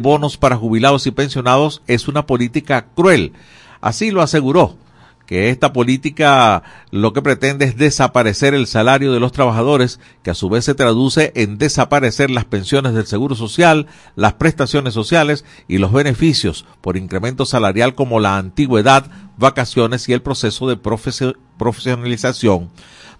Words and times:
bonos 0.00 0.36
para 0.36 0.56
jubilados 0.56 1.06
y 1.06 1.10
pensionados 1.10 1.82
es 1.86 2.08
una 2.08 2.26
política 2.26 2.86
cruel. 2.94 3.32
Así 3.80 4.10
lo 4.10 4.22
aseguró 4.22 4.76
que 5.30 5.50
esta 5.50 5.72
política 5.72 6.64
lo 6.90 7.12
que 7.12 7.22
pretende 7.22 7.64
es 7.64 7.76
desaparecer 7.76 8.52
el 8.52 8.66
salario 8.66 9.12
de 9.12 9.20
los 9.20 9.30
trabajadores, 9.30 10.00
que 10.24 10.32
a 10.32 10.34
su 10.34 10.48
vez 10.48 10.64
se 10.64 10.74
traduce 10.74 11.30
en 11.36 11.56
desaparecer 11.56 12.32
las 12.32 12.46
pensiones 12.46 12.94
del 12.94 13.06
Seguro 13.06 13.36
Social, 13.36 13.86
las 14.16 14.32
prestaciones 14.32 14.92
sociales 14.92 15.44
y 15.68 15.78
los 15.78 15.92
beneficios 15.92 16.66
por 16.80 16.96
incremento 16.96 17.46
salarial 17.46 17.94
como 17.94 18.18
la 18.18 18.38
antigüedad, 18.38 19.08
vacaciones 19.36 20.08
y 20.08 20.14
el 20.14 20.20
proceso 20.20 20.68
de 20.68 20.76
profesionalización. 20.76 22.70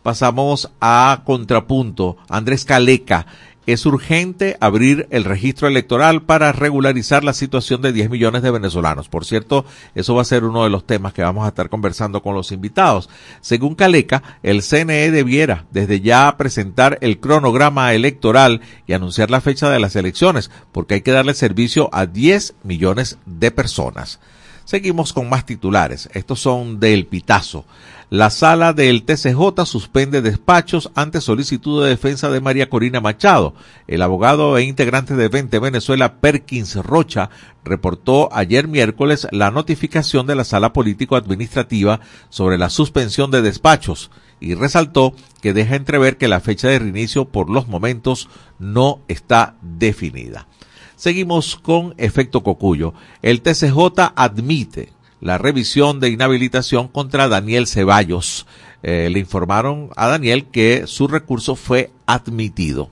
Pasamos 0.02 0.72
a 0.80 1.22
contrapunto. 1.24 2.16
Andrés 2.28 2.64
Caleca 2.64 3.26
es 3.72 3.86
urgente 3.86 4.56
abrir 4.60 5.06
el 5.10 5.24
registro 5.24 5.68
electoral 5.68 6.22
para 6.22 6.52
regularizar 6.52 7.24
la 7.24 7.32
situación 7.32 7.82
de 7.82 7.92
10 7.92 8.10
millones 8.10 8.42
de 8.42 8.50
venezolanos. 8.50 9.08
Por 9.08 9.24
cierto, 9.24 9.64
eso 9.94 10.14
va 10.14 10.22
a 10.22 10.26
ser 10.26 10.44
uno 10.44 10.64
de 10.64 10.70
los 10.70 10.86
temas 10.86 11.12
que 11.12 11.22
vamos 11.22 11.44
a 11.44 11.48
estar 11.48 11.68
conversando 11.68 12.22
con 12.22 12.34
los 12.34 12.52
invitados. 12.52 13.08
Según 13.40 13.74
Caleca, 13.74 14.22
el 14.42 14.62
CNE 14.62 15.10
debiera 15.10 15.66
desde 15.70 16.00
ya 16.00 16.36
presentar 16.36 16.98
el 17.00 17.20
cronograma 17.20 17.94
electoral 17.94 18.60
y 18.86 18.92
anunciar 18.92 19.30
la 19.30 19.40
fecha 19.40 19.70
de 19.70 19.80
las 19.80 19.96
elecciones, 19.96 20.50
porque 20.72 20.94
hay 20.94 21.00
que 21.02 21.12
darle 21.12 21.34
servicio 21.34 21.88
a 21.92 22.06
10 22.06 22.54
millones 22.62 23.18
de 23.26 23.50
personas. 23.50 24.20
Seguimos 24.64 25.12
con 25.12 25.28
más 25.28 25.46
titulares. 25.46 26.08
Estos 26.12 26.38
son 26.38 26.78
del 26.78 27.06
Pitazo. 27.06 27.64
La 28.10 28.30
sala 28.30 28.72
del 28.72 29.04
TCJ 29.04 29.64
suspende 29.66 30.20
despachos 30.20 30.90
ante 30.96 31.20
solicitud 31.20 31.84
de 31.84 31.90
defensa 31.90 32.28
de 32.28 32.40
María 32.40 32.68
Corina 32.68 33.00
Machado. 33.00 33.54
El 33.86 34.02
abogado 34.02 34.58
e 34.58 34.64
integrante 34.64 35.14
de 35.14 35.28
20 35.28 35.60
Venezuela, 35.60 36.14
Perkins 36.14 36.74
Rocha, 36.74 37.30
reportó 37.64 38.28
ayer 38.32 38.66
miércoles 38.66 39.28
la 39.30 39.52
notificación 39.52 40.26
de 40.26 40.34
la 40.34 40.42
sala 40.42 40.72
político-administrativa 40.72 42.00
sobre 42.30 42.58
la 42.58 42.68
suspensión 42.68 43.30
de 43.30 43.42
despachos 43.42 44.10
y 44.40 44.54
resaltó 44.54 45.14
que 45.40 45.52
deja 45.52 45.76
entrever 45.76 46.16
que 46.16 46.26
la 46.26 46.40
fecha 46.40 46.66
de 46.66 46.80
reinicio 46.80 47.26
por 47.26 47.48
los 47.48 47.68
momentos 47.68 48.28
no 48.58 49.02
está 49.06 49.54
definida. 49.62 50.48
Seguimos 50.96 51.54
con 51.54 51.94
efecto 51.96 52.42
cocuyo. 52.42 52.92
El 53.22 53.40
TCJ 53.40 54.12
admite 54.16 54.92
la 55.20 55.38
revisión 55.38 56.00
de 56.00 56.10
inhabilitación 56.10 56.88
contra 56.88 57.28
Daniel 57.28 57.66
Ceballos. 57.66 58.46
Eh, 58.82 59.08
le 59.12 59.18
informaron 59.18 59.90
a 59.96 60.08
Daniel 60.08 60.46
que 60.46 60.86
su 60.86 61.06
recurso 61.06 61.56
fue 61.56 61.90
admitido. 62.06 62.90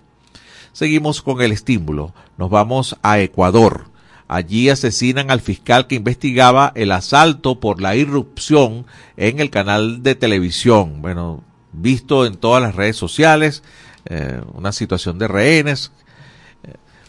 Seguimos 0.73 1.23
con 1.23 1.41
el 1.41 1.53
estímulo. 1.53 2.13
Nos 2.37 2.51
vamos 2.51 2.97
a 3.03 3.21
Ecuador. 3.21 3.87
Allí 4.29 4.69
asesinan 4.69 5.31
al 5.31 5.41
fiscal 5.41 5.87
que 5.87 5.95
investigaba 5.95 6.73
el 6.75 6.93
asalto 6.93 7.61
por 7.61 7.81
la 7.81 7.97
irrupción 7.97 8.85
en 9.17 9.41
el 9.41 9.49
canal 9.49 10.03
de 10.03 10.15
televisión. 10.15 11.01
Bueno, 11.01 11.43
visto 11.73 12.27
en 12.27 12.37
todas 12.37 12.63
las 12.63 12.75
redes 12.75 12.97
sociales, 12.97 13.63
eh, 14.05 14.43
una 14.53 14.73
situación 14.73 15.19
de 15.19 15.29
rehenes 15.29 15.93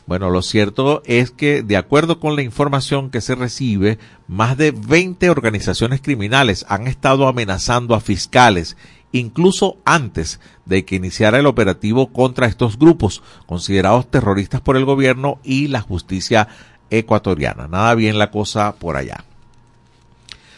bueno, 0.09 0.31
lo 0.31 0.41
cierto 0.41 1.03
es 1.05 1.29
que, 1.29 1.61
de 1.61 1.77
acuerdo 1.77 2.19
con 2.19 2.35
la 2.35 2.41
información 2.41 3.11
que 3.11 3.21
se 3.21 3.35
recibe, 3.35 3.99
más 4.27 4.57
de 4.57 4.71
20 4.71 5.29
organizaciones 5.29 6.01
criminales 6.01 6.65
han 6.67 6.87
estado 6.87 7.27
amenazando 7.27 7.93
a 7.93 7.99
fiscales, 7.99 8.75
incluso 9.11 9.77
antes 9.85 10.39
de 10.65 10.83
que 10.83 10.95
iniciara 10.95 11.37
el 11.37 11.45
operativo 11.45 12.11
contra 12.11 12.47
estos 12.47 12.79
grupos, 12.79 13.21
considerados 13.45 14.09
terroristas 14.09 14.61
por 14.61 14.77
el 14.77 14.85
gobierno 14.85 15.39
y 15.43 15.67
la 15.67 15.81
justicia 15.81 16.47
ecuatoriana. 16.89 17.67
Nada 17.67 17.93
bien 17.93 18.17
la 18.17 18.31
cosa 18.31 18.73
por 18.77 18.97
allá. 18.97 19.25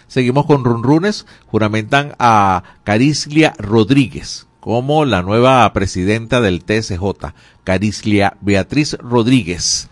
Seguimos 0.07 0.45
con 0.45 0.63
runrunes. 0.63 1.25
Juramentan 1.47 2.15
a 2.19 2.63
Carislia 2.85 3.53
Rodríguez 3.57 4.47
como 4.61 5.05
la 5.05 5.23
nueva 5.23 5.73
presidenta 5.73 6.39
del 6.39 6.63
TSJ, 6.63 7.01
Carislia 7.65 8.37
Beatriz 8.39 8.93
Rodríguez. 8.93 9.89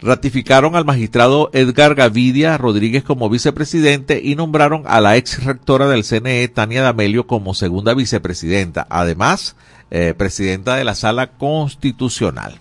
Ratificaron 0.00 0.74
al 0.74 0.84
magistrado 0.84 1.50
Edgar 1.52 1.94
Gavidia 1.94 2.58
Rodríguez 2.58 3.04
como 3.04 3.30
vicepresidente 3.30 4.20
y 4.22 4.34
nombraron 4.34 4.82
a 4.86 5.00
la 5.00 5.16
ex 5.16 5.44
rectora 5.44 5.86
del 5.86 6.04
CNE, 6.04 6.48
Tania 6.48 6.82
D'Amelio, 6.82 7.26
como 7.26 7.54
segunda 7.54 7.94
vicepresidenta. 7.94 8.86
Además, 8.90 9.54
eh, 9.90 10.14
presidenta 10.16 10.76
de 10.76 10.84
la 10.84 10.94
Sala 10.94 11.28
Constitucional. 11.32 12.58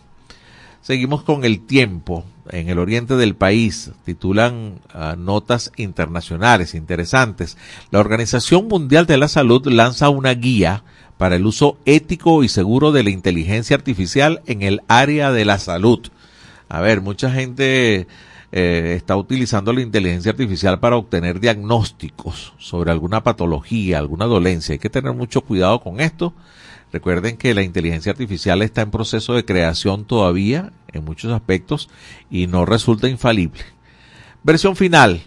Seguimos 0.81 1.23
con 1.23 1.45
el 1.45 1.65
tiempo. 1.65 2.25
En 2.49 2.67
el 2.67 2.77
oriente 2.77 3.15
del 3.15 3.35
país 3.35 3.91
titulan 4.03 4.81
ah, 4.93 5.15
notas 5.17 5.71
internacionales 5.77 6.75
interesantes. 6.75 7.57
La 7.89 8.01
Organización 8.01 8.67
Mundial 8.67 9.05
de 9.05 9.15
la 9.15 9.29
Salud 9.29 9.65
lanza 9.67 10.09
una 10.09 10.33
guía 10.33 10.83
para 11.17 11.35
el 11.35 11.45
uso 11.45 11.77
ético 11.85 12.43
y 12.43 12.49
seguro 12.49 12.91
de 12.91 13.03
la 13.03 13.09
inteligencia 13.09 13.75
artificial 13.75 14.41
en 14.45 14.61
el 14.61 14.81
área 14.87 15.31
de 15.31 15.45
la 15.45 15.59
salud. 15.59 15.99
A 16.69 16.81
ver, 16.81 17.01
mucha 17.01 17.31
gente 17.31 18.07
eh, 18.51 18.93
está 18.95 19.15
utilizando 19.15 19.73
la 19.73 19.81
inteligencia 19.81 20.31
artificial 20.31 20.79
para 20.79 20.95
obtener 20.95 21.39
diagnósticos 21.39 22.53
sobre 22.57 22.91
alguna 22.91 23.23
patología, 23.23 23.97
alguna 23.97 24.25
dolencia. 24.25 24.73
Hay 24.73 24.79
que 24.79 24.89
tener 24.89 25.13
mucho 25.13 25.41
cuidado 25.41 25.81
con 25.81 25.99
esto. 25.99 26.33
Recuerden 26.91 27.37
que 27.37 27.55
la 27.55 27.63
inteligencia 27.63 28.11
artificial 28.11 28.61
está 28.61 28.83
en 28.83 28.91
proceso 28.91 29.33
de 29.33 29.45
creación 29.45 30.05
todavía 30.05 30.71
en 30.91 31.03
muchos 31.03 31.31
aspectos 31.31 31.89
y 32.29 32.45
no 32.45 32.65
resulta 32.65 33.07
infalible. 33.07 33.63
Versión 34.43 34.75
final 34.75 35.23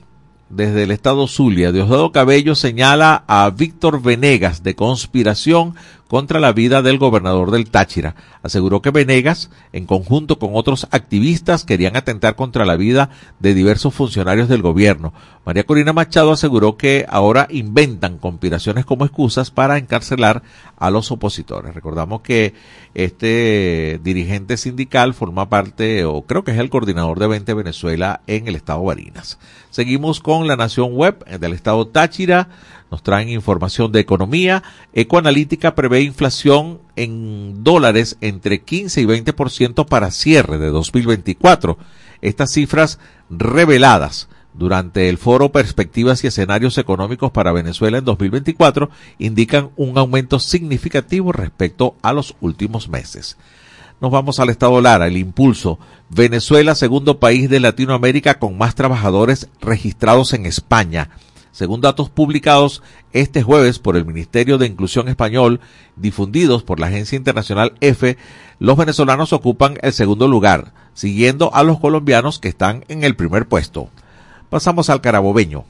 desde 0.49 0.84
el 0.84 0.91
estado 0.91 1.27
Zulia, 1.27 1.73
Diosdado 1.73 2.12
Cabello 2.12 2.55
señala 2.55 3.25
a 3.27 3.51
Víctor 3.51 4.01
Venegas 4.01 4.62
de 4.62 4.75
conspiración 4.75 5.75
contra 6.09 6.41
la 6.41 6.53
vida 6.53 6.83
del 6.83 6.99
gobernador 6.99 7.50
del 7.50 7.71
Táchira. 7.71 8.15
Aseguró 8.43 8.81
que 8.83 8.91
Venegas, 8.91 9.50
en 9.72 9.87
conjunto 9.87 10.39
con 10.39 10.50
otros 10.55 10.87
activistas, 10.91 11.65
querían 11.65 11.97
atentar 11.97 12.37
contra 12.37 12.65
la 12.65 12.77
vida 12.77 13.11
de 13.41 13.55
diversos 13.55 13.94
funcionarios 13.94 14.49
del 14.49 14.62
gobierno. 14.62 15.12
María 15.44 15.65
Corina 15.65 15.93
Machado 15.93 16.33
aseguró 16.33 16.77
que 16.77 17.06
ahora 17.09 17.47
inventan 17.50 18.19
conspiraciones 18.19 18.84
como 18.84 19.05
excusas 19.05 19.50
para 19.50 19.78
encarcelar 19.78 20.43
a 20.77 20.91
los 20.91 21.11
opositores. 21.11 21.75
Recordamos 21.75 22.21
que 22.21 22.55
este 22.94 24.00
dirigente 24.03 24.56
sindical 24.56 25.15
forma 25.15 25.49
parte, 25.49 26.05
o 26.05 26.23
creo 26.23 26.44
que 26.44 26.53
es 26.53 26.59
el 26.59 26.71
coordinador 26.71 27.19
de 27.19 27.27
20 27.28 27.55
Venezuela 27.55 28.23
en 28.27 28.49
el 28.49 28.56
estado 28.56 28.83
Barinas. 28.83 29.38
Seguimos 29.71 30.21
con 30.21 30.47
la 30.47 30.56
Nación 30.56 30.94
Web 30.94 31.25
del 31.38 31.53
estado 31.53 31.87
Táchira. 31.87 32.49
Nos 32.91 33.03
traen 33.03 33.29
información 33.29 33.91
de 33.91 34.01
economía. 34.01 34.63
Ecoanalítica 34.93 35.75
prevé 35.75 36.03
inflación 36.03 36.81
en 36.95 37.65
dólares 37.65 38.17
entre 38.21 38.63
15 38.63 39.01
y 39.01 39.05
20% 39.05 39.87
para 39.87 40.11
cierre 40.11 40.59
de 40.59 40.69
2024. 40.69 41.79
Estas 42.21 42.53
cifras 42.53 42.99
reveladas 43.29 44.29
durante 44.55 45.09
el 45.09 45.19
foro 45.19 45.53
Perspectivas 45.53 46.25
y 46.25 46.29
Escenarios 46.29 46.79
Económicos 46.79 47.31
para 47.31 47.53
Venezuela 47.53 47.99
en 47.99 48.05
2024 48.05 48.89
indican 49.19 49.71
un 49.77 49.99
aumento 49.99 50.39
significativo 50.39 51.33
respecto 51.33 51.97
a 52.03 52.13
los 52.13 52.37
últimos 52.41 52.89
meses. 52.89 53.37
Nos 54.01 54.11
vamos 54.11 54.41
al 54.41 54.51
estado 54.51 54.81
Lara, 54.81 55.07
el 55.07 55.17
impulso. 55.17 55.79
Venezuela, 56.11 56.75
segundo 56.75 57.19
país 57.19 57.49
de 57.49 57.61
Latinoamérica 57.61 58.39
con 58.39 58.59
más 58.59 58.75
trabajadores 58.75 59.49
registrados 59.61 60.35
en 60.35 60.47
España. 60.47 61.11
Según 61.56 61.81
datos 61.81 62.11
publicados 62.11 62.83
este 63.15 63.43
jueves 63.43 63.78
por 63.78 63.97
el 63.97 64.05
Ministerio 64.05 64.59
de 64.59 64.67
Inclusión 64.67 65.09
Español, 65.09 65.61
difundidos 65.97 66.62
por 66.62 66.78
la 66.78 66.89
agencia 66.89 67.17
internacional 67.17 67.72
EFE, 67.81 68.19
los 68.59 68.77
venezolanos 68.77 69.33
ocupan 69.33 69.78
el 69.81 69.94
segundo 69.94 70.28
lugar, 70.28 70.75
siguiendo 70.93 71.55
a 71.55 71.62
los 71.62 71.81
colombianos 71.81 72.41
que 72.41 72.49
están 72.49 72.84
en 72.89 73.05
el 73.05 73.17
primer 73.17 73.49
puesto. 73.49 73.88
Pasamos 74.50 74.91
al 74.91 75.00
carabobeño. 75.00 75.64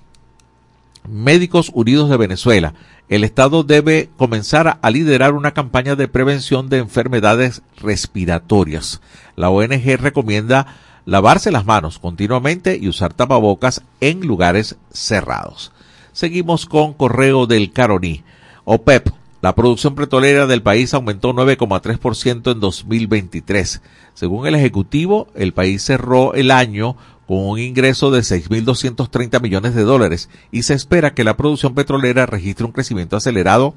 Médicos 1.09 1.71
Unidos 1.73 2.11
de 2.11 2.17
Venezuela. 2.17 2.75
El 3.09 3.23
Estado 3.23 3.63
debe 3.63 4.11
comenzar 4.17 4.81
a 4.83 4.91
liderar 4.91 5.35
una 5.35 5.55
campaña 5.55 5.95
de 5.95 6.09
prevención 6.09 6.69
de 6.69 6.79
enfermedades 6.79 7.63
respiratorias. 7.77 9.01
La 9.37 9.51
ONG 9.51 10.01
recomienda 10.01 10.67
lavarse 11.05 11.53
las 11.53 11.65
manos 11.65 12.01
continuamente 12.01 12.77
y 12.77 12.89
usar 12.89 13.15
tapabocas 13.15 13.83
en 14.01 14.27
lugares 14.27 14.75
cerrados. 14.91 15.71
Seguimos 16.17 16.65
con 16.65 16.95
Correo 16.95 17.47
del 17.47 17.73
Caroní. 17.73 18.25
OPEP. 18.65 19.11
La 19.43 19.55
producción 19.55 19.95
petrolera 19.95 20.47
del 20.47 20.63
país 20.63 20.95
aumentó 20.95 21.35
9,3% 21.35 22.53
en 22.53 22.59
2023. 22.59 23.83
Según 24.15 24.47
el 24.47 24.55
Ejecutivo, 24.55 25.29
el 25.35 25.53
país 25.53 25.83
cerró 25.85 26.33
el 26.33 26.53
año 26.53 26.97
con 27.27 27.47
un 27.47 27.59
ingreso 27.59 28.11
de 28.11 28.21
6.230 28.21 29.43
millones 29.43 29.75
de 29.75 29.83
dólares 29.83 30.31
y 30.51 30.63
se 30.63 30.73
espera 30.73 31.13
que 31.13 31.23
la 31.23 31.37
producción 31.37 31.75
petrolera 31.75 32.25
registre 32.25 32.65
un 32.65 32.73
crecimiento 32.73 33.19
acelerado 33.19 33.75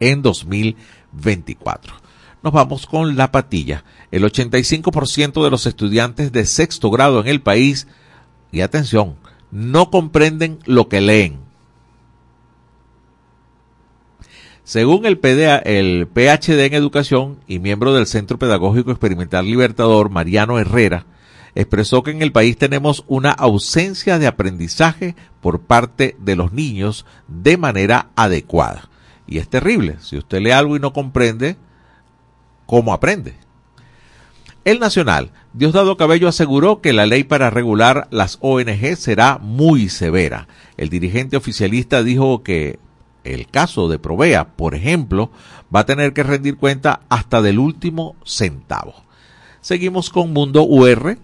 en 0.00 0.22
2024. 0.22 1.94
nos 2.42 2.52
vamos 2.52 2.86
con 2.86 3.16
la 3.16 3.30
patilla. 3.30 3.84
El 4.10 4.24
85% 4.24 5.44
de 5.44 5.50
los 5.50 5.66
estudiantes 5.66 6.32
de 6.32 6.46
sexto 6.46 6.90
grado 6.90 7.20
en 7.20 7.28
el 7.28 7.40
país, 7.42 7.86
y 8.50 8.62
atención, 8.62 9.14
no 9.52 9.92
comprenden 9.92 10.58
lo 10.64 10.88
que 10.88 11.00
leen. 11.00 11.43
Según 14.64 15.04
el, 15.04 15.20
el 15.22 16.06
PhD 16.06 16.60
en 16.64 16.72
Educación 16.72 17.38
y 17.46 17.58
miembro 17.58 17.92
del 17.92 18.06
Centro 18.06 18.38
Pedagógico 18.38 18.90
Experimental 18.90 19.44
Libertador, 19.44 20.08
Mariano 20.08 20.58
Herrera, 20.58 21.04
expresó 21.54 22.02
que 22.02 22.12
en 22.12 22.22
el 22.22 22.32
país 22.32 22.56
tenemos 22.56 23.04
una 23.06 23.30
ausencia 23.30 24.18
de 24.18 24.26
aprendizaje 24.26 25.16
por 25.42 25.60
parte 25.60 26.16
de 26.18 26.34
los 26.34 26.54
niños 26.54 27.04
de 27.28 27.58
manera 27.58 28.08
adecuada. 28.16 28.88
Y 29.26 29.36
es 29.36 29.48
terrible. 29.48 29.96
Si 30.00 30.16
usted 30.16 30.40
lee 30.40 30.52
algo 30.52 30.76
y 30.76 30.80
no 30.80 30.94
comprende, 30.94 31.56
¿cómo 32.64 32.94
aprende? 32.94 33.34
El 34.64 34.78
Nacional, 34.78 35.30
Diosdado 35.52 35.98
Cabello 35.98 36.26
aseguró 36.26 36.80
que 36.80 36.94
la 36.94 37.04
ley 37.04 37.22
para 37.22 37.50
regular 37.50 38.08
las 38.10 38.38
ONG 38.40 38.96
será 38.96 39.36
muy 39.36 39.90
severa. 39.90 40.48
El 40.78 40.88
dirigente 40.88 41.36
oficialista 41.36 42.02
dijo 42.02 42.42
que 42.42 42.78
el 43.24 43.48
caso 43.48 43.88
de 43.88 43.98
Provea, 43.98 44.56
por 44.56 44.74
ejemplo, 44.74 45.30
va 45.74 45.80
a 45.80 45.86
tener 45.86 46.12
que 46.12 46.22
rendir 46.22 46.56
cuenta 46.56 47.00
hasta 47.08 47.42
del 47.42 47.58
último 47.58 48.16
centavo. 48.24 48.94
Seguimos 49.60 50.10
con 50.10 50.32
Mundo 50.32 50.62
UR. 50.62 51.18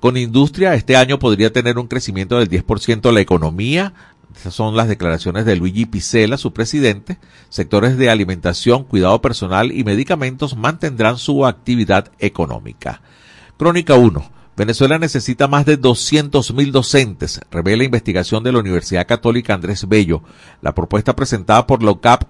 Con 0.00 0.16
industria, 0.16 0.74
este 0.74 0.96
año 0.96 1.18
podría 1.18 1.52
tener 1.52 1.78
un 1.78 1.86
crecimiento 1.86 2.38
del 2.38 2.48
10% 2.48 3.12
la 3.12 3.20
economía, 3.20 3.92
esas 4.34 4.54
son 4.54 4.76
las 4.76 4.88
declaraciones 4.88 5.44
de 5.44 5.56
Luigi 5.56 5.86
Picela, 5.86 6.36
su 6.36 6.52
presidente. 6.52 7.18
Sectores 7.48 7.96
de 7.98 8.10
alimentación, 8.10 8.84
cuidado 8.84 9.20
personal 9.20 9.72
y 9.72 9.84
medicamentos 9.84 10.56
mantendrán 10.56 11.18
su 11.18 11.46
actividad 11.46 12.10
económica. 12.18 13.02
Crónica 13.58 13.94
1. 13.94 14.39
Venezuela 14.60 14.98
necesita 14.98 15.48
más 15.48 15.64
de 15.64 15.80
200.000 15.80 16.70
docentes, 16.70 17.40
revela 17.50 17.82
investigación 17.82 18.44
de 18.44 18.52
la 18.52 18.58
Universidad 18.58 19.06
Católica 19.06 19.54
Andrés 19.54 19.88
Bello. 19.88 20.22
La 20.60 20.74
propuesta 20.74 21.16
presentada 21.16 21.66
por 21.66 21.82
la 21.82 21.92
UCAP 21.92 22.24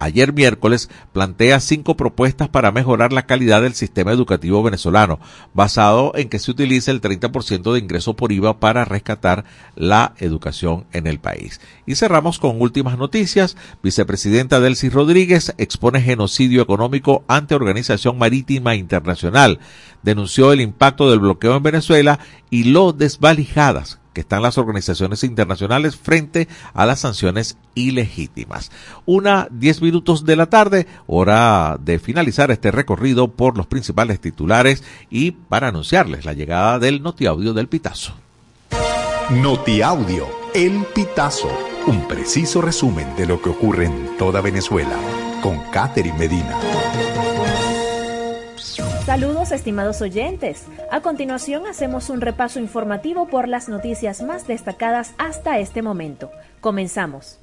ayer 0.00 0.32
miércoles 0.32 0.90
plantea 1.12 1.60
cinco 1.60 1.96
propuestas 1.96 2.48
para 2.48 2.72
mejorar 2.72 3.12
la 3.12 3.26
calidad 3.26 3.62
del 3.62 3.74
sistema 3.74 4.10
educativo 4.10 4.62
venezolano, 4.64 5.20
basado 5.54 6.12
en 6.16 6.28
que 6.28 6.40
se 6.40 6.50
utilice 6.50 6.90
el 6.90 7.00
30% 7.00 7.72
de 7.72 7.78
ingreso 7.78 8.16
por 8.16 8.32
IVA 8.32 8.58
para 8.58 8.84
rescatar 8.84 9.44
la 9.76 10.14
educación 10.18 10.86
en 10.92 11.06
el 11.06 11.20
país. 11.20 11.60
Y 11.86 11.94
cerramos 11.94 12.38
con 12.38 12.60
últimas 12.60 12.98
noticias. 12.98 13.56
Vicepresidenta 13.82 14.58
Delcy 14.58 14.88
Rodríguez 14.88 15.54
expone 15.58 16.00
genocidio 16.00 16.62
económico 16.62 17.24
ante 17.28 17.54
Organización 17.54 18.18
Marítima 18.18 18.74
Internacional. 18.74 19.60
Denunció 20.02 20.52
el 20.52 20.60
impacto 20.60 21.10
del 21.10 21.20
bloqueo 21.20 21.56
en 21.56 21.62
Venezuela 21.62 22.18
y 22.48 22.64
lo 22.64 22.92
desvalijadas 22.92 23.99
que 24.12 24.20
están 24.20 24.42
las 24.42 24.58
organizaciones 24.58 25.24
internacionales 25.24 25.96
frente 25.96 26.48
a 26.74 26.86
las 26.86 27.00
sanciones 27.00 27.56
ilegítimas. 27.74 28.70
Una 29.06 29.48
diez 29.50 29.82
minutos 29.82 30.24
de 30.24 30.36
la 30.36 30.46
tarde, 30.46 30.86
hora 31.06 31.76
de 31.80 31.98
finalizar 31.98 32.50
este 32.50 32.70
recorrido 32.70 33.28
por 33.28 33.56
los 33.56 33.66
principales 33.66 34.20
titulares 34.20 34.82
y 35.10 35.32
para 35.32 35.68
anunciarles 35.68 36.24
la 36.24 36.32
llegada 36.32 36.78
del 36.78 37.02
Notiaudio 37.02 37.54
del 37.54 37.68
Pitazo. 37.68 38.14
Notiaudio, 39.30 40.26
El 40.54 40.84
Pitazo, 40.92 41.50
un 41.86 42.08
preciso 42.08 42.60
resumen 42.60 43.14
de 43.16 43.26
lo 43.26 43.40
que 43.40 43.50
ocurre 43.50 43.86
en 43.86 44.16
toda 44.18 44.40
Venezuela, 44.40 44.96
con 45.40 45.58
Catherine 45.70 46.18
Medina. 46.18 46.58
Saludos 49.06 49.50
estimados 49.50 50.02
oyentes. 50.02 50.66
A 50.90 51.00
continuación 51.00 51.66
hacemos 51.66 52.10
un 52.10 52.20
repaso 52.20 52.60
informativo 52.60 53.26
por 53.26 53.48
las 53.48 53.68
noticias 53.68 54.22
más 54.22 54.46
destacadas 54.46 55.14
hasta 55.16 55.58
este 55.58 55.80
momento. 55.80 56.30
Comenzamos. 56.60 57.38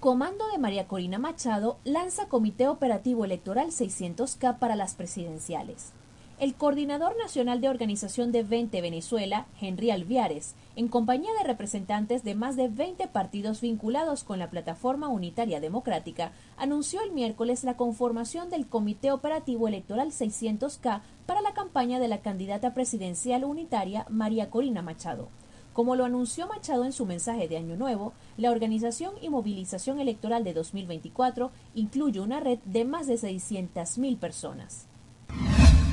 Comando 0.00 0.46
de 0.48 0.58
María 0.58 0.86
Corina 0.86 1.18
Machado 1.18 1.78
lanza 1.84 2.28
Comité 2.28 2.68
Operativo 2.68 3.24
Electoral 3.24 3.68
600K 3.68 4.58
para 4.58 4.76
las 4.76 4.94
presidenciales. 4.94 5.92
El 6.40 6.54
coordinador 6.54 7.16
nacional 7.18 7.60
de 7.60 7.68
organización 7.68 8.30
de 8.30 8.44
20 8.44 8.80
Venezuela, 8.80 9.48
Henry 9.60 9.90
Alviares, 9.90 10.54
en 10.76 10.86
compañía 10.86 11.32
de 11.36 11.42
representantes 11.42 12.22
de 12.22 12.36
más 12.36 12.54
de 12.54 12.68
20 12.68 13.08
partidos 13.08 13.60
vinculados 13.60 14.22
con 14.22 14.38
la 14.38 14.48
Plataforma 14.48 15.08
Unitaria 15.08 15.58
Democrática, 15.58 16.30
anunció 16.56 17.02
el 17.02 17.10
miércoles 17.10 17.64
la 17.64 17.76
conformación 17.76 18.50
del 18.50 18.68
Comité 18.68 19.10
Operativo 19.10 19.66
Electoral 19.66 20.12
600K 20.12 21.00
para 21.26 21.40
la 21.40 21.54
campaña 21.54 21.98
de 21.98 22.06
la 22.06 22.20
candidata 22.22 22.72
presidencial 22.72 23.42
unitaria 23.42 24.06
María 24.08 24.48
Corina 24.48 24.80
Machado. 24.80 25.30
Como 25.72 25.96
lo 25.96 26.04
anunció 26.04 26.46
Machado 26.46 26.84
en 26.84 26.92
su 26.92 27.04
mensaje 27.04 27.48
de 27.48 27.56
Año 27.56 27.76
Nuevo, 27.76 28.12
la 28.36 28.52
organización 28.52 29.14
y 29.20 29.28
movilización 29.28 29.98
electoral 29.98 30.44
de 30.44 30.54
2024 30.54 31.50
incluye 31.74 32.20
una 32.20 32.38
red 32.38 32.60
de 32.64 32.84
más 32.84 33.08
de 33.08 33.14
600.000 33.14 34.18
personas. 34.20 34.86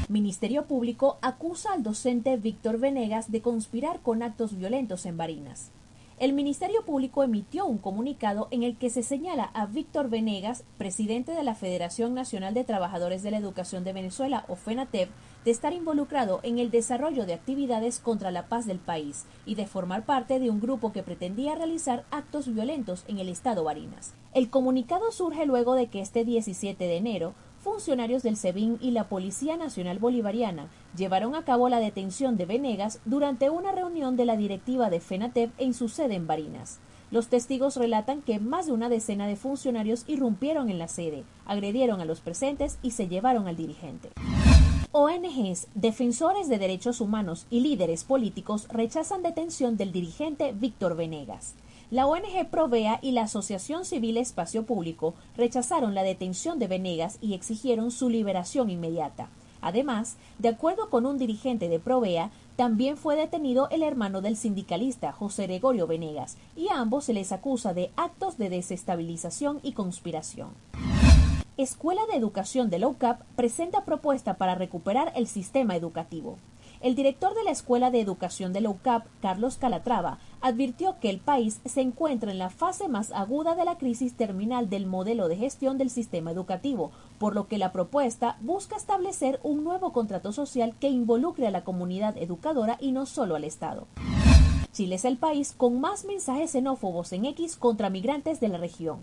Ministerio 0.07 0.66
Público 0.66 1.18
acusa 1.24 1.74
al 1.74 1.81
docente 1.81 2.38
Víctor 2.38 2.78
Venegas 2.78 3.31
de 3.31 3.42
conspirar 3.42 4.02
con 4.02 4.22
actos 4.22 4.56
violentos 4.56 5.07
en 5.07 5.18
Barinas. 5.18 5.72
El 6.18 6.31
Ministerio 6.31 6.86
Público 6.86 7.24
emitió 7.24 7.66
un 7.66 7.80
comunicado 7.80 8.48
en 8.52 8.62
el 8.63 8.78
que 8.78 8.90
se 8.92 9.04
señala 9.04 9.46
a 9.54 9.66
Víctor 9.66 10.10
Venegas, 10.10 10.63
presidente 10.78 11.31
de 11.31 11.44
la 11.44 11.56
Federación 11.56 12.13
Nacional 12.13 12.54
de 12.54 12.63
Trabajadores 12.63 13.24
de 13.24 13.31
la 13.31 13.38
Educación 13.38 13.84
de 13.84 13.94
Venezuela, 13.94 14.46
o 14.48 14.56
FENATEP, 14.56 15.10
de 15.44 15.52
estar 15.52 15.74
involucrado 15.74 16.40
en 16.44 16.60
el 16.60 16.72
desarrollo 16.72 17.25
de 17.25 17.34
actividades 17.34 18.00
contra 18.00 18.31
la 18.31 18.48
paz 18.48 18.66
del 18.66 18.80
país 18.80 19.25
y 19.46 19.56
de 19.56 19.68
formar 19.68 20.06
parte 20.06 20.40
de 20.40 20.50
un 20.50 20.62
grupo 20.62 20.94
que 20.94 21.04
pretendía 21.04 21.56
realizar 21.56 22.06
actos 22.12 22.54
violentos 22.54 23.04
en 23.07 23.18
el 23.18 23.28
estado 23.28 23.63
Barinas. 23.63 24.13
El 24.34 24.50
comunicado 24.50 25.12
surge 25.12 25.46
luego 25.46 25.74
de 25.74 25.88
que 25.88 26.00
este 26.00 26.24
17 26.24 26.81
de 26.81 26.96
enero 26.96 27.34
funcionarios 27.65 28.21
del 28.21 28.38
SEBIN 28.38 28.77
y 28.79 28.91
la 28.91 29.09
Policía 29.09 29.57
Nacional 29.57 29.97
Bolivariana 29.97 30.67
llevaron 30.95 31.33
a 31.33 31.44
cabo 31.44 31.67
la 31.67 31.79
detención 31.79 32.38
de 32.38 32.45
Venegas 32.45 33.00
durante 33.06 33.50
una 33.50 33.71
reunión 33.71 34.15
de 34.15 34.25
la 34.25 34.38
directiva 34.38 34.91
de 34.91 35.00
FENATEP 35.00 35.50
en 35.57 35.73
su 35.73 35.89
sede 35.89 36.13
en 36.13 36.27
Barinas. 36.27 36.77
Los 37.09 37.27
testigos 37.27 37.75
relatan 37.75 38.21
que 38.21 38.38
más 38.38 38.67
de 38.67 38.73
una 38.73 38.88
decena 38.88 39.25
de 39.25 39.35
funcionarios 39.35 40.03
irrumpieron 40.06 40.69
en 40.69 40.77
la 40.77 40.88
sede, 40.88 41.23
agredieron 41.47 42.01
a 42.01 42.06
los 42.06 42.19
presentes 42.21 42.77
y 42.83 42.91
se 42.91 43.07
llevaron 43.07 43.47
al 43.47 43.56
dirigente. 43.56 44.09
ONGs, 44.91 45.68
defensores 45.73 46.47
de 46.47 46.59
derechos 46.59 47.01
humanos 47.01 47.47
y 47.50 47.61
líderes 47.61 48.03
políticos 48.03 48.68
rechazan 48.69 49.23
detención 49.23 49.75
del 49.75 49.91
dirigente 49.91 50.54
Víctor 50.54 50.95
Venegas. 50.95 51.56
La 51.95 52.07
ONG 52.07 52.49
Provea 52.52 52.99
y 53.02 53.14
la 53.14 53.21
Asociación 53.21 53.85
Civil 53.85 54.18
Espacio 54.18 54.66
Público 54.66 55.14
rechazaron 55.37 55.95
la 55.95 56.04
detención 56.04 56.59
de 56.59 56.68
Venegas 56.68 57.18
y 57.21 57.35
exigieron 57.35 57.90
su 57.90 58.09
liberación 58.09 58.69
inmediata. 58.69 59.30
Además, 59.61 60.18
de 60.37 60.49
acuerdo 60.49 60.90
con 60.90 61.06
un 61.06 61.18
dirigente 61.18 61.69
de 61.69 61.80
Provea, 61.80 62.31
también 62.57 62.97
fue 62.97 63.16
detenido 63.16 63.69
el 63.69 63.81
hermano 63.81 64.19
del 64.19 64.35
sindicalista 64.35 65.14
José 65.14 65.44
Gregorio 65.44 65.87
Venegas, 65.87 66.35
y 66.57 66.68
a 66.68 66.81
ambos 66.81 67.06
se 67.06 67.14
les 67.14 67.31
acusa 67.31 67.73
de 67.73 67.92
actos 67.95 68.37
de 68.37 68.49
desestabilización 68.49 69.61
y 69.64 69.71
conspiración. 69.71 70.49
Escuela 71.56 72.02
de 72.11 72.18
Educación 72.18 72.69
de 72.69 72.80
la 72.80 73.19
presenta 73.37 73.85
propuesta 73.85 74.33
para 74.33 74.56
recuperar 74.56 75.14
el 75.16 75.28
sistema 75.28 75.78
educativo. 75.78 76.40
El 76.85 76.94
director 76.94 77.33
de 77.33 77.44
la 77.44 77.49
Escuela 77.49 77.89
de 77.89 77.99
Educación 77.99 78.54
de 78.54 78.61
la 78.61 78.69
UCAP, 78.69 79.07
Carlos 79.19 79.57
Calatrava, 79.57 80.19
advirtió 80.39 80.99
que 80.99 81.09
el 81.09 81.18
país 81.18 81.59
se 81.65 81.81
encuentra 81.81 82.30
en 82.31 82.37
la 82.37 82.51
fase 82.51 82.87
más 82.87 83.11
aguda 83.11 83.56
de 83.56 83.65
la 83.65 83.80
crisis 83.80 84.13
terminal 84.13 84.69
del 84.69 84.85
modelo 84.85 85.27
de 85.27 85.35
gestión 85.35 85.80
del 85.80 85.89
sistema 85.89 86.30
educativo, 86.30 86.92
por 87.18 87.33
lo 87.33 87.47
que 87.47 87.57
la 87.57 87.71
propuesta 87.71 88.37
busca 88.42 88.75
establecer 88.75 89.39
un 89.42 89.63
nuevo 89.63 89.94
contrato 89.94 90.31
social 90.31 90.75
que 90.80 90.89
involucre 90.89 91.47
a 91.47 91.51
la 91.51 91.63
comunidad 91.63 92.15
educadora 92.18 92.77
y 92.80 92.92
no 92.92 93.07
solo 93.07 93.35
al 93.35 93.45
Estado. 93.45 93.87
Chile 94.71 94.94
es 94.94 95.06
el 95.06 95.18
país 95.18 95.56
con 95.57 95.81
más 95.81 96.06
mensajes 96.06 96.51
xenófobos 96.51 97.13
en 97.13 97.25
X 97.25 97.56
contra 97.56 97.89
migrantes 97.89 98.39
de 98.39 98.49
la 98.49 98.59
región. 98.59 98.99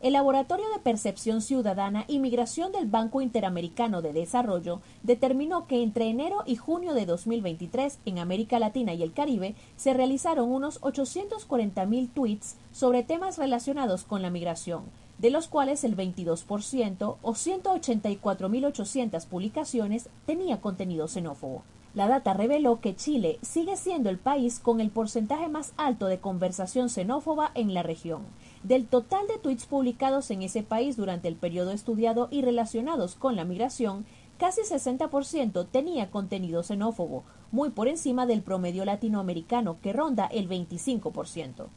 El 0.00 0.14
Laboratorio 0.14 0.64
de 0.70 0.78
Percepción 0.78 1.42
Ciudadana 1.42 2.06
y 2.08 2.20
Migración 2.20 2.72
del 2.72 2.86
Banco 2.86 3.20
Interamericano 3.20 4.00
de 4.00 4.14
Desarrollo 4.14 4.80
determinó 5.02 5.66
que 5.66 5.82
entre 5.82 6.08
enero 6.08 6.42
y 6.46 6.56
junio 6.56 6.94
de 6.94 7.04
2023 7.04 7.98
en 8.06 8.18
América 8.18 8.58
Latina 8.58 8.94
y 8.94 9.02
el 9.02 9.12
Caribe 9.12 9.54
se 9.76 9.92
realizaron 9.92 10.50
unos 10.50 10.80
840.000 10.80 12.08
tweets 12.14 12.56
sobre 12.72 13.02
temas 13.02 13.36
relacionados 13.36 14.04
con 14.04 14.22
la 14.22 14.30
migración, 14.30 14.84
de 15.18 15.28
los 15.28 15.48
cuales 15.48 15.84
el 15.84 15.94
22% 15.98 17.16
o 17.20 17.32
184.800 17.34 19.26
publicaciones 19.26 20.08
tenía 20.24 20.62
contenido 20.62 21.08
xenófobo. 21.08 21.62
La 21.92 22.06
data 22.08 22.32
reveló 22.32 22.80
que 22.80 22.96
Chile 22.96 23.38
sigue 23.42 23.76
siendo 23.76 24.08
el 24.08 24.18
país 24.18 24.60
con 24.60 24.80
el 24.80 24.90
porcentaje 24.90 25.48
más 25.48 25.74
alto 25.76 26.06
de 26.06 26.20
conversación 26.20 26.88
xenófoba 26.88 27.50
en 27.54 27.74
la 27.74 27.82
región. 27.82 28.22
Del 28.62 28.86
total 28.86 29.26
de 29.26 29.38
tweets 29.38 29.64
publicados 29.64 30.30
en 30.30 30.42
ese 30.42 30.62
país 30.62 30.96
durante 30.96 31.28
el 31.28 31.36
periodo 31.36 31.70
estudiado 31.72 32.28
y 32.30 32.42
relacionados 32.42 33.14
con 33.14 33.34
la 33.34 33.44
migración, 33.44 34.04
casi 34.38 34.60
60% 34.62 35.66
tenía 35.70 36.10
contenido 36.10 36.62
xenófobo, 36.62 37.24
muy 37.52 37.70
por 37.70 37.88
encima 37.88 38.26
del 38.26 38.42
promedio 38.42 38.84
latinoamericano 38.84 39.78
que 39.82 39.92
ronda 39.94 40.26
el 40.26 40.48
25%. 40.48 41.68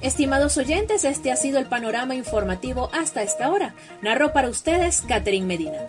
Estimados 0.00 0.56
oyentes, 0.58 1.04
este 1.04 1.30
ha 1.30 1.36
sido 1.36 1.58
el 1.58 1.66
panorama 1.66 2.14
informativo 2.14 2.90
hasta 2.92 3.22
esta 3.22 3.50
hora. 3.50 3.74
Narro 4.02 4.32
para 4.32 4.48
ustedes 4.48 5.02
Catherine 5.02 5.46
Medina. 5.46 5.88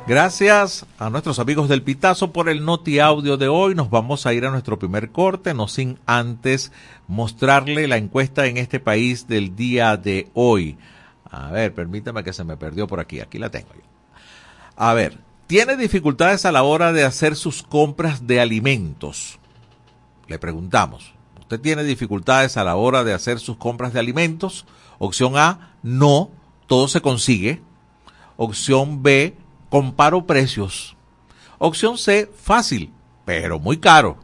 Gracias 0.06 0.86
a 0.98 1.08
nuestros 1.08 1.38
amigos 1.38 1.68
del 1.68 1.84
Pitazo 1.84 2.32
por 2.32 2.48
el 2.48 2.64
Noti 2.64 2.98
Audio 2.98 3.36
de 3.36 3.46
hoy. 3.46 3.76
Nos 3.76 3.90
vamos 3.90 4.26
a 4.26 4.34
ir 4.34 4.44
a 4.44 4.50
nuestro 4.50 4.76
primer 4.76 5.12
corte, 5.12 5.54
no 5.54 5.68
sin 5.68 6.00
antes 6.04 6.72
mostrarle 7.06 7.86
la 7.86 7.96
encuesta 7.96 8.46
en 8.46 8.56
este 8.56 8.80
país 8.80 9.28
del 9.28 9.54
día 9.54 9.96
de 9.96 10.28
hoy. 10.34 10.78
A 11.30 11.52
ver, 11.52 11.72
permítame 11.74 12.24
que 12.24 12.32
se 12.32 12.42
me 12.42 12.56
perdió 12.56 12.88
por 12.88 12.98
aquí. 12.98 13.20
Aquí 13.20 13.38
la 13.38 13.50
tengo 13.50 13.68
yo. 13.72 13.82
A 14.74 14.94
ver, 14.94 15.18
¿tiene 15.46 15.76
dificultades 15.76 16.44
a 16.44 16.50
la 16.50 16.64
hora 16.64 16.92
de 16.92 17.04
hacer 17.04 17.36
sus 17.36 17.62
compras 17.62 18.26
de 18.26 18.40
alimentos? 18.40 19.38
Le 20.30 20.38
preguntamos. 20.38 21.12
¿Usted 21.40 21.60
tiene 21.60 21.82
dificultades 21.82 22.56
a 22.56 22.62
la 22.62 22.76
hora 22.76 23.02
de 23.02 23.12
hacer 23.12 23.40
sus 23.40 23.56
compras 23.56 23.92
de 23.92 23.98
alimentos? 23.98 24.64
Opción 25.00 25.36
A, 25.36 25.74
no, 25.82 26.30
todo 26.68 26.86
se 26.86 27.00
consigue. 27.00 27.60
Opción 28.36 29.02
B, 29.02 29.36
comparo 29.70 30.26
precios. 30.26 30.96
Opción 31.58 31.98
C, 31.98 32.30
fácil, 32.32 32.92
pero 33.24 33.58
muy 33.58 33.78
caro. 33.78 34.18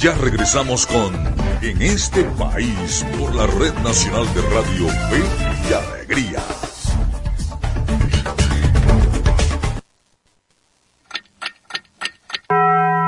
Ya 0.00 0.14
regresamos 0.14 0.86
con 0.86 1.14
En 1.60 1.82
este 1.82 2.24
país 2.24 3.04
por 3.18 3.34
la 3.34 3.46
Red 3.46 3.74
Nacional 3.82 4.32
de 4.34 4.40
Radio 4.42 4.88
Fe 4.88 5.22
y 5.68 5.72
Alegría. 5.74 6.69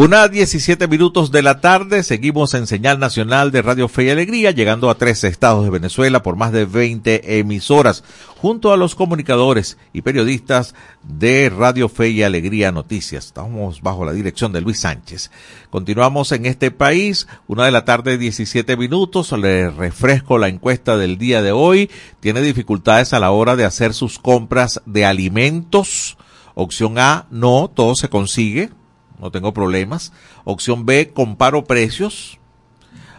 Una 0.00 0.28
17 0.28 0.86
minutos 0.86 1.32
de 1.32 1.42
la 1.42 1.60
tarde, 1.60 2.04
seguimos 2.04 2.54
en 2.54 2.68
señal 2.68 3.00
nacional 3.00 3.50
de 3.50 3.62
Radio 3.62 3.88
Fe 3.88 4.04
y 4.04 4.10
Alegría, 4.10 4.52
llegando 4.52 4.90
a 4.90 4.94
13 4.94 5.26
estados 5.26 5.64
de 5.64 5.70
Venezuela 5.70 6.22
por 6.22 6.36
más 6.36 6.52
de 6.52 6.66
20 6.66 7.40
emisoras, 7.40 8.04
junto 8.36 8.72
a 8.72 8.76
los 8.76 8.94
comunicadores 8.94 9.76
y 9.92 10.02
periodistas 10.02 10.76
de 11.02 11.50
Radio 11.50 11.88
Fe 11.88 12.10
y 12.10 12.22
Alegría 12.22 12.70
Noticias. 12.70 13.26
Estamos 13.26 13.82
bajo 13.82 14.04
la 14.04 14.12
dirección 14.12 14.52
de 14.52 14.60
Luis 14.60 14.78
Sánchez. 14.78 15.32
Continuamos 15.68 16.30
en 16.30 16.46
este 16.46 16.70
país, 16.70 17.26
una 17.48 17.64
de 17.64 17.72
la 17.72 17.84
tarde 17.84 18.18
17 18.18 18.76
minutos, 18.76 19.32
le 19.32 19.68
refresco 19.68 20.38
la 20.38 20.46
encuesta 20.46 20.96
del 20.96 21.18
día 21.18 21.42
de 21.42 21.50
hoy. 21.50 21.90
Tiene 22.20 22.40
dificultades 22.40 23.14
a 23.14 23.18
la 23.18 23.32
hora 23.32 23.56
de 23.56 23.64
hacer 23.64 23.92
sus 23.94 24.20
compras 24.20 24.80
de 24.86 25.04
alimentos. 25.04 26.16
Opción 26.54 27.00
A, 27.00 27.26
no, 27.32 27.68
todo 27.74 27.96
se 27.96 28.08
consigue 28.08 28.70
no 29.18 29.30
tengo 29.30 29.52
problemas. 29.52 30.12
Opción 30.44 30.86
B, 30.86 31.12
comparo 31.12 31.64
precios. 31.64 32.38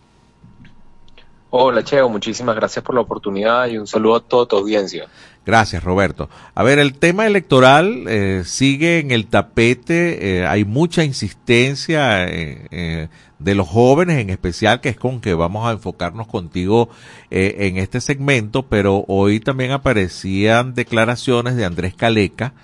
Hola 1.54 1.84
Cheo, 1.84 2.08
muchísimas 2.08 2.56
gracias 2.56 2.82
por 2.82 2.94
la 2.94 3.02
oportunidad 3.02 3.66
y 3.68 3.76
un 3.76 3.86
saludo 3.86 4.16
a 4.16 4.20
toda 4.20 4.46
tu 4.46 4.56
audiencia. 4.56 5.06
Gracias, 5.44 5.84
Roberto. 5.84 6.30
A 6.54 6.62
ver, 6.62 6.78
el 6.78 6.94
tema 6.94 7.26
electoral 7.26 8.04
eh, 8.08 8.42
sigue 8.46 9.00
en 9.00 9.10
el 9.10 9.26
tapete, 9.26 10.38
eh, 10.38 10.46
hay 10.46 10.64
mucha 10.64 11.04
insistencia 11.04 12.26
eh, 12.26 13.08
de 13.38 13.54
los 13.54 13.68
jóvenes 13.68 14.18
en 14.18 14.30
especial, 14.30 14.80
que 14.80 14.88
es 14.88 14.96
con 14.96 15.20
que 15.20 15.34
vamos 15.34 15.68
a 15.68 15.72
enfocarnos 15.72 16.26
contigo 16.26 16.88
en 17.30 17.76
este 17.76 18.00
segmento, 18.00 18.62
pero 18.62 19.04
hoy 19.08 19.38
también 19.40 19.72
aparecían 19.72 20.72
declaraciones 20.72 21.56
de 21.56 21.66
Andrés 21.66 21.94
Caleca 21.94 22.54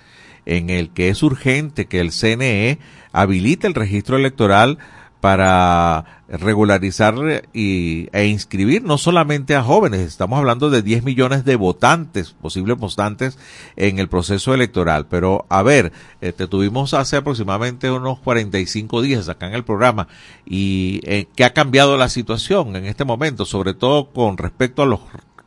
en 0.49 0.71
el 0.71 0.89
que 0.89 1.09
es 1.09 1.21
urgente 1.21 1.85
que 1.85 1.99
el 1.99 2.11
CNE 2.11 2.79
habilite 3.11 3.67
el 3.67 3.75
registro 3.75 4.17
electoral 4.17 4.79
para 5.21 6.23
regularizar 6.27 7.15
y, 7.53 8.07
e 8.13 8.25
inscribir 8.27 8.83
no 8.83 8.97
solamente 8.97 9.55
a 9.55 9.61
jóvenes, 9.61 9.99
estamos 9.99 10.39
hablando 10.39 10.69
de 10.69 10.81
10 10.81 11.03
millones 11.03 11.45
de 11.45 11.55
votantes, 11.55 12.31
posibles 12.31 12.77
votantes 12.77 13.37
en 13.75 13.99
el 13.99 14.07
proceso 14.07 14.53
electoral. 14.53 15.07
Pero 15.07 15.45
a 15.49 15.61
ver, 15.61 15.91
eh, 16.21 16.31
te 16.31 16.47
tuvimos 16.47 16.93
hace 16.93 17.17
aproximadamente 17.17 17.91
unos 17.91 18.19
45 18.19 19.01
días 19.01 19.29
acá 19.29 19.47
en 19.47 19.53
el 19.53 19.65
programa 19.65 20.07
y 20.45 21.01
eh, 21.03 21.27
¿qué 21.35 21.43
ha 21.43 21.53
cambiado 21.53 21.97
la 21.97 22.09
situación 22.09 22.75
en 22.75 22.85
este 22.85 23.05
momento, 23.05 23.45
sobre 23.45 23.73
todo 23.73 24.09
con 24.11 24.37
respecto 24.37 24.81
a 24.81 24.85
los 24.87 25.01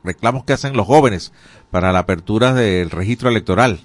reclamos 0.05 0.45
que 0.45 0.53
hacen 0.53 0.77
los 0.77 0.87
jóvenes 0.87 1.33
para 1.71 1.93
la 1.93 2.01
apertura 2.01 2.53
del 2.55 2.91
registro 2.91 3.31
electoral. 3.31 3.81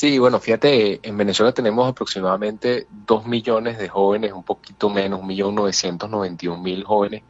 Sí, 0.00 0.18
bueno, 0.18 0.40
fíjate, 0.40 0.98
en 1.06 1.14
Venezuela 1.18 1.52
tenemos 1.52 1.86
aproximadamente 1.86 2.86
2 3.06 3.26
millones 3.26 3.76
de 3.76 3.86
jóvenes, 3.90 4.32
un 4.32 4.44
poquito 4.44 4.88
menos, 4.88 5.20
1.991.000 5.20 6.84
jóvenes 6.84 7.22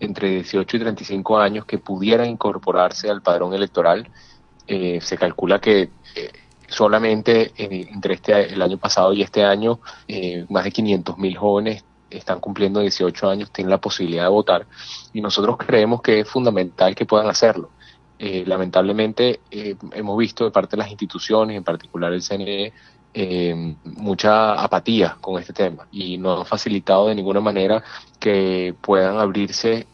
entre 0.00 0.30
18 0.30 0.76
y 0.76 0.80
35 0.80 1.38
años 1.38 1.64
que 1.66 1.78
pudieran 1.78 2.28
incorporarse 2.28 3.08
al 3.08 3.22
padrón 3.22 3.54
electoral. 3.54 4.10
Eh, 4.66 4.98
se 5.00 5.16
calcula 5.16 5.60
que 5.60 5.82
eh, 6.16 6.32
solamente 6.66 7.52
eh, 7.56 7.86
entre 7.92 8.14
este, 8.14 8.52
el 8.52 8.60
año 8.60 8.78
pasado 8.78 9.12
y 9.12 9.22
este 9.22 9.44
año 9.44 9.78
más 10.48 10.64
de 10.64 10.72
500.000 10.72 11.36
jóvenes 11.36 11.84
están 12.10 12.40
cumpliendo 12.40 12.80
18 12.80 13.30
años, 13.30 13.52
tienen 13.52 13.70
la 13.70 13.80
posibilidad 13.80 14.24
de 14.24 14.30
votar 14.30 14.66
y 15.12 15.20
nosotros 15.20 15.58
creemos 15.58 16.02
que 16.02 16.18
es 16.18 16.28
fundamental 16.28 16.96
que 16.96 17.06
puedan 17.06 17.28
hacerlo. 17.28 17.70
Eh, 18.18 18.44
lamentablemente 18.46 19.40
eh, 19.50 19.76
hemos 19.92 20.16
visto 20.16 20.44
de 20.44 20.50
parte 20.50 20.76
de 20.76 20.78
las 20.78 20.90
instituciones, 20.90 21.56
en 21.56 21.64
particular 21.64 22.12
el 22.12 22.22
CNE, 22.22 22.72
eh, 23.12 23.74
mucha 23.84 24.54
apatía 24.54 25.16
con 25.20 25.40
este 25.40 25.52
tema 25.52 25.86
y 25.90 26.18
no 26.18 26.38
han 26.38 26.46
facilitado 26.46 27.08
de 27.08 27.14
ninguna 27.14 27.40
manera 27.40 27.82
que 28.18 28.74
puedan 28.80 29.18
abrirse 29.18 29.86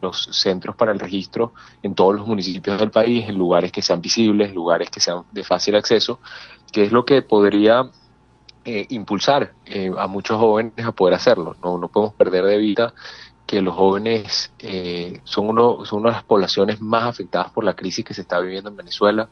los 0.00 0.28
centros 0.32 0.74
para 0.74 0.90
el 0.90 0.98
registro 0.98 1.52
en 1.82 1.94
todos 1.94 2.16
los 2.16 2.26
municipios 2.26 2.78
del 2.78 2.90
país, 2.90 3.28
en 3.28 3.36
lugares 3.36 3.70
que 3.70 3.82
sean 3.82 4.00
visibles, 4.00 4.54
lugares 4.54 4.90
que 4.90 5.00
sean 5.00 5.22
de 5.30 5.44
fácil 5.44 5.76
acceso, 5.76 6.18
que 6.72 6.84
es 6.84 6.92
lo 6.92 7.04
que 7.04 7.22
podría 7.22 7.90
impulsar 8.64 9.52
a 9.98 10.06
muchos 10.08 10.38
jóvenes 10.38 10.84
a 10.84 10.92
poder 10.92 11.14
hacerlo. 11.14 11.54
No, 11.62 11.78
no 11.78 11.88
podemos 11.88 12.14
perder 12.14 12.44
de 12.44 12.58
vista 12.58 12.94
que 13.46 13.60
los 13.60 13.74
jóvenes 13.74 14.52
eh, 14.58 15.20
son, 15.24 15.48
uno, 15.48 15.84
son 15.84 16.00
una 16.00 16.10
de 16.10 16.16
las 16.16 16.24
poblaciones 16.24 16.80
más 16.80 17.04
afectadas 17.04 17.50
por 17.50 17.64
la 17.64 17.74
crisis 17.74 18.04
que 18.04 18.14
se 18.14 18.22
está 18.22 18.40
viviendo 18.40 18.70
en 18.70 18.76
Venezuela. 18.76 19.28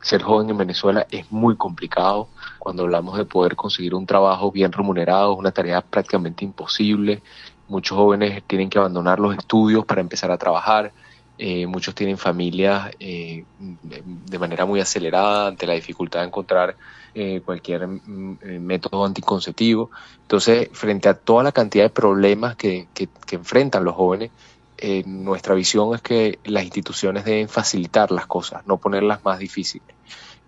Ser 0.00 0.22
joven 0.22 0.48
en 0.50 0.56
Venezuela 0.56 1.06
es 1.10 1.30
muy 1.32 1.56
complicado. 1.56 2.28
Cuando 2.58 2.84
hablamos 2.84 3.18
de 3.18 3.24
poder 3.24 3.56
conseguir 3.56 3.94
un 3.94 4.06
trabajo 4.06 4.52
bien 4.52 4.70
remunerado, 4.70 5.32
es 5.32 5.38
una 5.38 5.50
tarea 5.50 5.80
prácticamente 5.80 6.44
imposible. 6.44 7.20
Muchos 7.66 7.96
jóvenes 7.98 8.42
tienen 8.46 8.70
que 8.70 8.78
abandonar 8.78 9.18
los 9.18 9.36
estudios 9.36 9.84
para 9.84 10.00
empezar 10.00 10.30
a 10.30 10.38
trabajar. 10.38 10.92
Eh, 11.36 11.66
muchos 11.66 11.94
tienen 11.94 12.16
familias 12.16 12.90
eh, 12.98 13.44
de 13.58 14.38
manera 14.38 14.66
muy 14.66 14.80
acelerada 14.80 15.48
ante 15.48 15.66
la 15.66 15.74
dificultad 15.74 16.20
de 16.20 16.26
encontrar 16.26 16.76
eh, 17.14 17.40
cualquier 17.44 17.86
mm, 17.86 18.38
eh, 18.42 18.58
método 18.58 19.04
anticonceptivo. 19.04 19.90
Entonces, 20.22 20.68
frente 20.72 21.08
a 21.08 21.14
toda 21.14 21.42
la 21.42 21.52
cantidad 21.52 21.84
de 21.84 21.90
problemas 21.90 22.56
que, 22.56 22.88
que, 22.94 23.08
enfrentan 23.30 23.84
los 23.84 23.94
jóvenes, 23.94 24.30
eh, 24.76 25.02
nuestra 25.06 25.54
visión 25.54 25.94
es 25.94 26.02
que 26.02 26.38
las 26.44 26.64
instituciones 26.64 27.24
deben 27.24 27.48
facilitar 27.48 28.10
las 28.12 28.26
cosas, 28.26 28.66
no 28.66 28.76
ponerlas 28.76 29.24
más 29.24 29.38
difíciles. 29.38 29.88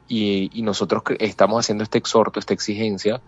Y, 0.08 0.50
y 0.52 0.62
nosotros 0.62 1.02
estamos 1.18 1.64
haciendo 1.64 1.84
este 1.84 1.98
exhorto, 1.98 2.38
esta 2.40 2.54
exigencia 2.54 3.20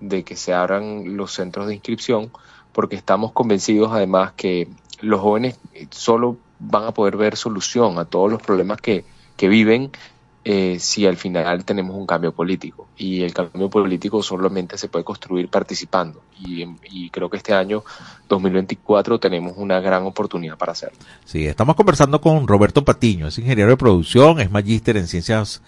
de 0.00 0.24
que 0.24 0.36
se 0.36 0.54
abran 0.54 1.16
los 1.16 1.32
centros 1.32 1.66
de 1.66 1.74
inscripción, 1.74 2.30
porque 2.72 2.96
estamos 2.96 3.32
convencidos 3.32 3.92
además 3.92 4.32
que 4.32 4.68
los 5.00 5.20
jóvenes 5.20 5.58
solo 5.90 6.36
van 6.58 6.84
a 6.84 6.92
poder 6.92 7.16
ver 7.16 7.36
solución 7.36 7.98
a 7.98 8.04
todos 8.04 8.30
los 8.30 8.42
problemas 8.42 8.80
que, 8.80 9.04
que 9.36 9.48
viven 9.48 9.90
eh, 10.42 10.78
si 10.80 11.04
al 11.04 11.18
final 11.18 11.66
tenemos 11.66 11.94
un 11.94 12.06
cambio 12.06 12.32
político. 12.32 12.88
Y 12.96 13.22
el 13.22 13.34
cambio 13.34 13.68
político 13.68 14.22
solamente 14.22 14.78
se 14.78 14.88
puede 14.88 15.04
construir 15.04 15.48
participando. 15.48 16.22
Y, 16.42 17.10
creo 17.10 17.28
que 17.28 17.36
este 17.36 17.52
año 17.52 17.84
2024 18.28 19.18
tenemos 19.20 19.54
una 19.56 19.80
gran 19.80 20.04
oportunidad 20.04 20.56
para 20.56 20.72
hacerlo. 20.72 20.96
Sí, 21.24 21.46
estamos 21.46 21.76
conversando 21.76 22.20
con 22.20 22.48
Roberto 22.48 22.84
Patiño, 22.84 23.26
es 23.26 23.38
ingeniero 23.38 23.70
de 23.70 23.76
producción, 23.76 24.40
es 24.40 24.50
magíster 24.50 24.96
en 24.96 25.08
ciencias 25.08 25.60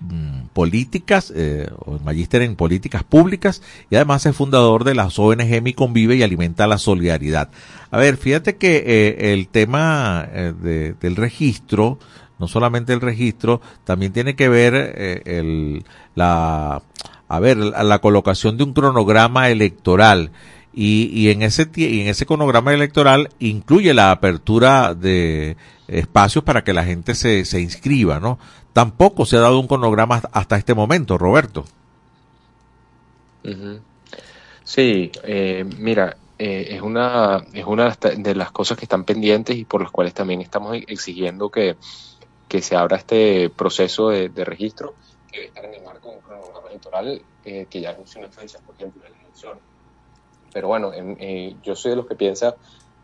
mm, 0.00 0.46
políticas, 0.52 1.32
eh, 1.36 1.70
o 1.78 2.00
magíster 2.00 2.42
en 2.42 2.56
políticas 2.56 3.04
públicas 3.04 3.62
y 3.90 3.94
además 3.94 4.26
es 4.26 4.34
fundador 4.34 4.82
de 4.82 4.94
las 4.94 5.16
ONG 5.18 5.62
Mi 5.62 5.74
Convive 5.74 6.16
y 6.16 6.24
Alimenta 6.24 6.66
la 6.66 6.78
Solidaridad. 6.78 7.50
A 7.92 7.98
ver, 7.98 8.16
fíjate 8.16 8.56
que 8.56 8.82
eh, 8.84 9.32
el 9.32 9.46
tema 9.46 10.26
del 10.32 11.16
registro 11.16 11.98
no 12.38 12.48
solamente 12.48 12.92
el 12.92 13.00
registro, 13.00 13.60
también 13.84 14.12
tiene 14.12 14.36
que 14.36 14.48
ver 14.48 14.74
eh, 14.74 15.22
el, 15.24 15.84
la, 16.14 16.82
a 17.28 17.40
ver, 17.40 17.56
la, 17.56 17.98
colocación 18.00 18.56
de 18.56 18.64
un 18.64 18.72
cronograma 18.72 19.48
electoral. 19.50 20.30
Y, 20.74 21.08
y, 21.12 21.30
en 21.30 21.40
ese 21.40 21.70
y 21.74 22.02
en 22.02 22.08
ese 22.08 22.26
cronograma 22.26 22.74
electoral 22.74 23.30
incluye 23.38 23.94
la 23.94 24.10
apertura 24.10 24.94
de 24.94 25.56
espacios 25.88 26.44
para 26.44 26.64
que 26.64 26.74
la 26.74 26.84
gente 26.84 27.14
se, 27.14 27.46
se 27.46 27.60
inscriba, 27.60 28.20
¿no? 28.20 28.38
Tampoco 28.74 29.24
se 29.24 29.36
ha 29.36 29.40
dado 29.40 29.58
un 29.58 29.68
cronograma 29.68 30.20
hasta 30.32 30.58
este 30.58 30.74
momento, 30.74 31.16
Roberto. 31.16 31.64
Sí, 34.64 35.10
eh, 35.22 35.64
mira, 35.78 36.16
eh, 36.38 36.68
es 36.72 36.82
una 36.82 37.44
es 37.54 37.64
una 37.64 37.96
de 38.16 38.34
las 38.34 38.50
cosas 38.50 38.76
que 38.76 38.84
están 38.84 39.04
pendientes 39.04 39.56
y 39.56 39.64
por 39.64 39.80
las 39.80 39.90
cuales 39.90 40.12
también 40.12 40.42
estamos 40.42 40.76
exigiendo 40.86 41.48
que 41.50 41.76
que 42.48 42.62
se 42.62 42.76
abra 42.76 42.96
este 42.96 43.50
proceso 43.50 44.10
de, 44.10 44.28
registro 44.44 44.94
que 45.30 45.36
debe 45.36 45.48
estar 45.48 45.64
en 45.64 45.74
el 45.74 45.82
marco 45.82 46.10
de 46.10 46.16
un 46.16 46.22
cronograma 46.22 46.68
electoral 46.68 47.22
eh, 47.44 47.66
que 47.68 47.80
ya 47.80 47.90
anunció 47.90 48.20
una 48.20 48.30
fecha, 48.30 48.58
por 48.64 48.74
ejemplo, 48.74 49.02
de 49.02 49.10
la 49.10 49.16
elección. 49.18 49.58
Pero 50.52 50.68
bueno, 50.68 50.92
eh, 50.94 51.56
yo 51.62 51.74
soy 51.74 51.90
de 51.90 51.96
los 51.96 52.06
que 52.06 52.14
piensa 52.14 52.56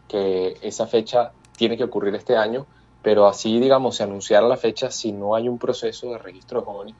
que 0.08 0.56
esa 0.62 0.86
fecha 0.86 1.32
tiene 1.56 1.76
que 1.76 1.84
ocurrir 1.84 2.14
este 2.14 2.36
año, 2.36 2.66
pero 3.02 3.26
así, 3.26 3.58
digamos, 3.58 3.96
se 3.96 4.04
anunciara 4.04 4.46
la 4.46 4.56
fecha, 4.56 4.90
si 4.90 5.12
no 5.12 5.34
hay 5.34 5.48
un 5.48 5.58
proceso 5.58 6.12
de 6.12 6.18
registro 6.18 6.60
de 6.60 6.66
jóvenes, 6.66 6.94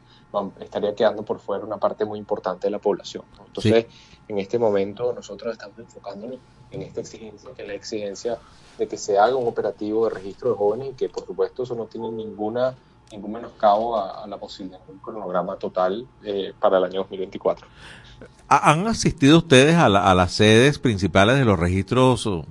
estaría 0.60 0.94
quedando 0.94 1.22
por 1.22 1.38
fuera 1.38 1.64
una 1.64 1.76
parte 1.76 2.04
muy 2.04 2.18
importante 2.18 2.66
de 2.66 2.70
la 2.70 2.78
población. 2.78 3.24
Entonces, 3.46 3.86
en 4.28 4.38
este 4.38 4.58
momento 4.58 5.12
nosotros 5.12 5.52
estamos 5.52 5.78
enfocándonos 5.78 6.38
en 6.72 6.82
esta 6.82 7.00
exigencia, 7.00 7.50
que 7.54 7.62
es 7.62 7.68
la 7.68 7.74
exigencia 7.74 8.38
de 8.78 8.88
que 8.88 8.96
se 8.96 9.18
haga 9.18 9.36
un 9.36 9.46
operativo 9.46 10.08
de 10.08 10.14
registro 10.14 10.50
de 10.50 10.56
jóvenes 10.56 10.88
y 10.90 10.92
que 10.94 11.08
por 11.08 11.26
supuesto 11.26 11.62
eso 11.62 11.74
no 11.74 11.86
tiene 11.86 12.10
ninguna 12.10 12.74
ningún 13.12 13.32
menoscabo 13.32 13.98
a, 13.98 14.26
la 14.26 14.38
posibilidad 14.38 14.80
de 14.86 14.92
un 14.92 14.98
cronograma 14.98 15.56
total 15.56 16.06
eh, 16.24 16.52
para 16.58 16.78
el 16.78 16.84
año 16.84 17.00
2024. 17.00 17.66
¿Han 18.48 18.86
asistido 18.86 19.38
ustedes 19.38 19.76
a, 19.76 19.88
las 19.88 20.32
sedes 20.32 20.78
principales 20.78 21.38
de 21.38 21.44
los 21.44 21.58
registros 21.58 22.26
uh, 22.26 22.44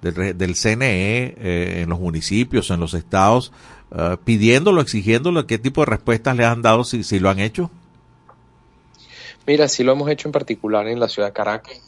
del, 0.00 0.54
CNE 0.54 1.34
eh, 1.36 1.82
en 1.82 1.88
los 1.88 2.00
municipios, 2.00 2.70
en 2.70 2.80
los 2.80 2.94
estados, 2.94 3.52
uh, 3.90 4.16
pidiéndolo, 4.24 4.80
exigiéndolo? 4.80 5.46
¿Qué 5.46 5.58
tipo 5.58 5.82
de 5.82 5.86
respuestas 5.86 6.36
le 6.36 6.44
han 6.44 6.62
dado 6.62 6.84
si, 6.84 7.02
si 7.02 7.18
lo 7.18 7.30
han 7.30 7.38
hecho? 7.38 7.70
Mira, 9.46 9.66
sí 9.68 9.82
lo 9.82 9.92
hemos 9.92 10.08
hecho 10.10 10.28
en 10.28 10.32
particular 10.32 10.86
en 10.88 11.00
la 11.00 11.08
ciudad 11.08 11.28
de 11.28 11.32
Caracas, 11.32 11.80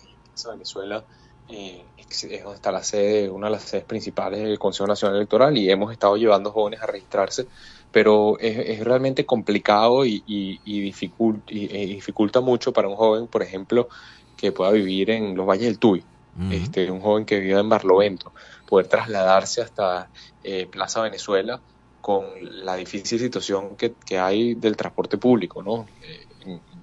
en 0.44 0.52
Venezuela. 0.52 1.04
Eh, 1.52 1.84
es 2.10 2.42
donde 2.42 2.56
está 2.56 2.72
la 2.72 2.82
sede, 2.82 3.30
una 3.30 3.46
de 3.46 3.52
las 3.52 3.62
sedes 3.62 3.84
principales 3.84 4.42
del 4.42 4.58
Consejo 4.58 4.88
Nacional 4.88 5.16
Electoral 5.16 5.56
y 5.56 5.70
hemos 5.70 5.92
estado 5.92 6.16
llevando 6.16 6.50
jóvenes 6.50 6.82
a 6.82 6.86
registrarse, 6.86 7.46
pero 7.92 8.38
es, 8.40 8.82
realmente 8.84 9.24
complicado 9.24 10.04
y, 10.04 10.22
y, 10.26 10.80
dificulta 10.80 12.40
mucho 12.40 12.72
para 12.72 12.88
un 12.88 12.96
joven, 12.96 13.26
por 13.28 13.42
ejemplo, 13.42 13.88
que 14.36 14.50
pueda 14.52 14.72
vivir 14.72 15.10
en 15.10 15.36
los 15.36 15.46
valles 15.46 15.66
del 15.66 15.78
Tuy, 15.78 16.02
este, 16.50 16.90
un 16.90 17.00
joven 17.00 17.24
que 17.24 17.38
vive 17.38 17.60
en 17.60 17.68
Barlovento, 17.68 18.32
poder 18.66 18.88
trasladarse 18.88 19.62
hasta 19.62 20.08
eh, 20.42 20.66
Plaza 20.70 21.02
Venezuela 21.02 21.60
con 22.00 22.24
la 22.64 22.76
difícil 22.76 23.18
situación 23.18 23.76
que, 23.76 23.92
que 24.06 24.18
hay 24.18 24.54
del 24.54 24.76
transporte 24.76 25.18
público, 25.18 25.62
¿no? 25.62 25.86
Eh, 26.02 26.26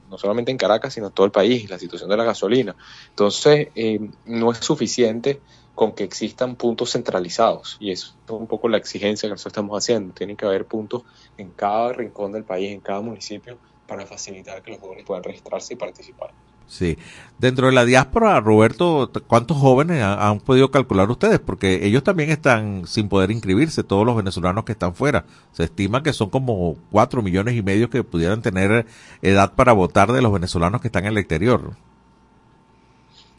no 0.09 0.17
solamente 0.17 0.51
en 0.51 0.57
Caracas, 0.57 0.93
sino 0.93 1.07
en 1.07 1.13
todo 1.13 1.25
el 1.25 1.31
país, 1.31 1.69
la 1.69 1.79
situación 1.79 2.09
de 2.09 2.17
la 2.17 2.23
gasolina. 2.23 2.75
Entonces, 3.09 3.69
eh, 3.75 3.99
no 4.25 4.51
es 4.51 4.59
suficiente 4.59 5.41
con 5.75 5.91
que 5.91 6.03
existan 6.03 6.55
puntos 6.55 6.91
centralizados. 6.91 7.77
Y 7.79 7.91
eso 7.91 8.15
es 8.25 8.31
un 8.31 8.47
poco 8.47 8.67
la 8.67 8.77
exigencia 8.77 9.27
que 9.27 9.31
nosotros 9.31 9.51
estamos 9.51 9.77
haciendo. 9.77 10.13
Tienen 10.13 10.35
que 10.35 10.45
haber 10.45 10.65
puntos 10.65 11.03
en 11.37 11.51
cada 11.51 11.93
rincón 11.93 12.31
del 12.31 12.43
país, 12.43 12.71
en 12.71 12.79
cada 12.79 13.01
municipio, 13.01 13.59
para 13.85 14.05
facilitar 14.05 14.63
que 14.63 14.71
los 14.71 14.79
jóvenes 14.79 15.05
puedan 15.05 15.23
registrarse 15.23 15.75
y 15.75 15.77
participar. 15.77 16.31
Sí. 16.67 16.97
Dentro 17.39 17.67
de 17.67 17.73
la 17.73 17.85
diáspora, 17.85 18.39
Roberto, 18.39 19.11
¿cuántos 19.27 19.57
jóvenes 19.57 20.01
han, 20.03 20.39
podido 20.39 20.71
calcular 20.71 21.09
ustedes? 21.09 21.39
Porque 21.39 21.85
ellos 21.85 22.03
también 22.03 22.29
están 22.29 22.87
sin 22.87 23.09
poder 23.09 23.31
inscribirse, 23.31 23.83
todos 23.83 24.05
los 24.05 24.15
venezolanos 24.15 24.65
que 24.65 24.71
están 24.71 24.95
fuera. 24.95 25.25
Se 25.51 25.63
estima 25.63 26.01
que 26.03 26.13
son 26.13 26.29
como 26.29 26.75
cuatro 26.91 27.21
millones 27.21 27.55
y 27.55 27.61
medio 27.61 27.89
que 27.89 28.03
pudieran 28.03 28.41
tener 28.41 28.85
edad 29.21 29.53
para 29.53 29.73
votar 29.73 30.11
de 30.11 30.21
los 30.21 30.33
venezolanos 30.33 30.81
que 30.81 30.87
están 30.87 31.05
en 31.05 31.11
el 31.11 31.19
exterior. 31.19 31.73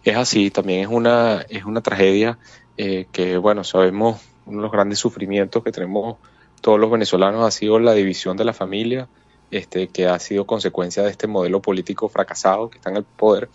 Es 0.04 0.16
así, 0.16 0.50
también 0.50 0.82
es 0.82 0.88
una, 0.88 1.42
es 1.48 1.64
una 1.64 1.80
tragedia 1.80 2.38
eh, 2.76 3.06
que, 3.10 3.36
bueno, 3.36 3.64
sabemos, 3.64 4.20
uno 4.46 4.58
de 4.58 4.62
los 4.62 4.72
grandes 4.72 5.00
sufrimientos 5.00 5.62
que 5.64 5.72
tenemos 5.72 6.16
todos 6.60 6.78
los 6.78 6.90
venezolanos 6.90 7.44
ha 7.44 7.50
sido 7.50 7.78
la 7.78 7.94
división 7.94 8.36
de 8.36 8.44
la 8.44 8.52
familia, 8.52 9.08
este, 9.50 9.88
que 9.88 10.06
ha 10.06 10.18
sido 10.18 10.46
consecuencia 10.46 11.02
de 11.02 11.10
este 11.10 11.26
modelo 11.26 11.62
político 11.62 12.08
fracasado 12.08 12.70
que 12.70 12.78
está 12.78 12.90
en 12.90 12.96
el 12.98 13.04
poder, 13.04 13.48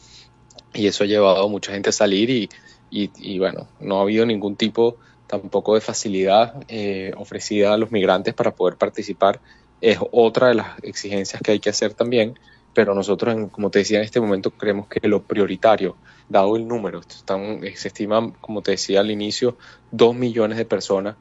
y 0.73 0.87
eso 0.87 1.03
ha 1.03 1.07
llevado 1.07 1.43
a 1.43 1.47
mucha 1.47 1.71
gente 1.71 1.89
a 1.89 1.93
salir 1.93 2.29
y, 2.29 2.49
y, 2.89 3.39
bueno, 3.39 3.67
no 3.79 3.99
ha 3.99 4.01
habido 4.01 4.25
ningún 4.25 4.55
tipo 4.55 4.97
tampoco 5.27 5.75
de 5.75 5.81
facilidad 5.81 6.63
eh, 6.67 7.11
ofrecida 7.17 7.73
a 7.73 7.77
los 7.77 7.91
migrantes 7.91 8.33
para 8.33 8.53
poder 8.53 8.77
participar. 8.77 9.39
Es 9.81 9.97
otra 10.11 10.49
de 10.49 10.55
las 10.55 10.83
exigencias 10.83 11.41
que 11.41 11.51
hay 11.51 11.59
que 11.59 11.69
hacer 11.69 11.93
también, 11.93 12.37
pero 12.73 12.93
nosotros, 12.93 13.51
como 13.51 13.69
te 13.69 13.79
decía, 13.79 13.97
en 13.99 14.05
este 14.05 14.19
momento 14.19 14.51
creemos 14.51 14.87
que 14.87 15.07
lo 15.07 15.23
prioritario, 15.23 15.95
dado 16.29 16.55
el 16.55 16.67
número, 16.67 16.99
están, 16.99 17.61
se 17.75 17.87
estiman, 17.87 18.31
como 18.31 18.61
te 18.61 18.71
decía 18.71 18.99
al 18.99 19.11
inicio, 19.11 19.57
dos 19.91 20.15
millones 20.15 20.57
de 20.57 20.65
personas 20.65 21.15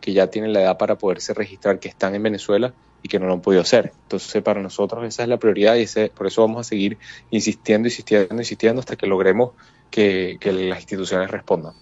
que 0.00 0.12
ya 0.12 0.28
tienen 0.28 0.52
la 0.52 0.62
edad 0.62 0.78
para 0.78 0.98
poderse 0.98 1.32
registrar, 1.32 1.78
que 1.78 1.88
están 1.88 2.14
en 2.14 2.22
Venezuela 2.22 2.74
y 3.04 3.08
que 3.08 3.18
no 3.18 3.26
lo 3.26 3.34
han 3.34 3.42
podido 3.42 3.60
hacer. 3.60 3.92
Entonces, 4.04 4.42
para 4.42 4.62
nosotros 4.62 5.04
esa 5.04 5.22
es 5.24 5.28
la 5.28 5.36
prioridad 5.36 5.76
y 5.76 5.82
ese, 5.82 6.08
por 6.08 6.26
eso 6.26 6.40
vamos 6.40 6.60
a 6.60 6.64
seguir 6.64 6.96
insistiendo, 7.30 7.86
insistiendo, 7.86 8.34
insistiendo 8.34 8.80
hasta 8.80 8.96
que 8.96 9.06
logremos 9.06 9.50
que, 9.90 10.38
que 10.40 10.52
las 10.52 10.80
instituciones 10.80 11.30
respondan. 11.30 11.74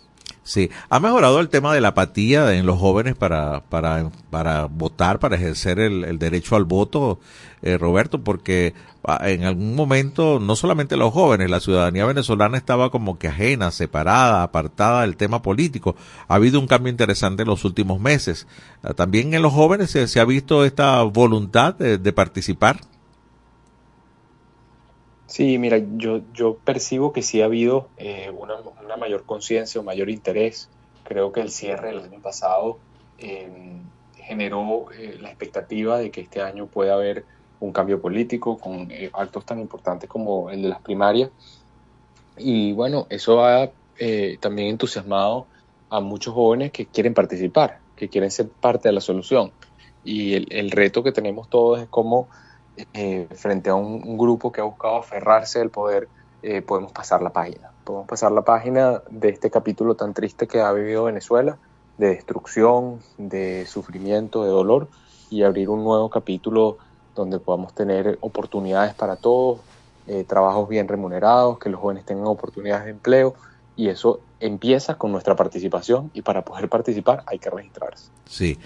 Sí, 0.53 0.69
ha 0.91 1.01
mejorado 1.01 1.41
el 1.41 1.49
tema 1.49 1.73
de 1.73 1.81
la 1.81 1.89
apatía 1.89 2.53
en 2.53 2.67
los 2.67 2.79
jóvenes 2.79 3.15
para, 3.15 3.63
para, 3.71 4.11
para 4.29 4.67
votar, 4.67 5.19
para 5.19 5.37
ejercer 5.37 5.79
el, 5.79 6.19
derecho 6.19 6.57
al 6.57 6.67
voto, 6.67 7.21
eh, 7.63 7.79
Roberto, 7.79 8.23
porque 8.23 8.75
ah, 9.03 9.31
en 9.31 9.45
algún 9.45 9.75
momento 9.75 10.41
no 10.41 10.55
solamente 10.55 10.99
los 10.99 11.15
jóvenes, 11.15 11.49
la 11.49 11.59
ciudadanía 11.59 12.05
venezolana 12.05 12.59
estaba 12.59 12.91
como 12.91 13.19
que 13.19 13.29
ajena, 13.29 13.71
separada, 13.71 14.43
apartada 14.43 15.01
del 15.01 15.17
tema 15.17 15.41
político. 15.41 15.97
Ha 16.29 16.35
habido 16.35 16.61
un 16.61 16.67
cambio 16.67 16.91
interesante 16.91 17.45
en 17.45 17.49
los 17.49 17.65
últimos 17.65 17.99
meses. 17.99 18.47
Ah, 18.83 18.93
también 18.93 19.33
en 19.33 19.41
los 19.41 19.55
jóvenes 19.55 19.89
se, 19.89 20.21
ha 20.21 20.25
visto 20.27 20.67
esta 20.67 21.03
voluntad 21.05 21.77
de 21.77 22.13
participar. 22.13 22.79
Sí, 25.33 25.57
mira, 25.57 25.79
yo, 25.97 26.21
yo 26.35 26.59
percibo 26.59 27.15
que 27.15 27.23
sí 27.23 27.41
ha 27.41 27.47
habido 27.47 27.89
eh, 27.97 28.31
una, 28.37 28.99
mayor 28.99 29.25
conciencia, 29.25 29.81
un 29.81 29.87
mayor 29.87 30.11
interés. 30.11 30.69
Creo 31.05 31.33
que 31.33 31.41
el 31.41 31.49
cierre 31.49 31.89
del 31.89 32.01
año 32.01 32.21
pasado 32.21 32.77
em, 33.17 33.81
generó 34.17 34.93
eh, 34.93 35.17
la 35.23 35.31
expectativa 35.31 35.99
de 35.99 36.11
que 36.11 36.21
este 36.21 36.43
año 36.43 36.67
pueda 36.67 36.93
haber 36.93 37.25
un 37.61 37.73
cambio 37.73 37.99
político 37.99 38.59
con 38.59 38.91
eh, 38.91 39.09
actos 39.15 39.47
tan 39.47 39.59
importantes 39.59 40.07
como 40.07 40.51
el 40.51 40.61
de 40.61 40.69
las 40.69 40.83
primarias. 40.83 41.31
Y 42.37 42.75
bueno, 42.75 43.07
eso 43.09 43.43
ha 43.43 43.71
también 44.39 44.69
entusiasmado 44.69 45.47
a 45.89 46.01
muchos 46.01 46.35
jóvenes 46.35 46.73
que 46.73 46.85
quieren 46.85 47.15
participar, 47.15 47.79
que 47.97 48.11
quieren 48.11 48.31
ser 48.31 48.51
parte 48.51 48.91
de 48.91 48.93
la 48.93 49.01
solución. 49.01 49.51
Y 50.05 50.35
el, 50.35 50.49
el 50.51 50.71
reto 50.71 51.03
que 51.03 51.13
tenemos 51.13 51.49
todos 51.49 51.81
es 51.81 51.89
cómo 51.89 52.29
eh, 52.95 53.29
frente 53.35 53.71
a 53.71 53.75
un, 53.75 54.17
grupo 54.17 54.53
que 54.53 54.61
ha 54.61 54.65
buscado 54.65 54.97
aferrarse 54.97 55.59
del 55.59 55.71
poder, 55.71 56.09
eh, 56.43 56.63
podemos 56.63 56.93
pasar 56.93 57.23
la 57.23 57.31
página. 57.31 57.71
Podemos 57.85 58.09
pasar 58.09 58.33
la 58.33 58.43
página 58.43 59.03
de 59.11 59.29
este 59.29 59.51
capítulo 59.51 59.95
tan 59.95 60.15
triste 60.15 60.47
que 60.47 60.61
ha 60.61 60.73
vivido 60.73 61.05
Venezuela, 61.05 61.59
de 61.99 62.09
destrucción, 62.09 63.01
de 63.19 63.67
sufrimiento, 63.67 64.45
de 64.45 64.51
dolor, 64.51 64.89
y 65.31 65.43
abrir 65.43 65.69
un 65.69 65.85
nuevo 65.85 66.11
capítulo 66.11 66.79
donde 67.15 67.39
podamos 67.39 67.75
tener 67.75 68.19
oportunidades 68.21 68.95
para 68.95 69.17
todos, 69.17 69.61
eh, 70.07 70.25
trabajos 70.25 70.69
bien 70.69 70.89
remunerados, 70.89 71.59
que 71.59 71.69
los 71.69 71.81
jóvenes 71.81 72.05
tengan 72.05 72.27
oportunidades 72.27 72.85
de 72.87 72.91
empleo, 72.91 73.35
y 73.77 73.89
eso 73.89 74.21
empieza 74.41 74.97
con 74.99 75.13
nuestra 75.13 75.37
participación, 75.37 76.11
y 76.15 76.23
para 76.23 76.43
poder 76.43 76.69
participar 76.69 77.23
hay 77.27 77.39
que 77.39 77.51
registrarse. 77.51 78.11
Sí. 78.27 78.59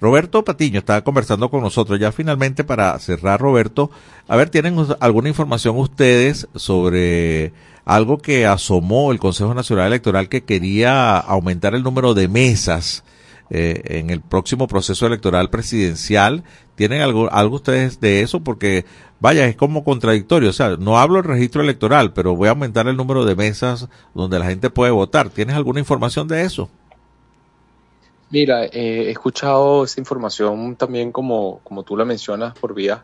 Roberto 0.00 0.44
Patiño 0.44 0.80
estaba 0.80 1.02
conversando 1.02 1.50
con 1.50 1.62
nosotros. 1.62 1.98
Ya 1.98 2.12
finalmente 2.12 2.64
para 2.64 2.98
cerrar, 2.98 3.40
Roberto, 3.40 3.90
a 4.28 4.36
ver, 4.36 4.50
¿tienen 4.50 4.76
alguna 5.00 5.28
información 5.28 5.78
ustedes 5.78 6.48
sobre 6.54 7.52
algo 7.84 8.18
que 8.18 8.46
asomó 8.46 9.12
el 9.12 9.18
Consejo 9.18 9.54
Nacional 9.54 9.88
Electoral 9.88 10.28
que 10.28 10.44
quería 10.44 11.18
aumentar 11.18 11.74
el 11.74 11.82
número 11.82 12.14
de 12.14 12.28
mesas 12.28 13.04
eh, 13.50 13.82
en 13.84 14.10
el 14.10 14.20
próximo 14.20 14.66
proceso 14.66 15.06
electoral 15.06 15.50
presidencial? 15.50 16.44
¿Tienen 16.74 17.02
algo, 17.02 17.30
algo 17.30 17.56
ustedes 17.56 18.00
de 18.00 18.22
eso? 18.22 18.40
Porque, 18.40 18.84
vaya, 19.20 19.46
es 19.46 19.56
como 19.56 19.84
contradictorio. 19.84 20.50
O 20.50 20.52
sea, 20.54 20.76
no 20.76 20.98
hablo 20.98 21.16
del 21.16 21.24
registro 21.24 21.62
electoral, 21.62 22.12
pero 22.12 22.34
voy 22.34 22.48
a 22.48 22.52
aumentar 22.52 22.88
el 22.88 22.96
número 22.96 23.24
de 23.24 23.36
mesas 23.36 23.88
donde 24.14 24.38
la 24.38 24.46
gente 24.46 24.70
puede 24.70 24.90
votar. 24.90 25.30
¿Tienes 25.30 25.54
alguna 25.54 25.80
información 25.80 26.26
de 26.26 26.42
eso? 26.42 26.68
Mira, 28.34 28.64
eh, 28.64 28.70
he 28.72 29.10
escuchado 29.10 29.84
esa 29.84 30.00
información 30.00 30.74
también 30.74 31.12
como, 31.12 31.60
como 31.62 31.84
tú 31.84 31.96
la 31.96 32.04
mencionas 32.04 32.52
por 32.58 32.74
vías 32.74 32.98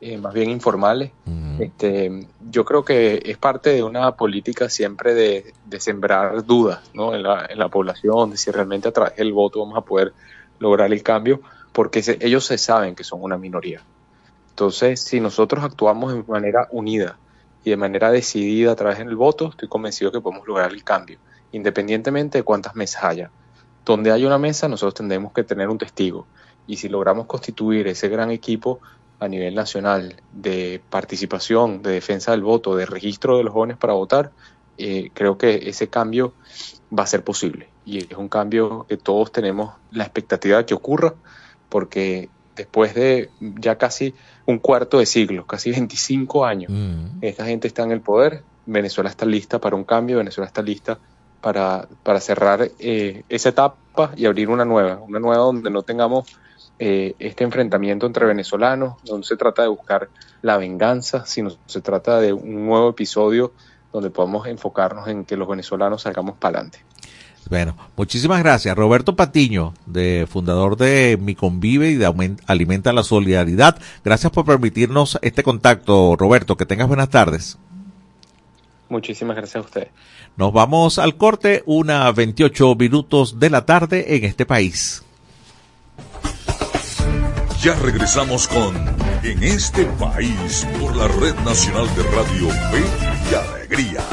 eh, 0.00 0.18
más 0.18 0.34
bien 0.34 0.50
informales. 0.50 1.12
este, 1.60 2.26
yo 2.50 2.64
creo 2.64 2.84
que 2.84 3.22
es 3.24 3.38
parte 3.38 3.70
de 3.70 3.84
una 3.84 4.16
política 4.16 4.68
siempre 4.68 5.14
de, 5.14 5.54
sembrar 5.78 6.44
dudas 6.44 6.80
¿no? 6.94 7.14
en, 7.14 7.22
la, 7.22 7.46
en 7.48 7.60
la 7.60 7.68
población, 7.68 8.32
de 8.32 8.36
si 8.36 8.50
realmente 8.50 8.88
a 8.88 8.90
través 8.90 9.14
del 9.14 9.32
voto 9.32 9.60
vamos 9.60 9.78
a 9.78 9.82
poder 9.82 10.14
lograr 10.58 10.92
el 10.92 11.04
cambio, 11.04 11.42
porque 11.72 12.02
ellos 12.18 12.44
se 12.44 12.58
saben 12.58 12.96
que 12.96 13.04
son 13.04 13.22
una 13.22 13.38
minoría. 13.38 13.82
Entonces, 14.50 15.00
si 15.00 15.20
nosotros 15.20 15.62
actuamos 15.62 16.12
de 16.12 16.24
manera 16.24 16.66
unida 16.72 17.18
y 17.62 17.70
de 17.70 17.76
manera 17.76 18.10
decidida 18.10 18.72
a 18.72 18.74
través 18.74 18.98
del 18.98 19.14
voto, 19.14 19.50
estoy 19.50 19.68
convencido 19.68 20.10
que 20.10 20.20
podemos 20.20 20.44
lograr 20.44 20.72
el 20.72 20.82
cambio, 20.82 21.18
independientemente 21.52 22.38
de 22.38 22.42
cuántas 22.42 22.74
mesas 22.74 23.04
haya 23.04 23.30
donde 23.84 24.12
hay 24.12 24.24
una 24.24 24.38
mesa, 24.38 24.68
nosotros 24.68 24.94
tendremos 24.94 25.32
que 25.32 25.44
tener 25.44 25.68
un 25.68 25.78
testigo. 25.78 26.26
Y 26.66 26.76
si 26.76 26.88
logramos 26.88 27.26
constituir 27.26 27.88
ese 27.88 28.08
gran 28.08 28.30
equipo 28.30 28.80
a 29.18 29.28
nivel 29.28 29.54
nacional 29.54 30.16
de 30.32 30.80
participación, 30.90 31.82
de 31.82 31.92
defensa 31.92 32.32
del 32.32 32.42
voto, 32.42 32.76
de 32.76 32.86
registro 32.86 33.36
de 33.36 33.44
los 33.44 33.52
jóvenes 33.52 33.76
para 33.76 33.92
votar, 33.92 34.32
eh, 34.78 35.10
creo 35.14 35.38
que 35.38 35.68
ese 35.68 35.88
cambio 35.88 36.34
va 36.96 37.04
a 37.04 37.06
ser 37.06 37.24
posible. 37.24 37.68
Y 37.84 37.98
es 37.98 38.16
un 38.16 38.28
cambio 38.28 38.86
que 38.88 38.96
todos 38.96 39.32
tenemos 39.32 39.74
la 39.90 40.04
expectativa 40.04 40.58
de 40.58 40.66
que 40.66 40.74
ocurra, 40.74 41.14
porque 41.68 42.28
después 42.56 42.94
de 42.94 43.30
ya 43.40 43.78
casi 43.78 44.14
un 44.46 44.58
cuarto 44.58 44.98
de 44.98 45.06
siglo, 45.06 45.46
casi 45.46 45.70
25 45.70 46.44
años, 46.44 46.70
mm. 46.72 47.18
esta 47.22 47.46
gente 47.46 47.66
está 47.66 47.82
en 47.82 47.92
el 47.92 48.00
poder, 48.00 48.42
Venezuela 48.66 49.10
está 49.10 49.26
lista 49.26 49.60
para 49.60 49.76
un 49.76 49.84
cambio, 49.84 50.18
Venezuela 50.18 50.46
está 50.46 50.62
lista 50.62 50.98
para, 51.42 51.88
para 52.02 52.20
cerrar 52.20 52.70
eh, 52.78 53.24
esa 53.28 53.50
etapa 53.50 54.12
y 54.16 54.24
abrir 54.24 54.48
una 54.48 54.64
nueva, 54.64 55.00
una 55.06 55.18
nueva 55.18 55.42
donde 55.42 55.68
no 55.68 55.82
tengamos 55.82 56.38
eh, 56.78 57.14
este 57.18 57.44
enfrentamiento 57.44 58.06
entre 58.06 58.24
venezolanos, 58.24 58.94
donde 59.04 59.26
se 59.26 59.36
trata 59.36 59.62
de 59.62 59.68
buscar 59.68 60.08
la 60.40 60.56
venganza, 60.56 61.26
sino 61.26 61.50
se 61.66 61.80
trata 61.82 62.18
de 62.20 62.32
un 62.32 62.64
nuevo 62.64 62.88
episodio 62.90 63.52
donde 63.92 64.08
podamos 64.08 64.46
enfocarnos 64.46 65.08
en 65.08 65.24
que 65.24 65.36
los 65.36 65.46
venezolanos 65.46 66.02
salgamos 66.02 66.36
para 66.38 66.58
adelante. 66.58 66.78
Bueno, 67.50 67.76
muchísimas 67.96 68.42
gracias. 68.42 68.76
Roberto 68.76 69.16
Patiño, 69.16 69.74
de 69.84 70.26
fundador 70.30 70.76
de 70.76 71.18
Mi 71.20 71.34
Convive 71.34 71.90
y 71.90 71.96
de 71.96 72.36
Alimenta 72.46 72.92
la 72.92 73.02
Solidaridad. 73.02 73.78
Gracias 74.04 74.32
por 74.32 74.46
permitirnos 74.46 75.18
este 75.22 75.42
contacto, 75.42 76.16
Roberto. 76.16 76.56
Que 76.56 76.66
tengas 76.66 76.88
buenas 76.88 77.10
tardes. 77.10 77.58
Muchísimas 78.92 79.36
gracias 79.36 79.56
a 79.56 79.60
usted. 79.60 79.88
Nos 80.36 80.52
vamos 80.52 80.98
al 80.98 81.16
corte, 81.16 81.62
una 81.64 82.12
28 82.12 82.74
minutos 82.74 83.38
de 83.38 83.48
la 83.48 83.64
tarde 83.64 84.16
en 84.16 84.24
este 84.24 84.44
país. 84.44 85.02
Ya 87.62 87.74
regresamos 87.76 88.46
con 88.48 88.76
En 89.22 89.42
este 89.42 89.86
país 89.98 90.66
por 90.78 90.94
la 90.94 91.08
Red 91.08 91.36
Nacional 91.36 91.86
de 91.96 92.02
Radio 92.02 92.48
Fe 92.70 92.84
y 93.30 93.34
Alegría. 93.34 94.04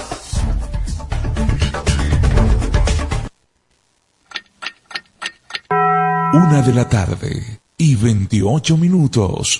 Una 6.32 6.62
de 6.62 6.74
la 6.74 6.88
tarde 6.88 7.60
y 7.78 7.96
28 7.96 8.78
minutos. 8.78 9.60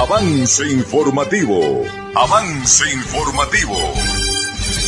Avance 0.00 0.64
informativo. 0.70 1.82
Avance 2.14 2.84
informativo. 2.88 3.74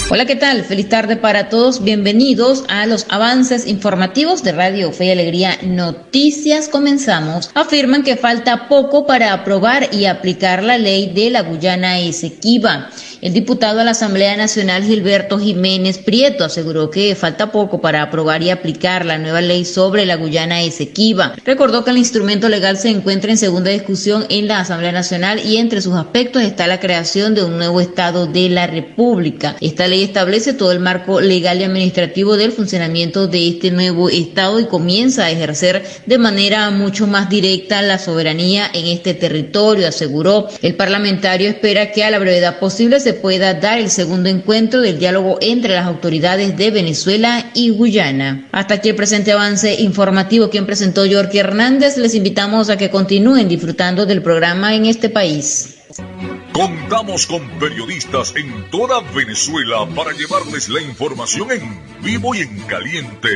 Hola, 0.09 0.25
¿qué 0.25 0.37
tal? 0.37 0.64
Feliz 0.64 0.88
tarde 0.88 1.16
para 1.16 1.49
todos. 1.49 1.83
Bienvenidos 1.83 2.64
a 2.68 2.87
los 2.87 3.07
avances 3.09 3.66
informativos 3.66 4.44
de 4.44 4.53
Radio 4.53 4.92
Fe 4.92 5.07
y 5.07 5.11
Alegría 5.11 5.59
Noticias. 5.62 6.68
Comenzamos. 6.68 7.51
Afirman 7.55 8.05
que 8.05 8.16
falta 8.16 8.68
poco 8.68 9.05
para 9.05 9.33
aprobar 9.33 9.92
y 9.92 10.07
aplicar 10.07 10.62
la 10.62 10.79
ley 10.79 11.12
de 11.12 11.31
la 11.31 11.42
Guyana 11.42 11.99
Esequiba. 11.99 12.90
El 13.22 13.35
diputado 13.35 13.80
a 13.80 13.85
la 13.85 13.90
Asamblea 13.90 14.35
Nacional 14.35 14.83
Gilberto 14.83 15.38
Jiménez 15.38 15.98
Prieto 15.98 16.42
aseguró 16.42 16.88
que 16.88 17.14
falta 17.14 17.52
poco 17.52 17.83
para 17.83 18.00
aprobar 18.00 18.42
y 18.42 18.48
aplicar 18.48 19.04
la 19.04 19.18
nueva 19.18 19.42
ley 19.42 19.66
sobre 19.66 20.06
la 20.06 20.16
Guyana 20.16 20.62
Esequiba. 20.62 21.35
Recordó 21.44 21.85
que 21.85 21.90
el 21.90 21.98
instrumento 21.98 22.48
legal 22.48 22.78
se 22.78 22.88
encuentra 22.88 23.30
en 23.30 23.37
segunda 23.37 23.70
discusión 23.70 24.24
en 24.30 24.48
la 24.48 24.61
Asamblea 24.61 24.92
Nacional 24.92 25.38
y 25.44 25.59
entre 25.59 25.83
sus 25.83 25.96
aspectos 25.96 26.42
está 26.42 26.66
la 26.66 26.80
creación 26.80 27.35
de 27.35 27.44
un 27.44 27.59
nuevo 27.59 27.83
Estado 27.83 28.26
de 28.26 28.48
la 28.48 28.66
República. 28.66 29.54
Esta 29.61 29.87
ley 29.87 30.02
establece 30.02 30.54
todo 30.54 30.72
el 30.72 30.80
marco 30.80 31.20
legal 31.20 31.61
y 31.61 31.64
administrativo 31.64 32.38
del 32.38 32.52
funcionamiento 32.52 33.26
de 33.26 33.48
este 33.48 33.70
nuevo 33.70 34.09
Estado 34.09 34.61
y 34.61 34.64
comienza 34.64 35.26
a 35.26 35.30
ejercer 35.30 35.85
de 36.06 36.16
manera 36.16 36.70
mucho 36.70 37.06
más 37.06 37.28
directa 37.28 37.83
la 37.83 37.98
soberanía 37.98 38.70
en 38.72 38.87
este 38.87 39.12
territorio, 39.12 39.88
aseguró. 39.88 40.48
El 40.62 40.74
parlamentario 40.74 41.50
espera 41.50 41.92
que 41.92 42.02
a 42.02 42.11
la 42.11 42.18
brevedad 42.18 42.59
posible 42.59 42.98
se 42.98 43.10
pueda 43.14 43.55
dar 43.55 43.79
el 43.79 43.90
segundo 43.90 44.29
encuentro 44.29 44.81
del 44.81 44.99
diálogo 44.99 45.38
entre 45.40 45.75
las 45.75 45.87
autoridades 45.87 46.57
de 46.57 46.70
Venezuela 46.70 47.51
y 47.55 47.70
Guyana. 47.70 48.49
Hasta 48.53 48.75
aquí 48.75 48.90
el 48.90 48.96
presente 48.96 49.33
avance 49.33 49.75
informativo 49.81 50.51
que 50.51 50.62
presentó 50.62 51.05
Yorky 51.05 51.38
Hernández. 51.38 51.96
Les 51.96 52.14
invitamos 52.14 52.70
a 52.70 52.77
que 52.77 52.90
continúen 52.90 53.49
disfrutando 53.49 54.07
del 54.07 54.23
programa 54.23 54.75
en 54.75 54.87
este 54.87 55.09
país. 55.09 55.77
Contamos 56.53 57.27
con 57.27 57.49
periodistas 57.59 58.35
en 58.37 58.70
toda 58.70 59.01
Venezuela 59.14 59.87
para 59.94 60.12
llevarles 60.12 60.68
la 60.68 60.81
información 60.81 61.51
en 61.53 61.81
vivo 62.03 62.35
y 62.35 62.40
en 62.40 62.59
caliente. 62.61 63.31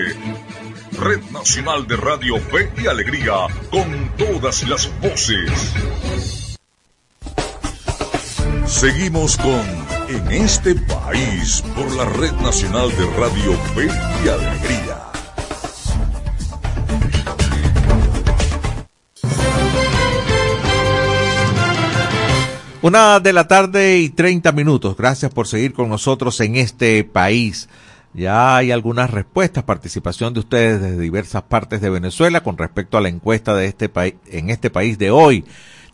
Red 0.99 1.23
Nacional 1.33 1.87
de 1.87 1.97
Radio 1.97 2.39
Fe 2.39 2.71
y 2.83 2.87
Alegría, 2.87 3.47
con 3.71 4.13
todas 4.17 4.69
las 4.69 4.91
voces. 5.01 6.34
Seguimos 8.75 9.37
con 9.37 9.63
En 10.09 10.33
este 10.33 10.75
país 10.75 11.63
por 11.77 11.95
la 11.95 12.07
Red 12.07 12.33
Nacional 12.43 12.91
de 12.91 13.07
Radio 13.17 13.53
Fe 13.73 13.87
y 13.87 14.29
Alegría. 14.29 15.01
Una 22.83 23.21
de 23.21 23.33
la 23.33 23.47
tarde 23.47 23.99
y 23.99 24.09
30 24.11 24.51
minutos. 24.51 24.97
Gracias 24.97 25.33
por 25.33 25.47
seguir 25.47 25.73
con 25.73 25.89
nosotros 25.89 26.41
en 26.41 26.57
este 26.57 27.05
país. 27.05 27.69
Ya 28.13 28.57
hay 28.57 28.73
algunas 28.73 29.09
respuestas, 29.09 29.63
participación 29.63 30.35
de 30.35 30.41
ustedes 30.41 30.83
desde 30.83 30.99
diversas 30.99 31.45
partes 31.45 31.81
de 31.81 31.91
Venezuela 31.91 32.43
con 32.43 32.59
respecto 32.59 32.99
a 32.99 33.01
la 33.01 33.09
encuesta 33.09 33.55
de 33.55 33.67
este 33.67 33.89
país, 33.89 34.15
en 34.27 34.51
este 34.51 34.69
país 34.69 34.99
de 34.99 35.13
hoy. 35.13 35.45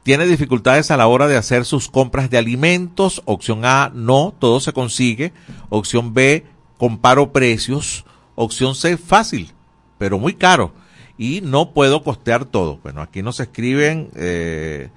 Tiene 0.02 0.26
dificultades 0.26 0.90
a 0.90 0.96
la 0.96 1.06
hora 1.06 1.28
de 1.28 1.36
hacer 1.36 1.64
sus 1.64 1.88
compras 1.88 2.30
de 2.30 2.38
alimentos. 2.38 3.22
Opción 3.26 3.64
A, 3.64 3.90
no, 3.94 4.34
todo 4.38 4.60
se 4.60 4.72
consigue. 4.72 5.32
Opción 5.68 6.14
B, 6.14 6.46
comparo 6.78 7.32
precios. 7.32 8.04
Opción 8.34 8.74
C, 8.74 8.96
fácil, 8.96 9.52
pero 9.98 10.18
muy 10.18 10.34
caro. 10.34 10.72
Y 11.18 11.42
no 11.42 11.72
puedo 11.72 12.02
costear 12.02 12.46
todo. 12.46 12.78
Bueno, 12.82 13.02
aquí 13.02 13.22
nos 13.22 13.40
escriben 13.40 14.10
eh, 14.16 14.88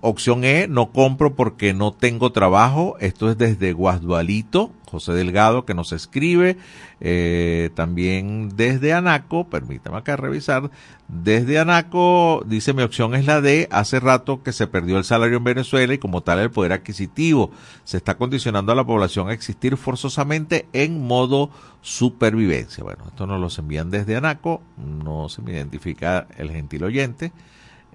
opción 0.00 0.44
E, 0.44 0.68
no 0.68 0.92
compro 0.92 1.34
porque 1.34 1.74
no 1.74 1.92
tengo 1.92 2.30
trabajo. 2.30 2.96
Esto 3.00 3.30
es 3.30 3.36
desde 3.36 3.72
Guasdualito, 3.72 4.70
José 4.88 5.12
Delgado, 5.12 5.64
que 5.64 5.74
nos 5.74 5.92
escribe. 5.92 6.56
Eh, 7.00 7.70
también 7.74 8.50
desde 8.56 8.92
Anaco, 8.92 9.48
permítame 9.48 9.98
acá 9.98 10.16
revisar. 10.16 10.70
Desde 11.08 11.58
Anaco, 11.58 12.44
dice 12.46 12.74
mi 12.74 12.82
opción 12.82 13.14
es 13.14 13.26
la 13.26 13.40
D. 13.40 13.68
Hace 13.72 13.98
rato 13.98 14.42
que 14.42 14.52
se 14.52 14.68
perdió 14.68 14.98
el 14.98 15.04
salario 15.04 15.38
en 15.38 15.44
Venezuela 15.44 15.92
y 15.92 15.98
como 15.98 16.22
tal 16.22 16.38
el 16.38 16.50
poder 16.50 16.72
adquisitivo. 16.72 17.50
Se 17.84 17.96
está 17.96 18.16
condicionando 18.16 18.70
a 18.70 18.76
la 18.76 18.84
población 18.84 19.28
a 19.28 19.32
existir 19.32 19.76
forzosamente 19.76 20.68
en 20.72 21.04
modo 21.04 21.50
supervivencia. 21.82 22.84
Bueno, 22.84 23.04
esto 23.08 23.26
nos 23.26 23.40
lo 23.40 23.62
envían 23.62 23.90
desde 23.90 24.16
Anaco. 24.16 24.62
No 24.76 25.28
se 25.28 25.42
me 25.42 25.52
identifica 25.52 26.28
el 26.38 26.52
gentil 26.52 26.84
oyente. 26.84 27.32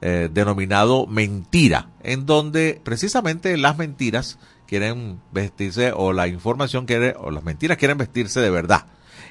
eh, 0.02 0.30
denominado 0.32 1.06
mentira, 1.06 1.90
en 2.02 2.26
donde 2.26 2.82
precisamente 2.84 3.56
las 3.58 3.78
mentiras 3.78 4.40
quieren 4.68 5.22
vestirse 5.32 5.92
o 5.96 6.12
la 6.12 6.28
información 6.28 6.88
quiere 6.88 7.14
o 7.20 7.30
las 7.30 7.44
mentiras 7.44 7.78
quieren 7.78 8.00
vestirse 8.00 8.42
de 8.42 8.50
verdad 8.50 8.88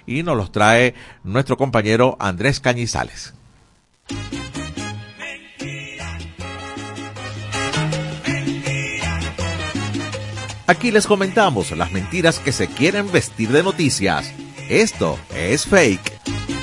y 0.07 0.23
nos 0.23 0.37
los 0.37 0.53
trae 0.53 0.95
nuestro 1.25 1.57
compañero 1.57 2.17
Andrés 2.21 2.61
Cañizales. 2.61 3.35
Aquí 10.69 10.91
les 10.91 11.07
comentamos 11.07 11.71
las 11.73 11.93
mentiras 11.93 12.41
que 12.41 12.51
se 12.51 12.67
quieren 12.67 13.11
vestir 13.13 13.51
de 13.51 13.63
noticias. 13.63 14.33
Esto 14.69 15.17
es 15.35 15.65
fake. 15.65 16.56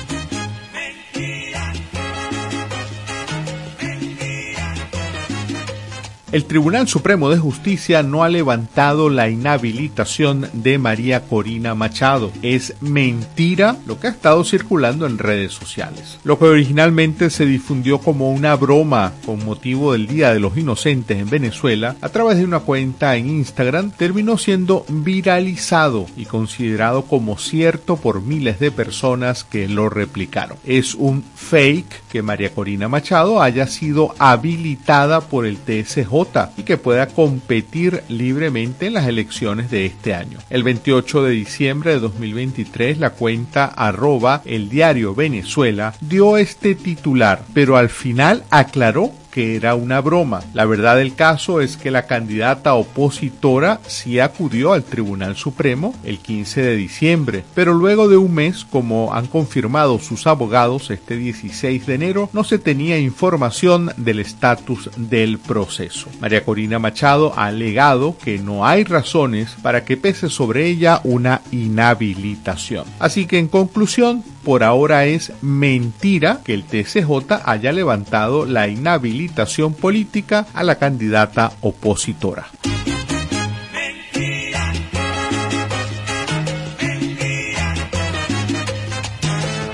El 6.34 6.46
Tribunal 6.46 6.88
Supremo 6.88 7.30
de 7.30 7.38
Justicia 7.38 8.02
no 8.02 8.24
ha 8.24 8.28
levantado 8.28 9.08
la 9.08 9.28
inhabilitación 9.28 10.48
de 10.52 10.78
María 10.78 11.20
Corina 11.20 11.76
Machado. 11.76 12.32
Es 12.42 12.74
mentira 12.80 13.76
lo 13.86 14.00
que 14.00 14.08
ha 14.08 14.10
estado 14.10 14.42
circulando 14.42 15.06
en 15.06 15.18
redes 15.18 15.52
sociales. 15.52 16.18
Lo 16.24 16.36
que 16.36 16.46
originalmente 16.46 17.30
se 17.30 17.46
difundió 17.46 18.00
como 18.00 18.32
una 18.32 18.56
broma 18.56 19.12
con 19.24 19.44
motivo 19.44 19.92
del 19.92 20.08
Día 20.08 20.34
de 20.34 20.40
los 20.40 20.56
Inocentes 20.56 21.20
en 21.20 21.30
Venezuela 21.30 21.94
a 22.00 22.08
través 22.08 22.38
de 22.38 22.44
una 22.44 22.58
cuenta 22.58 23.14
en 23.14 23.30
Instagram 23.30 23.92
terminó 23.92 24.36
siendo 24.36 24.84
viralizado 24.88 26.06
y 26.16 26.24
considerado 26.24 27.02
como 27.02 27.38
cierto 27.38 27.94
por 27.94 28.22
miles 28.22 28.58
de 28.58 28.72
personas 28.72 29.44
que 29.44 29.68
lo 29.68 29.88
replicaron. 29.88 30.58
Es 30.64 30.96
un 30.96 31.22
fake 31.36 32.02
que 32.10 32.22
María 32.22 32.52
Corina 32.52 32.88
Machado 32.88 33.40
haya 33.40 33.68
sido 33.68 34.16
habilitada 34.18 35.20
por 35.20 35.46
el 35.46 35.58
TSJ 35.58 36.23
y 36.56 36.62
que 36.62 36.78
pueda 36.78 37.06
competir 37.06 38.02
libremente 38.08 38.86
en 38.86 38.94
las 38.94 39.06
elecciones 39.06 39.70
de 39.70 39.86
este 39.86 40.14
año. 40.14 40.38
El 40.50 40.62
28 40.62 41.22
de 41.24 41.30
diciembre 41.30 41.92
de 41.92 42.00
2023 42.00 42.98
la 42.98 43.10
cuenta 43.10 43.66
arroba 43.66 44.42
el 44.44 44.68
diario 44.68 45.14
Venezuela 45.14 45.94
dio 46.00 46.36
este 46.36 46.74
titular, 46.74 47.42
pero 47.52 47.76
al 47.76 47.88
final 47.88 48.44
aclaró 48.50 49.12
que 49.34 49.56
era 49.56 49.74
una 49.74 50.00
broma. 50.00 50.44
La 50.54 50.64
verdad 50.64 50.96
del 50.96 51.16
caso 51.16 51.60
es 51.60 51.76
que 51.76 51.90
la 51.90 52.06
candidata 52.06 52.74
opositora 52.74 53.80
sí 53.84 54.20
acudió 54.20 54.72
al 54.72 54.84
Tribunal 54.84 55.34
Supremo 55.34 55.92
el 56.04 56.20
15 56.20 56.62
de 56.62 56.76
diciembre, 56.76 57.44
pero 57.52 57.74
luego 57.74 58.06
de 58.06 58.16
un 58.16 58.32
mes, 58.32 58.64
como 58.64 59.12
han 59.12 59.26
confirmado 59.26 59.98
sus 59.98 60.28
abogados 60.28 60.92
este 60.92 61.16
16 61.16 61.84
de 61.84 61.94
enero, 61.94 62.30
no 62.32 62.44
se 62.44 62.60
tenía 62.60 62.96
información 62.96 63.90
del 63.96 64.20
estatus 64.20 64.88
del 64.96 65.40
proceso. 65.40 66.08
María 66.20 66.44
Corina 66.44 66.78
Machado 66.78 67.32
ha 67.36 67.46
alegado 67.46 68.16
que 68.16 68.38
no 68.38 68.64
hay 68.64 68.84
razones 68.84 69.56
para 69.62 69.84
que 69.84 69.96
pese 69.96 70.30
sobre 70.30 70.66
ella 70.66 71.00
una 71.02 71.42
inhabilitación. 71.50 72.84
Así 73.00 73.26
que 73.26 73.40
en 73.40 73.48
conclusión, 73.48 74.22
por 74.44 74.62
ahora 74.62 75.06
es 75.06 75.32
mentira 75.42 76.40
que 76.44 76.54
el 76.54 76.64
TCJ 76.64 77.42
haya 77.44 77.72
levantado 77.72 78.44
la 78.44 78.68
inhabilitación 78.68 79.74
política 79.74 80.46
a 80.54 80.62
la 80.62 80.76
candidata 80.76 81.52
opositora. 81.62 82.46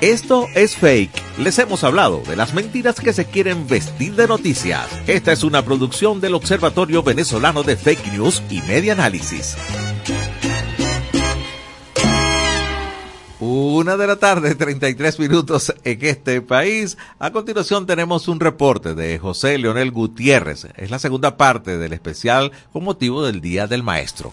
Esto 0.01 0.47
es 0.55 0.77
fake. 0.77 1.11
Les 1.39 1.59
hemos 1.59 1.85
hablado 1.85 2.23
de 2.27 2.35
las 2.35 2.55
mentiras 2.55 3.01
que 3.01 3.13
se 3.13 3.27
quieren 3.27 3.67
vestir 3.67 4.15
de 4.15 4.27
noticias. 4.27 4.89
Esta 5.07 5.33
es 5.33 5.43
una 5.43 5.63
producción 5.63 6.23
del 6.23 6.35
Observatorio 6.35 7.03
Venezolano 7.03 7.63
de 7.63 7.77
Fake 7.77 8.13
News 8.13 8.43
y 8.49 8.63
Media 8.63 8.95
Análisis. 8.95 9.59
Una 13.41 13.97
de 13.97 14.07
la 14.07 14.17
tarde, 14.17 14.55
33 14.57 15.19
minutos 15.19 15.75
en 15.83 16.05
este 16.05 16.43
país. 16.43 16.99
A 17.19 17.31
continuación 17.31 17.87
tenemos 17.87 18.29
un 18.29 18.39
reporte 18.39 18.95
de 18.95 19.19
José 19.19 19.57
Leonel 19.57 19.91
Gutiérrez. 19.93 20.67
Es 20.77 20.91
la 20.91 20.99
segunda 20.99 21.39
parte 21.39 21.79
del 21.79 21.95
especial 21.95 22.53
con 22.73 22.85
motivo 22.85 23.25
del 23.25 23.41
Día 23.41 23.67
del 23.67 23.83
Maestro. 23.83 24.33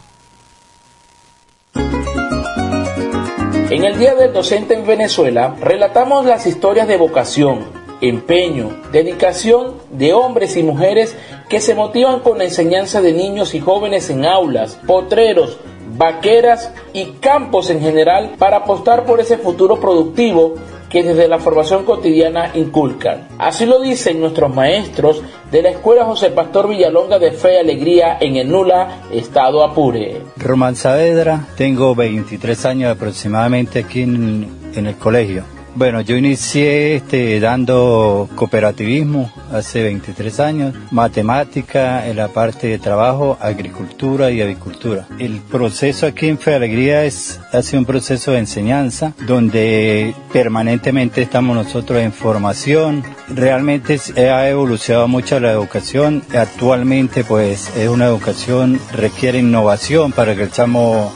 En 3.70 3.84
el 3.84 3.98
Día 3.98 4.16
del 4.16 4.34
Docente 4.34 4.74
en 4.74 4.86
Venezuela 4.86 5.56
relatamos 5.62 6.26
las 6.26 6.46
historias 6.46 6.88
de 6.88 6.98
vocación, 6.98 7.66
empeño, 8.02 8.82
dedicación 8.92 9.76
de 9.92 10.14
hombres 10.14 10.58
y 10.58 10.64
mujeres 10.64 11.16
que 11.50 11.62
se 11.62 11.76
motivan 11.76 12.20
con 12.20 12.40
la 12.40 12.46
enseñanza 12.46 13.02
de 13.02 13.14
niños 13.14 13.56
y 13.56 13.60
jóvenes 13.60 14.10
en 14.10 14.26
aulas, 14.26 14.80
potreros, 14.86 15.60
vaqueras 15.98 16.72
y 16.94 17.06
campos 17.20 17.70
en 17.70 17.82
general 17.82 18.36
para 18.38 18.58
apostar 18.58 19.06
por 19.06 19.20
ese 19.20 19.38
futuro 19.38 19.80
productivo 19.80 20.56
que 20.90 21.04
desde 21.04 21.28
la 21.28 21.40
formación 21.40 21.84
cotidiana 21.84 22.52
inculcan. 22.54 23.28
Así 23.38 23.66
lo 23.66 23.82
dicen 23.82 24.20
nuestros 24.20 24.54
maestros 24.54 25.22
de 25.52 25.62
la 25.62 25.70
Escuela 25.70 26.06
José 26.06 26.30
Pastor 26.30 26.70
Villalonga 26.70 27.20
de 27.20 27.32
Fe 27.32 27.56
y 27.56 27.58
Alegría 27.58 28.18
en 28.22 28.38
el 28.38 28.50
Nula, 28.50 29.02
Estado 29.12 29.64
Apure. 29.64 30.22
Román 30.38 30.76
Saavedra, 30.76 31.48
tengo 31.58 31.94
23 31.94 32.66
años 32.66 32.92
aproximadamente 32.96 33.80
aquí 33.80 34.04
en, 34.04 34.48
en 34.74 34.88
el 34.88 34.96
colegio. 34.96 35.57
Bueno, 35.78 36.02
yo 36.02 36.18
inicié 36.18 36.96
este, 36.96 37.40
dando 37.40 38.28
cooperativismo 38.34 39.32
hace 39.54 39.84
23 39.84 40.40
años, 40.40 40.74
matemática 40.90 42.08
en 42.08 42.18
la 42.18 42.30
parte 42.30 42.66
de 42.66 42.80
trabajo, 42.80 43.38
agricultura 43.40 44.32
y 44.32 44.42
avicultura. 44.42 45.08
El 45.20 45.40
proceso 45.40 46.08
aquí 46.08 46.30
en 46.30 46.40
Fe 46.40 46.56
Alegría 46.56 47.06
es, 47.06 47.40
ha 47.54 47.62
sido 47.62 47.82
un 47.82 47.86
proceso 47.86 48.32
de 48.32 48.40
enseñanza 48.40 49.14
donde 49.28 50.16
permanentemente 50.34 51.22
estamos 51.22 51.56
nosotros 51.56 52.02
en 52.02 52.12
formación. 52.12 53.04
Realmente 53.28 54.00
ha 54.18 54.50
evolucionado 54.50 55.08
mucho 55.08 55.40
la 55.40 55.52
educación. 55.52 56.24
Actualmente 56.34 57.24
pues 57.24 57.72
es 57.78 57.88
una 57.88 58.06
educación, 58.06 58.80
requiere 58.94 59.38
innovación 59.38 60.12
para 60.12 60.36
que 60.36 60.42
el 60.42 60.52
chamo 60.52 61.14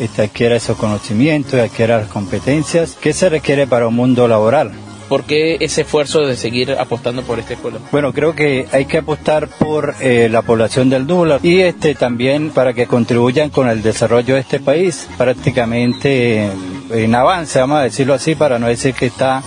este, 0.00 0.22
adquiera 0.22 0.56
esos 0.56 0.76
conocimientos 0.76 1.54
y 1.54 1.60
adquiera 1.60 1.98
las 1.98 2.08
competencias 2.08 2.96
que 3.00 3.12
se 3.12 3.28
requiere 3.28 3.66
para 3.66 3.86
un 3.86 3.94
mundo 3.94 4.26
laboral. 4.26 4.72
¿Por 5.10 5.24
qué 5.24 5.56
ese 5.58 5.82
esfuerzo 5.82 6.20
de 6.20 6.36
seguir 6.36 6.72
apostando 6.78 7.22
por 7.22 7.40
esta 7.40 7.54
escuela? 7.54 7.78
Bueno, 7.90 8.12
creo 8.12 8.36
que 8.36 8.66
hay 8.70 8.84
que 8.84 8.98
apostar 8.98 9.48
por 9.48 9.96
eh, 10.00 10.28
la 10.30 10.42
población 10.42 10.88
del 10.88 11.04
Dula 11.06 11.40
y 11.42 11.60
este 11.60 11.96
también 11.96 12.50
para 12.50 12.74
que 12.74 12.86
contribuyan 12.86 13.50
con 13.50 13.68
el 13.68 13.82
desarrollo 13.82 14.34
de 14.34 14.40
este 14.40 14.60
país, 14.60 15.08
prácticamente 15.18 16.48
en 16.90 17.14
avance, 17.14 17.58
vamos 17.58 17.80
a 17.80 17.82
decirlo 17.82 18.14
así, 18.14 18.36
para 18.36 18.60
no 18.60 18.68
decir 18.68 18.94
que 18.94 19.06
está 19.06 19.42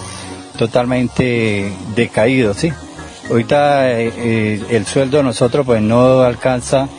totalmente 0.57 1.71
decaído, 1.95 2.53
¿sí? 2.53 2.71
Ahorita 3.29 3.89
eh, 3.89 4.11
eh, 4.17 4.63
el 4.69 4.85
sueldo 4.85 5.17
de 5.17 5.23
nosotros 5.23 5.65
pues 5.65 5.81
no 5.81 6.21
alcanza 6.23 6.89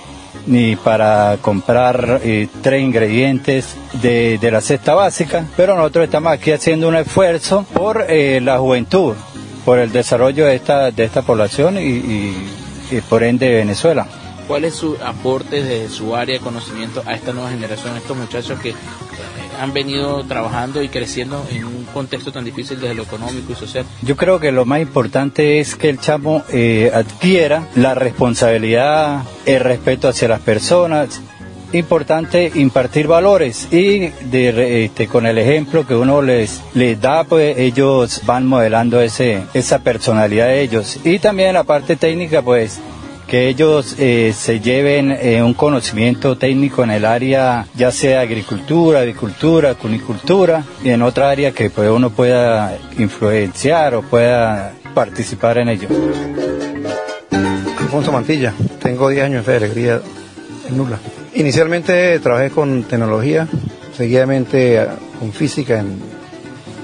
ni 0.47 0.77
para 0.77 1.39
comprar 1.41 2.21
eh, 2.23 2.49
tres 2.63 2.83
ingredientes 2.83 3.77
de, 4.03 4.39
de, 4.39 4.51
la 4.51 4.61
cesta 4.61 4.95
básica, 4.95 5.47
pero 5.57 5.77
nosotros 5.77 6.05
estamos 6.05 6.33
aquí 6.33 6.51
haciendo 6.53 6.89
un 6.89 6.97
esfuerzo 6.97 7.65
por 7.73 8.07
eh, 8.09 8.41
la 8.41 8.59
juventud, 8.59 9.15
por 9.65 9.79
el 9.79 9.93
desarrollo 9.93 10.47
de 10.47 10.57
esta, 10.57 10.91
de 10.91 11.05
esta 11.05 11.23
población 11.23 11.79
y, 11.79 11.81
y, 11.81 12.49
y 12.91 13.01
por 13.09 13.23
ende 13.23 13.49
de 13.49 13.57
Venezuela. 13.57 14.07
¿Cuál 14.47 14.65
es 14.65 14.75
su 14.75 14.97
aporte 15.03 15.63
de 15.63 15.89
su 15.89 16.15
área 16.15 16.35
de 16.39 16.41
conocimiento 16.45 17.03
a 17.07 17.15
esta 17.15 17.33
nueva 17.33 17.51
generación, 17.51 17.95
a 17.95 17.99
estos 17.99 18.17
muchachos 18.17 18.61
que 18.61 18.75
han 19.61 19.73
venido 19.73 20.25
trabajando 20.25 20.83
y 20.83 20.89
creciendo 20.89 21.45
en 21.51 21.65
un 21.65 21.85
contexto 21.85 22.33
tan 22.33 22.45
difícil 22.45 22.81
desde 22.81 22.95
lo 22.95 23.05
económico 23.05 23.53
y 23.53 23.55
social? 23.55 23.85
Yo 24.03 24.17
creo 24.17 24.41
que 24.41 24.53
lo 24.53 24.65
más 24.65 24.81
importante 24.81 25.61
es 25.61 25.75
que 25.75 25.89
el 25.89 25.99
chamo 25.99 26.43
eh, 26.51 26.91
adquiera 26.93 27.69
la 27.75 27.95
responsabilidad, 27.95 29.23
el 29.47 29.61
respeto 29.61 30.09
hacia 30.09 30.29
las 30.29 30.41
personas. 30.41 31.21
Importante 31.73 32.53
impartir 32.55 33.09
valores 33.09 33.67
y 33.73 34.11
de, 34.31 34.85
este, 34.85 35.09
con 35.09 35.27
el 35.27 35.39
ejemplo 35.39 35.85
que 35.85 35.97
uno 35.97 36.23
les, 36.23 36.63
les 36.75 37.01
da, 37.01 37.25
pues 37.25 37.59
ellos 37.59 38.21
van 38.25 38.47
modelando 38.47 39.01
ese, 39.01 39.43
esa 39.55 39.81
personalidad 39.81 40.47
de 40.47 40.63
ellos. 40.63 41.01
Y 41.03 41.19
también 41.19 41.55
la 41.55 41.65
parte 41.65 41.97
técnica, 41.97 42.43
pues 42.43 42.81
que 43.27 43.49
ellos 43.49 43.97
eh, 43.99 44.33
se 44.37 44.61
lleven 44.61 45.11
eh, 45.13 45.43
un 45.43 45.55
conocimiento 45.55 46.37
técnico 46.37 46.85
en 46.85 46.91
el 46.91 47.05
área 47.05 47.67
ya 47.75 47.91
sea 47.91 48.21
agricultura, 48.21 49.01
avicultura, 49.01 49.75
cunicultura 49.75 50.65
y 50.83 50.91
en 50.91 51.03
otra 51.03 51.31
área 51.31 51.53
que 51.53 51.71
pues, 51.71 51.91
uno 51.91 52.11
pueda 52.11 52.77
influenciar 52.99 53.95
o 53.95 54.03
pueda 54.03 54.73
participar 54.95 55.59
en 55.59 55.69
ello. 55.69 55.89
Alfonso 57.79 58.13
Mantilla, 58.13 58.53
tengo 58.83 59.09
10 59.09 59.25
años 59.25 59.47
de 59.47 59.57
alegría 59.57 60.01
Nula. 60.71 60.99
Inicialmente 61.35 62.19
trabajé 62.21 62.51
con 62.51 62.85
tecnología, 62.85 63.49
seguidamente 63.97 64.87
con 65.19 65.33
física 65.33 65.81
en 65.81 65.99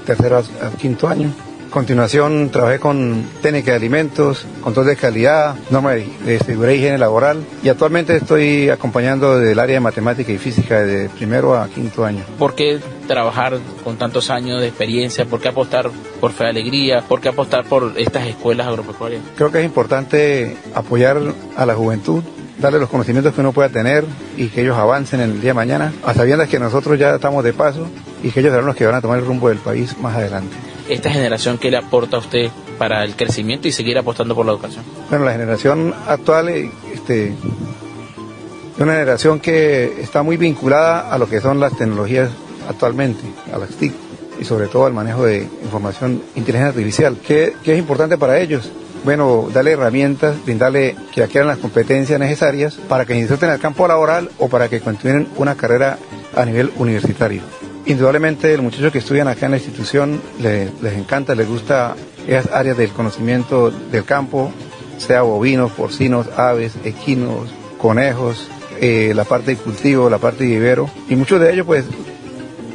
tercero 0.05 0.37
a 0.39 0.77
quinto 0.77 1.07
año 1.07 1.31
continuación 1.71 2.49
trabajé 2.51 2.79
con 2.79 3.23
técnica 3.41 3.71
de 3.71 3.77
alimentos, 3.77 4.45
control 4.61 4.87
de 4.87 4.95
calidad, 4.97 5.55
norma 5.71 5.93
de 5.93 6.39
seguridad 6.45 6.73
y 6.73 6.75
higiene 6.75 6.97
laboral 6.97 7.43
y 7.63 7.69
actualmente 7.69 8.17
estoy 8.17 8.69
acompañando 8.69 9.39
del 9.39 9.57
área 9.57 9.75
de 9.75 9.79
matemática 9.79 10.31
y 10.31 10.37
física 10.37 10.81
de 10.81 11.09
primero 11.09 11.55
a 11.55 11.67
quinto 11.69 12.05
año. 12.05 12.23
¿Por 12.37 12.53
qué 12.53 12.79
trabajar 13.07 13.57
con 13.83 13.97
tantos 13.97 14.29
años 14.29 14.61
de 14.61 14.67
experiencia? 14.67 15.25
¿Por 15.25 15.39
qué 15.39 15.47
apostar 15.47 15.89
por 16.19 16.33
Fe 16.33 16.45
Alegría? 16.45 17.01
¿Por 17.07 17.21
qué 17.21 17.29
apostar 17.29 17.63
por 17.63 17.93
estas 17.97 18.27
escuelas 18.27 18.67
agropecuarias? 18.67 19.21
Creo 19.35 19.51
que 19.51 19.59
es 19.59 19.65
importante 19.65 20.57
apoyar 20.75 21.17
a 21.55 21.65
la 21.65 21.73
juventud 21.73 22.21
darle 22.59 22.77
los 22.77 22.89
conocimientos 22.89 23.33
que 23.33 23.41
uno 23.41 23.53
pueda 23.53 23.69
tener 23.69 24.05
y 24.37 24.49
que 24.49 24.61
ellos 24.61 24.77
avancen 24.77 25.19
en 25.19 25.31
el 25.31 25.41
día 25.41 25.49
de 25.49 25.55
mañana, 25.55 25.93
a 26.05 26.13
sabiendas 26.13 26.47
que 26.47 26.59
nosotros 26.59 26.99
ya 26.99 27.15
estamos 27.15 27.43
de 27.43 27.53
paso 27.53 27.87
y 28.21 28.29
que 28.29 28.41
ellos 28.41 28.51
serán 28.51 28.67
los 28.67 28.75
que 28.75 28.85
van 28.85 28.93
a 28.93 29.01
tomar 29.01 29.17
el 29.17 29.25
rumbo 29.25 29.49
del 29.49 29.57
país 29.57 29.97
más 29.97 30.15
adelante 30.15 30.70
esta 30.93 31.09
generación 31.09 31.57
que 31.57 31.71
le 31.71 31.77
aporta 31.77 32.17
a 32.17 32.19
usted 32.19 32.49
para 32.77 33.03
el 33.03 33.15
crecimiento 33.15 33.67
y 33.67 33.71
seguir 33.71 33.97
apostando 33.97 34.35
por 34.35 34.45
la 34.45 34.51
educación? 34.51 34.83
Bueno, 35.09 35.25
la 35.25 35.31
generación 35.31 35.93
actual 36.05 36.49
este, 36.49 37.27
es 37.27 38.79
una 38.79 38.93
generación 38.93 39.39
que 39.39 40.01
está 40.01 40.21
muy 40.21 40.37
vinculada 40.37 41.11
a 41.11 41.17
lo 41.17 41.29
que 41.29 41.39
son 41.39 41.59
las 41.59 41.77
tecnologías 41.77 42.29
actualmente, 42.67 43.23
a 43.53 43.57
las 43.57 43.69
TIC 43.69 43.93
y 44.39 44.45
sobre 44.45 44.67
todo 44.67 44.85
al 44.85 44.93
manejo 44.93 45.23
de 45.23 45.47
información 45.63 46.23
inteligencia 46.35 46.69
artificial, 46.69 47.17
que, 47.25 47.53
que 47.63 47.73
es 47.73 47.79
importante 47.79 48.17
para 48.17 48.39
ellos. 48.39 48.69
Bueno, 49.03 49.47
darle 49.51 49.71
herramientas, 49.71 50.43
brindarle 50.43 50.95
que 51.13 51.23
adquieran 51.23 51.47
las 51.47 51.57
competencias 51.57 52.19
necesarias 52.19 52.75
para 52.75 53.05
que 53.05 53.17
inserten 53.17 53.49
el 53.49 53.59
campo 53.59 53.87
laboral 53.87 54.29
o 54.39 54.49
para 54.49 54.67
que 54.67 54.81
continúen 54.81 55.27
una 55.37 55.55
carrera 55.55 55.97
a 56.35 56.45
nivel 56.45 56.71
universitario. 56.77 57.41
Indudablemente, 57.85 58.55
los 58.55 58.63
muchachos 58.63 58.91
que 58.91 58.99
estudian 58.99 59.27
acá 59.27 59.47
en 59.47 59.51
la 59.51 59.57
institución 59.57 60.21
les, 60.39 60.71
encanta, 60.93 61.33
les 61.33 61.47
gusta 61.47 61.95
esas 62.27 62.51
áreas 62.51 62.77
del 62.77 62.89
conocimiento 62.91 63.71
del 63.71 64.05
campo, 64.05 64.51
sea 64.97 65.23
bovinos, 65.23 65.71
porcinos, 65.71 66.27
aves, 66.37 66.73
equinos, 66.83 67.49
conejos, 67.79 68.47
eh, 68.79 69.13
la 69.15 69.23
parte 69.23 69.51
de 69.51 69.57
cultivo, 69.57 70.09
la 70.09 70.19
parte 70.19 70.43
de 70.43 70.51
vivero. 70.51 70.89
Y 71.09 71.15
muchos 71.15 71.41
de 71.41 71.51
ellos, 71.53 71.65
pues, 71.65 71.85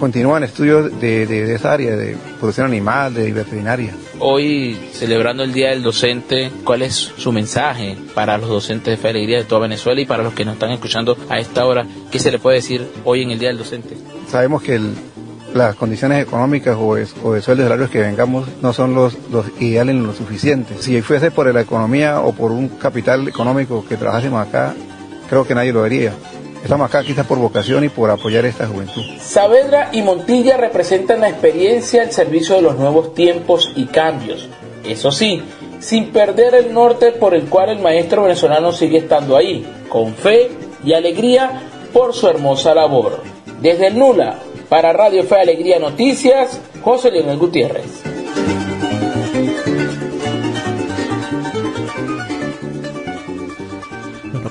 continúan 0.01 0.43
estudios 0.43 1.01
de, 1.01 1.27
de, 1.27 1.55
esa 1.55 1.73
área, 1.73 1.97
de 1.97 2.17
producción 2.39 2.67
animal, 2.67 3.15
de 3.15 3.33
veterinaria. 3.33 3.95
Hoy, 4.19 4.79
celebrando 4.93 5.43
el 5.43 5.53
Día 5.53 5.71
del 5.71 5.83
Docente, 5.83 6.51
¿cuál 6.65 6.81
es 6.83 6.95
su 6.95 7.33
mensaje 7.33 7.99
para 8.15 8.39
los 8.39 8.49
docentes 8.49 8.93
de 8.93 8.97
Fe 8.97 9.11
Alegría 9.11 9.39
de 9.39 9.45
toda 9.45 9.63
Venezuela 9.63 10.01
y 10.01 10.07
para 10.07 10.23
los 10.23 10.33
que 10.33 10.45
nos 10.45 10.55
están 10.55 10.71
escuchando 10.71 11.19
a 11.29 11.39
esta 11.39 11.67
hora? 11.67 11.87
¿Qué 12.11 12.19
se 12.19 12.31
le 12.31 12.39
puede 12.39 12.57
decir 12.57 12.87
hoy 13.05 13.23
en 13.23 13.31
el 13.31 13.39
Día 13.39 13.49
del 13.49 13.59
Docente? 13.59 13.95
Sabemos 14.29 14.63
que 14.63 14.81
las 15.53 15.77
condiciones 15.77 16.23
económicas 16.23 16.77
o, 16.81 16.97
es, 16.97 17.15
o 17.23 17.33
de 17.33 17.43
salarios 17.43 17.91
que 17.91 17.99
vengamos 17.99 18.49
no 18.63 18.73
son 18.73 18.95
los, 18.95 19.17
ideales 19.61 19.95
ni 19.95 20.01
los 20.01 20.17
suficientes. 20.17 20.81
Si 20.81 21.03
fuese 21.03 21.31
por 21.31 21.53
la 21.53 21.61
economía 21.61 22.21
o 22.21 22.33
por 22.33 22.53
un 22.53 22.69
capital 22.69 23.29
económico 23.29 23.85
que 23.87 23.97
trabajásemos 23.97 24.47
acá, 24.47 24.75
creo 25.29 25.47
que 25.47 25.55
nadie 25.55 25.75
lo 25.75 25.85
haría. 25.85 26.13
Estamos 26.63 26.89
acá 26.89 27.03
quizás 27.03 27.27
por 27.27 27.39
vocación 27.39 27.85
y 27.85 27.89
por 27.89 28.11
apoyar 28.11 28.45
a 28.45 28.49
esta 28.49 28.67
juventud. 28.67 29.03
Saavedra 29.21 29.91
y 29.93 30.03
Montilla 30.03 30.57
representan 30.57 31.21
la 31.21 31.29
experiencia 31.29 32.03
al 32.03 32.13
servicio 32.13 32.57
de 32.57 32.63
los 32.63 32.77
nuevos 32.77 33.15
tiempos 33.15 33.73
y 33.75 33.87
cambios. 33.87 34.49
Eso 34.85 35.11
sí, 35.11 35.43
sin 35.81 36.13
perder 36.13 36.55
el 36.55 36.73
norte 36.73 37.13
por 37.13 37.35
el 37.35 37.45
cual 37.45 37.71
el 37.71 37.81
maestro 37.81 38.23
venezolano 38.23 38.73
sigue 38.73 38.99
estando 38.99 39.37
ahí, 39.37 39.67
con 39.89 40.15
fe 40.15 40.51
y 40.85 40.93
alegría 40.93 41.63
por 41.93 42.15
su 42.15 42.29
hermosa 42.29 42.75
labor. 42.75 43.21
Desde 43.61 43.89
el 43.89 43.99
Nula, 43.99 44.39
para 44.69 44.93
Radio 44.93 45.25
Fe 45.25 45.41
Alegría 45.41 45.79
Noticias, 45.79 46.61
José 46.83 47.11
Leonel 47.11 47.39
Gutiérrez. 47.39 48.16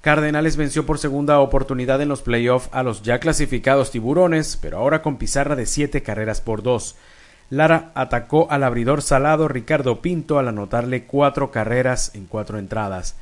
Cardenales 0.00 0.56
venció 0.56 0.86
por 0.86 0.98
segunda 0.98 1.38
oportunidad 1.38 2.02
en 2.02 2.08
los 2.08 2.22
playoffs 2.22 2.68
a 2.72 2.82
los 2.82 3.02
ya 3.02 3.20
clasificados 3.20 3.92
Tiburones, 3.92 4.58
pero 4.60 4.78
ahora 4.78 5.02
con 5.02 5.18
pizarra 5.18 5.54
de 5.54 5.66
siete 5.66 6.02
carreras 6.02 6.40
por 6.40 6.64
dos. 6.64 6.96
Lara 7.48 7.92
atacó 7.94 8.48
al 8.50 8.64
abridor 8.64 9.02
salado 9.02 9.46
Ricardo 9.46 10.02
Pinto 10.02 10.40
al 10.40 10.48
anotarle 10.48 11.04
cuatro 11.04 11.52
carreras 11.52 12.10
en 12.16 12.26
cuatro 12.26 12.58
entradas. 12.58 13.14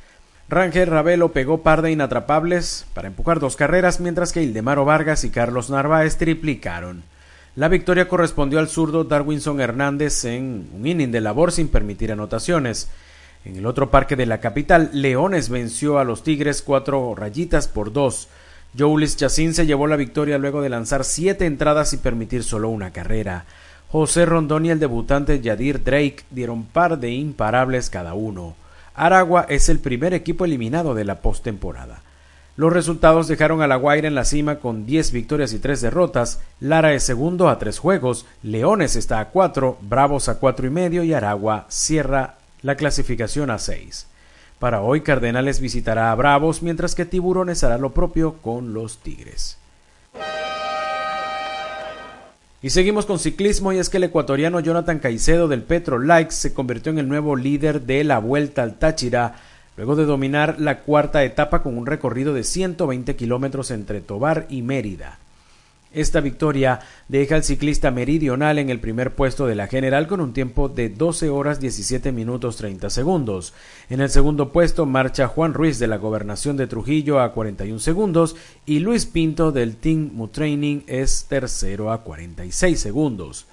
Rangel 0.47 0.87
Ravelo 0.87 1.31
pegó 1.31 1.63
par 1.63 1.81
de 1.81 1.91
inatrapables 1.91 2.85
para 2.93 3.07
empujar 3.07 3.39
dos 3.39 3.55
carreras, 3.55 3.99
mientras 3.99 4.31
que 4.31 4.43
Ildemaro 4.43 4.85
Vargas 4.85 5.23
y 5.23 5.31
Carlos 5.31 5.71
Narváez 5.71 6.17
triplicaron. 6.17 7.03
La 7.55 7.67
victoria 7.67 8.07
correspondió 8.07 8.59
al 8.59 8.67
zurdo 8.67 9.05
Darwinson 9.05 9.59
Hernández 9.59 10.23
en 10.25 10.69
un 10.75 10.85
inning 10.85 11.11
de 11.11 11.21
labor 11.21 11.51
sin 11.51 11.67
permitir 11.67 12.11
anotaciones. 12.11 12.89
En 13.43 13.55
el 13.55 13.65
otro 13.65 13.89
parque 13.89 14.15
de 14.15 14.27
la 14.27 14.39
capital, 14.39 14.91
Leones 14.93 15.49
venció 15.49 15.97
a 15.97 16.03
los 16.03 16.21
Tigres 16.21 16.61
cuatro 16.61 17.15
rayitas 17.15 17.67
por 17.67 17.91
dos. 17.91 18.27
Joulis 18.77 19.17
Chacín 19.17 19.55
se 19.55 19.65
llevó 19.65 19.87
la 19.87 19.95
victoria 19.95 20.37
luego 20.37 20.61
de 20.61 20.69
lanzar 20.69 21.05
siete 21.05 21.45
entradas 21.45 21.93
y 21.93 21.97
permitir 21.97 22.43
solo 22.43 22.69
una 22.69 22.91
carrera. 22.91 23.45
José 23.89 24.25
Rondón 24.25 24.65
y 24.65 24.69
el 24.69 24.79
debutante 24.79 25.41
Yadir 25.41 25.83
Drake 25.83 26.23
dieron 26.29 26.65
par 26.65 26.99
de 26.99 27.11
imparables 27.11 27.89
cada 27.89 28.13
uno. 28.13 28.55
Aragua 28.95 29.45
es 29.49 29.69
el 29.69 29.79
primer 29.79 30.13
equipo 30.13 30.45
eliminado 30.45 30.95
de 30.95 31.05
la 31.05 31.21
postemporada. 31.21 32.01
Los 32.57 32.71
resultados 32.71 33.27
dejaron 33.27 33.61
a 33.61 33.67
La 33.67 33.75
Guaira 33.75 34.07
en 34.07 34.15
la 34.15 34.23
cima 34.23 34.59
con 34.59 34.85
10 34.85 35.11
victorias 35.11 35.51
y 35.51 35.59
3 35.59 35.81
derrotas, 35.81 36.39
Lara 36.61 36.93
es 36.93 37.03
segundo 37.03 37.49
a 37.49 37.59
3 37.59 37.77
juegos, 37.77 38.25
Leones 38.43 38.95
está 38.95 39.19
a 39.19 39.29
4, 39.29 39.77
Bravos 39.81 40.29
a 40.29 40.39
cuatro 40.39 40.65
y 40.65 40.69
medio 40.69 41.03
y 41.03 41.13
Aragua 41.13 41.65
cierra 41.67 42.35
la 42.61 42.75
clasificación 42.75 43.49
a 43.49 43.59
6. 43.59 44.07
Para 44.59 44.81
hoy 44.81 45.01
Cardenales 45.01 45.59
visitará 45.59 46.11
a 46.11 46.15
Bravos 46.15 46.61
mientras 46.61 46.95
que 46.95 47.05
Tiburones 47.05 47.63
hará 47.65 47.77
lo 47.77 47.93
propio 47.93 48.35
con 48.35 48.73
los 48.73 48.99
Tigres. 48.99 49.57
Y 52.65 52.71
seguimos 52.71 53.05
con 53.05 53.19
ciclismo 53.19 53.73
y 53.73 53.77
es 53.77 53.91
que 53.91 53.97
el 53.97 54.05
ecuatoriano 54.05 54.59
Jonathan 54.59 54.97
Caicedo 54.97 55.47
del 55.47 55.61
Petro 55.61 55.99
Likes 55.99 56.33
se 56.33 56.51
convirtió 56.55 56.91
en 56.91 56.97
el 56.97 57.07
nuevo 57.07 57.35
líder 57.35 57.81
de 57.81 58.03
la 58.03 58.17
Vuelta 58.17 58.63
al 58.63 58.79
Táchira 58.79 59.35
luego 59.77 59.95
de 59.95 60.05
dominar 60.05 60.55
la 60.57 60.79
cuarta 60.79 61.23
etapa 61.23 61.61
con 61.61 61.77
un 61.77 61.85
recorrido 61.85 62.33
de 62.33 62.43
120 62.43 63.15
kilómetros 63.15 63.69
entre 63.69 64.01
Tobar 64.01 64.47
y 64.49 64.63
Mérida. 64.63 65.19
Esta 65.95 66.19
victoria 66.19 66.81
deja 67.07 67.35
al 67.35 67.45
ciclista 67.45 67.89
meridional 67.89 68.59
en 68.59 68.69
el 68.69 68.81
primer 68.81 69.15
puesto 69.15 69.47
de 69.47 69.55
la 69.55 69.67
general 69.67 70.07
con 70.07 70.19
un 70.19 70.33
tiempo 70.33 70.67
de 70.67 70.89
12 70.89 71.29
horas 71.29 71.61
17 71.61 72.11
minutos 72.11 72.57
30 72.57 72.89
segundos. 72.89 73.53
En 73.89 74.01
el 74.01 74.09
segundo 74.09 74.51
puesto 74.51 74.85
marcha 74.85 75.29
Juan 75.29 75.53
Ruiz 75.53 75.79
de 75.79 75.87
la 75.87 75.95
gobernación 75.95 76.57
de 76.57 76.67
Trujillo 76.67 77.21
a 77.21 77.31
41 77.31 77.79
segundos 77.79 78.35
y 78.65 78.79
Luis 78.79 79.05
Pinto 79.05 79.53
del 79.53 79.77
Team 79.77 80.11
Mutraining 80.13 80.83
es 80.85 81.27
tercero 81.29 81.93
a 81.93 82.03
46 82.03 82.77
segundos. 82.77 83.45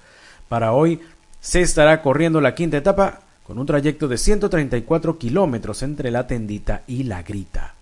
Para 0.49 0.73
hoy 0.73 0.99
se 1.39 1.61
estará 1.61 2.01
corriendo 2.01 2.41
la 2.41 2.55
quinta 2.55 2.75
etapa 2.75 3.21
con 3.43 3.57
un 3.57 3.65
trayecto 3.65 4.09
de 4.09 4.17
134 4.17 5.17
kilómetros 5.17 5.81
entre 5.81 6.11
la 6.11 6.27
tendita 6.27 6.83
y 6.87 7.03
la 7.03 7.23
grita. 7.23 7.75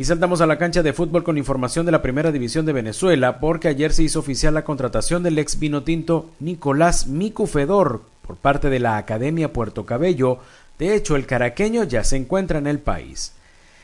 Y 0.00 0.04
saltamos 0.04 0.40
a 0.40 0.46
la 0.46 0.56
cancha 0.56 0.82
de 0.82 0.94
fútbol 0.94 1.24
con 1.24 1.36
información 1.36 1.84
de 1.84 1.92
la 1.92 2.00
Primera 2.00 2.32
División 2.32 2.64
de 2.64 2.72
Venezuela, 2.72 3.38
porque 3.38 3.68
ayer 3.68 3.92
se 3.92 4.02
hizo 4.02 4.20
oficial 4.20 4.54
la 4.54 4.64
contratación 4.64 5.22
del 5.22 5.38
ex 5.38 5.58
vinotinto 5.58 6.30
Nicolás 6.40 7.06
Micufedor 7.06 8.00
por 8.26 8.36
parte 8.36 8.70
de 8.70 8.78
la 8.78 8.96
Academia 8.96 9.52
Puerto 9.52 9.84
Cabello. 9.84 10.38
De 10.78 10.94
hecho, 10.94 11.16
el 11.16 11.26
caraqueño 11.26 11.84
ya 11.84 12.02
se 12.02 12.16
encuentra 12.16 12.58
en 12.58 12.66
el 12.66 12.78
país. 12.78 13.34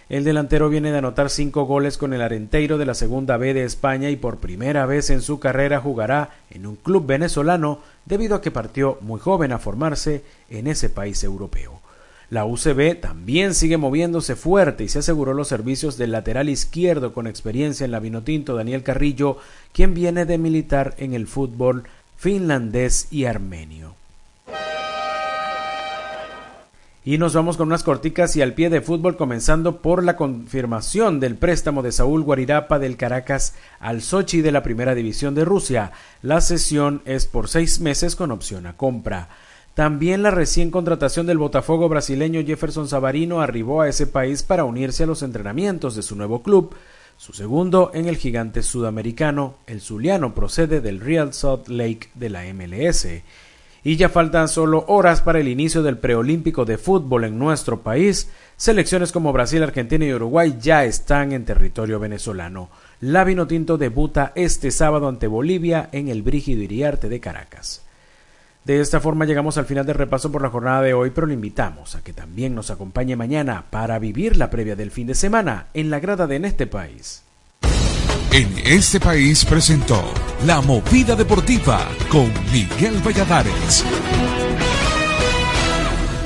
El 0.08 0.24
delantero 0.24 0.70
viene 0.70 0.90
de 0.90 0.96
anotar 0.96 1.28
cinco 1.28 1.66
goles 1.66 1.98
con 1.98 2.14
el 2.14 2.22
Arenteiro 2.22 2.78
de 2.78 2.86
la 2.86 2.94
Segunda 2.94 3.36
B 3.36 3.52
de 3.52 3.64
España 3.64 4.08
y 4.08 4.16
por 4.16 4.38
primera 4.38 4.86
vez 4.86 5.10
en 5.10 5.20
su 5.20 5.38
carrera 5.38 5.82
jugará 5.82 6.30
en 6.50 6.66
un 6.66 6.76
club 6.76 7.04
venezolano 7.04 7.80
debido 8.06 8.36
a 8.36 8.40
que 8.40 8.50
partió 8.50 8.96
muy 9.02 9.20
joven 9.20 9.52
a 9.52 9.58
formarse 9.58 10.22
en 10.48 10.66
ese 10.66 10.88
país 10.88 11.22
europeo. 11.24 11.82
La 12.28 12.44
UCB 12.44 13.00
también 13.00 13.54
sigue 13.54 13.76
moviéndose 13.76 14.34
fuerte 14.34 14.82
y 14.82 14.88
se 14.88 14.98
aseguró 14.98 15.32
los 15.32 15.46
servicios 15.46 15.96
del 15.96 16.10
lateral 16.10 16.48
izquierdo 16.48 17.12
con 17.12 17.28
experiencia 17.28 17.84
en 17.84 17.92
la 17.92 18.00
Vinotinto 18.00 18.56
Daniel 18.56 18.82
Carrillo, 18.82 19.38
quien 19.72 19.94
viene 19.94 20.24
de 20.24 20.36
militar 20.36 20.94
en 20.98 21.14
el 21.14 21.28
fútbol 21.28 21.84
finlandés 22.16 23.06
y 23.12 23.26
armenio. 23.26 23.94
Y 27.04 27.18
nos 27.18 27.34
vamos 27.34 27.56
con 27.56 27.68
unas 27.68 27.84
corticas 27.84 28.34
y 28.34 28.42
al 28.42 28.54
pie 28.54 28.68
de 28.68 28.80
fútbol 28.80 29.16
comenzando 29.16 29.80
por 29.80 30.02
la 30.02 30.16
confirmación 30.16 31.20
del 31.20 31.36
préstamo 31.36 31.84
de 31.84 31.92
Saúl 31.92 32.24
Guarirapa 32.24 32.80
del 32.80 32.96
Caracas 32.96 33.54
al 33.78 34.02
Sochi 34.02 34.40
de 34.40 34.50
la 34.50 34.64
Primera 34.64 34.96
División 34.96 35.36
de 35.36 35.44
Rusia. 35.44 35.92
La 36.22 36.40
sesión 36.40 37.02
es 37.04 37.26
por 37.26 37.48
seis 37.48 37.78
meses 37.78 38.16
con 38.16 38.32
opción 38.32 38.66
a 38.66 38.76
compra. 38.76 39.28
También 39.76 40.22
la 40.22 40.30
recién 40.30 40.70
contratación 40.70 41.26
del 41.26 41.36
Botafogo 41.36 41.86
brasileño 41.90 42.42
Jefferson 42.42 42.88
Savarino 42.88 43.42
arribó 43.42 43.82
a 43.82 43.90
ese 43.90 44.06
país 44.06 44.42
para 44.42 44.64
unirse 44.64 45.02
a 45.02 45.06
los 45.06 45.22
entrenamientos 45.22 45.94
de 45.94 46.00
su 46.00 46.16
nuevo 46.16 46.42
club. 46.42 46.74
Su 47.18 47.34
segundo 47.34 47.90
en 47.92 48.08
el 48.08 48.16
gigante 48.16 48.62
sudamericano, 48.62 49.56
el 49.66 49.82
Zuliano 49.82 50.34
procede 50.34 50.80
del 50.80 51.00
Real 51.00 51.34
Salt 51.34 51.68
Lake 51.68 52.08
de 52.14 52.30
la 52.30 52.44
MLS. 52.54 53.06
Y 53.84 53.96
ya 53.96 54.08
faltan 54.08 54.48
solo 54.48 54.86
horas 54.88 55.20
para 55.20 55.40
el 55.40 55.48
inicio 55.48 55.82
del 55.82 55.98
preolímpico 55.98 56.64
de 56.64 56.78
fútbol 56.78 57.24
en 57.24 57.38
nuestro 57.38 57.82
país. 57.82 58.30
Selecciones 58.56 59.12
como 59.12 59.30
Brasil, 59.34 59.62
Argentina 59.62 60.06
y 60.06 60.14
Uruguay 60.14 60.56
ya 60.58 60.86
están 60.86 61.32
en 61.32 61.44
territorio 61.44 62.00
venezolano. 62.00 62.70
La 63.02 63.24
Vinotinto 63.24 63.76
debuta 63.76 64.32
este 64.36 64.70
sábado 64.70 65.06
ante 65.06 65.26
Bolivia 65.26 65.90
en 65.92 66.08
el 66.08 66.22
Brígido 66.22 66.62
Iriarte 66.62 67.10
de 67.10 67.20
Caracas. 67.20 67.85
De 68.66 68.80
esta 68.80 68.98
forma 68.98 69.26
llegamos 69.26 69.58
al 69.58 69.64
final 69.64 69.86
del 69.86 69.94
repaso 69.94 70.32
por 70.32 70.42
la 70.42 70.50
jornada 70.50 70.82
de 70.82 70.92
hoy, 70.92 71.10
pero 71.10 71.28
le 71.28 71.34
invitamos 71.34 71.94
a 71.94 72.02
que 72.02 72.12
también 72.12 72.52
nos 72.52 72.72
acompañe 72.72 73.14
mañana 73.14 73.66
para 73.70 74.00
vivir 74.00 74.36
la 74.36 74.50
previa 74.50 74.74
del 74.74 74.90
fin 74.90 75.06
de 75.06 75.14
semana 75.14 75.68
en 75.72 75.88
la 75.88 76.00
grada 76.00 76.26
de 76.26 76.34
En 76.34 76.44
este 76.44 76.66
país. 76.66 77.22
En 78.32 78.52
este 78.64 78.98
país 78.98 79.44
presentó 79.44 80.02
La 80.44 80.60
Movida 80.62 81.14
Deportiva 81.14 81.86
con 82.08 82.28
Miguel 82.52 83.00
Valladares. 83.06 83.84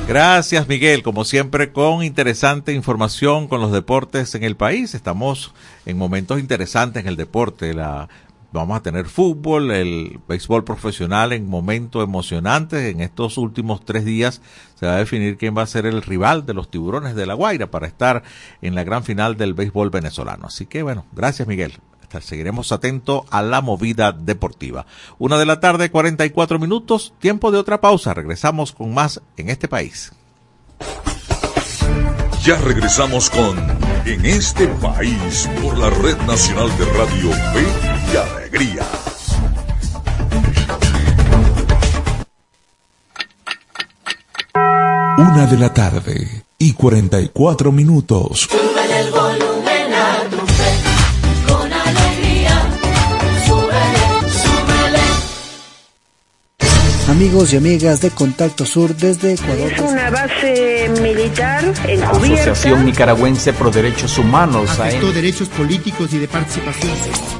Gracias 0.09 0.67
Miguel, 0.67 1.03
como 1.03 1.27
siempre 1.27 1.73
con 1.73 2.03
interesante 2.03 2.73
información 2.73 3.49
con 3.49 3.61
los 3.61 3.71
deportes 3.71 4.35
en 4.35 4.45
el 4.45 4.57
país. 4.57 4.95
Estamos 4.95 5.53
en 5.85 5.99
momentos 5.99 6.41
interesantes 6.41 7.03
en 7.03 7.09
el 7.09 7.17
deporte. 7.17 7.75
La, 7.75 8.09
vamos 8.53 8.77
a 8.77 8.83
tener 8.83 9.07
fútbol, 9.07 9.71
el 9.71 10.21
béisbol 10.29 10.65
profesional 10.65 11.33
en 11.33 11.49
momentos 11.49 12.03
emocionantes. 12.03 12.93
En 12.93 13.01
estos 13.01 13.39
últimos 13.39 13.85
tres 13.85 14.05
días 14.05 14.41
se 14.79 14.87
va 14.87 14.95
a 14.95 14.99
definir 14.99 15.37
quién 15.37 15.57
va 15.57 15.63
a 15.63 15.67
ser 15.67 15.87
el 15.87 16.03
rival 16.03 16.47
de 16.47 16.55
los 16.55 16.71
tiburones 16.71 17.15
de 17.15 17.27
La 17.27 17.35
Guaira 17.35 17.71
para 17.71 17.87
estar 17.87 18.23
en 18.63 18.75
la 18.75 18.85
gran 18.85 19.05
final 19.05 19.37
del 19.37 19.55
béisbol 19.55 19.91
venezolano. 19.91 20.47
Así 20.47 20.67
que 20.67 20.83
bueno, 20.83 21.07
gracias 21.13 21.47
Miguel 21.47 21.79
seguiremos 22.21 22.73
atentos 22.73 23.23
a 23.31 23.43
la 23.43 23.61
movida 23.61 24.11
deportiva. 24.11 24.87
Una 25.19 25.39
de 25.39 25.47
la 25.47 25.61
tarde, 25.61 25.91
44 25.91 26.59
minutos, 26.59 27.15
tiempo 27.21 27.53
de 27.53 27.59
otra 27.59 27.81
pausa. 27.81 28.15
Regresamos 28.15 28.73
con 28.73 28.93
más 28.93 29.21
en 29.37 29.51
este 29.51 29.69
país. 29.69 30.13
Ya 32.43 32.57
regresamos 32.57 33.31
con 33.31 33.57
En 34.07 34.25
este 34.25 34.67
país 34.67 35.49
por 35.63 35.77
la 35.79 35.91
Red 35.91 36.17
Nacional 36.27 36.69
de 36.79 36.85
Radio 36.87 37.31
Fe 37.53 37.67
y 38.13 38.17
Alegría. 38.17 38.87
Una 45.19 45.47
de 45.47 45.59
la 45.59 45.73
tarde 45.75 46.45
y 46.59 46.73
44 46.73 47.73
minutos. 47.73 48.49
el 48.53 49.50
Amigos 57.11 57.53
y 57.53 57.57
amigas 57.57 58.01
de 58.01 58.11
Contacto 58.11 58.65
Sur 58.65 58.95
desde 58.95 59.33
Ecuador. 59.33 59.73
Es 59.73 59.81
una 59.81 60.11
base 60.11 60.89
militar 61.03 61.65
encubierta. 61.89 62.53
Asociación 62.53 62.85
Nicaragüense 62.85 63.53
Pro 63.53 63.73
Derechos 63.73 64.17
Humanos. 64.17 64.79
Afectó 64.79 65.11
derechos 65.13 65.49
políticos 65.49 66.13
y 66.13 66.19
de 66.19 66.29
participación. 66.29 67.40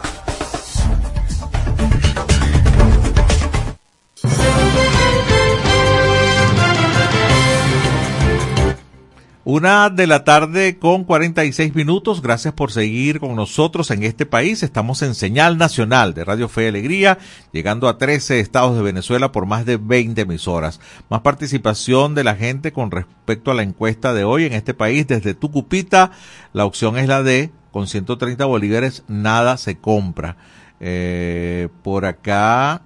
Una 9.43 9.89
de 9.89 10.05
la 10.05 10.23
tarde 10.23 10.77
con 10.77 11.03
46 11.03 11.73
minutos. 11.73 12.21
Gracias 12.21 12.53
por 12.53 12.71
seguir 12.71 13.19
con 13.19 13.35
nosotros 13.35 13.89
en 13.89 14.03
este 14.03 14.27
país. 14.27 14.61
Estamos 14.61 15.01
en 15.01 15.15
señal 15.15 15.57
nacional 15.57 16.13
de 16.13 16.23
Radio 16.23 16.47
Fe 16.47 16.65
y 16.65 16.67
Alegría, 16.67 17.17
llegando 17.51 17.89
a 17.89 17.97
13 17.97 18.39
estados 18.39 18.75
de 18.75 18.83
Venezuela 18.83 19.31
por 19.31 19.47
más 19.47 19.65
de 19.65 19.77
20 19.77 20.21
emisoras. 20.21 20.79
Más 21.09 21.21
participación 21.21 22.13
de 22.13 22.23
la 22.23 22.35
gente 22.35 22.71
con 22.71 22.91
respecto 22.91 23.49
a 23.49 23.55
la 23.55 23.63
encuesta 23.63 24.13
de 24.13 24.25
hoy 24.25 24.45
en 24.45 24.53
este 24.53 24.75
país. 24.75 25.07
Desde 25.07 25.33
Tucupita, 25.33 26.11
la 26.53 26.65
opción 26.65 26.99
es 26.99 27.07
la 27.07 27.23
D. 27.23 27.49
Con 27.71 27.87
130 27.87 28.45
bolívares 28.45 29.03
nada 29.07 29.57
se 29.57 29.75
compra. 29.75 30.37
Eh, 30.79 31.69
por 31.81 32.05
acá 32.05 32.83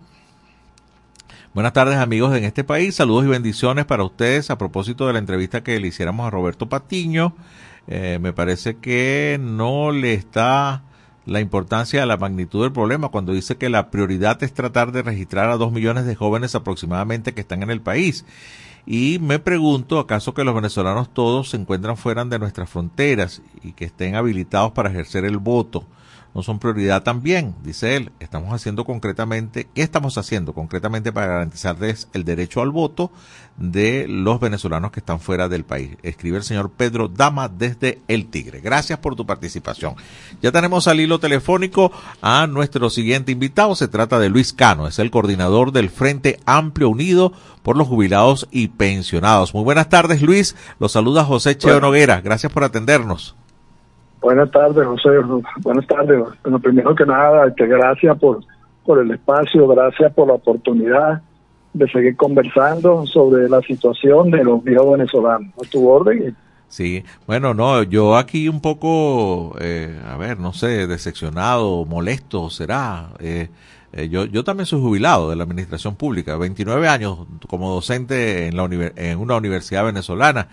Buenas 1.55 1.71
tardes 1.71 1.95
amigos 1.95 2.35
en 2.35 2.43
este 2.43 2.65
país, 2.65 2.95
saludos 2.95 3.23
y 3.23 3.29
bendiciones 3.29 3.85
para 3.85 4.03
ustedes 4.03 4.49
a 4.49 4.57
propósito 4.57 5.07
de 5.07 5.13
la 5.13 5.19
entrevista 5.19 5.63
que 5.63 5.79
le 5.79 5.87
hiciéramos 5.87 6.27
a 6.27 6.29
Roberto 6.29 6.67
Patiño. 6.67 7.33
Eh, 7.87 8.19
me 8.21 8.33
parece 8.33 8.75
que 8.75 9.39
no 9.39 9.93
le 9.93 10.15
está 10.15 10.83
la 11.25 11.39
importancia 11.39 12.01
de 12.01 12.07
la 12.07 12.17
magnitud 12.17 12.63
del 12.63 12.73
problema 12.73 13.07
cuando 13.07 13.31
dice 13.31 13.55
que 13.55 13.69
la 13.69 13.89
prioridad 13.89 14.43
es 14.43 14.53
tratar 14.53 14.91
de 14.91 15.01
registrar 15.01 15.49
a 15.49 15.55
dos 15.55 15.71
millones 15.71 16.05
de 16.05 16.15
jóvenes 16.15 16.55
aproximadamente 16.55 17.33
que 17.33 17.39
están 17.39 17.63
en 17.63 17.69
el 17.69 17.79
país. 17.79 18.25
Y 18.85 19.19
me 19.21 19.39
pregunto, 19.39 19.99
¿acaso 19.99 20.33
que 20.33 20.43
los 20.43 20.55
venezolanos 20.55 21.13
todos 21.13 21.51
se 21.51 21.55
encuentran 21.55 21.95
fuera 21.95 22.25
de 22.25 22.37
nuestras 22.37 22.69
fronteras 22.69 23.41
y 23.63 23.71
que 23.71 23.85
estén 23.85 24.15
habilitados 24.15 24.73
para 24.73 24.89
ejercer 24.89 25.23
el 25.23 25.37
voto? 25.37 25.85
No 26.35 26.43
son 26.43 26.59
prioridad 26.59 27.01
también, 27.01 27.55
dice 27.63 27.95
él. 27.95 28.11
Estamos 28.19 28.53
haciendo 28.53 28.83
concretamente, 28.83 29.69
¿qué 29.73 29.81
estamos 29.81 30.17
haciendo 30.17 30.53
concretamente 30.53 31.13
para 31.13 31.27
garantizarles 31.27 32.09
el 32.11 32.25
derecho 32.25 32.61
al 32.61 32.71
voto 32.71 33.09
de 33.55 34.05
los 34.09 34.41
venezolanos 34.41 34.91
que 34.91 34.99
están 34.99 35.21
fuera 35.21 35.47
del 35.47 35.63
país? 35.63 35.91
Escribe 36.03 36.35
el 36.35 36.43
señor 36.43 36.71
Pedro 36.71 37.07
Dama 37.07 37.47
desde 37.47 38.01
El 38.09 38.27
Tigre. 38.27 38.59
Gracias 38.59 38.99
por 38.99 39.15
tu 39.15 39.25
participación. 39.25 39.95
Ya 40.41 40.51
tenemos 40.51 40.89
al 40.89 40.99
hilo 40.99 41.19
telefónico 41.19 41.93
a 42.21 42.47
nuestro 42.47 42.89
siguiente 42.89 43.31
invitado. 43.31 43.73
Se 43.73 43.87
trata 43.87 44.19
de 44.19 44.27
Luis 44.27 44.51
Cano, 44.51 44.87
es 44.87 44.99
el 44.99 45.11
coordinador 45.11 45.71
del 45.71 45.89
Frente 45.89 46.41
Amplio 46.45 46.89
Unido 46.89 47.31
por 47.63 47.77
los 47.77 47.87
jubilados 47.87 48.49
y 48.51 48.67
pensionados. 48.67 49.53
Muy 49.53 49.63
buenas 49.63 49.87
tardes, 49.87 50.21
Luis. 50.21 50.57
Los 50.79 50.91
saluda 50.91 51.23
José 51.23 51.57
Cheo 51.57 51.79
Noguera. 51.79 52.19
Gracias 52.19 52.51
por 52.51 52.65
atendernos. 52.65 53.35
Buenas 54.25 54.49
tardes, 54.49 54.87
José. 54.87 55.09
Buenas 55.61 55.85
tardes. 55.85 56.19
Bueno, 56.41 56.57
primero 56.59 56.95
que 56.95 57.05
nada, 57.05 57.53
que 57.53 57.67
gracias 57.67 58.17
por, 58.17 58.39
por 58.83 58.97
el 58.97 59.11
espacio, 59.11 59.67
gracias 59.67 60.11
por 60.13 60.29
la 60.29 60.33
oportunidad 60.33 61.21
de 61.73 61.87
seguir 61.91 62.15
conversando 62.15 63.05
sobre 63.05 63.47
la 63.47 63.61
situación 63.61 64.31
de 64.31 64.43
los 64.43 64.63
viejos 64.63 64.93
venezolanos. 64.93 65.53
A 65.63 65.69
tu 65.69 65.87
orden. 65.87 66.35
Sí, 66.67 67.03
bueno, 67.27 67.53
no, 67.53 67.83
yo 67.83 68.17
aquí 68.17 68.49
un 68.49 68.61
poco, 68.61 69.55
eh, 69.59 69.95
a 70.11 70.17
ver, 70.17 70.39
no 70.39 70.53
sé, 70.53 70.87
decepcionado, 70.87 71.85
molesto 71.85 72.49
será. 72.49 73.09
Eh, 73.19 73.49
eh, 73.95 74.09
yo, 74.09 74.25
yo 74.25 74.43
también 74.43 74.65
soy 74.65 74.81
jubilado 74.81 75.29
de 75.29 75.37
la 75.37 75.43
administración 75.43 75.95
pública, 75.95 76.35
29 76.35 76.87
años 76.87 77.19
como 77.47 77.73
docente 77.73 78.47
en, 78.47 78.57
la 78.57 78.67
en 78.95 79.19
una 79.19 79.37
universidad 79.37 79.85
venezolana. 79.85 80.49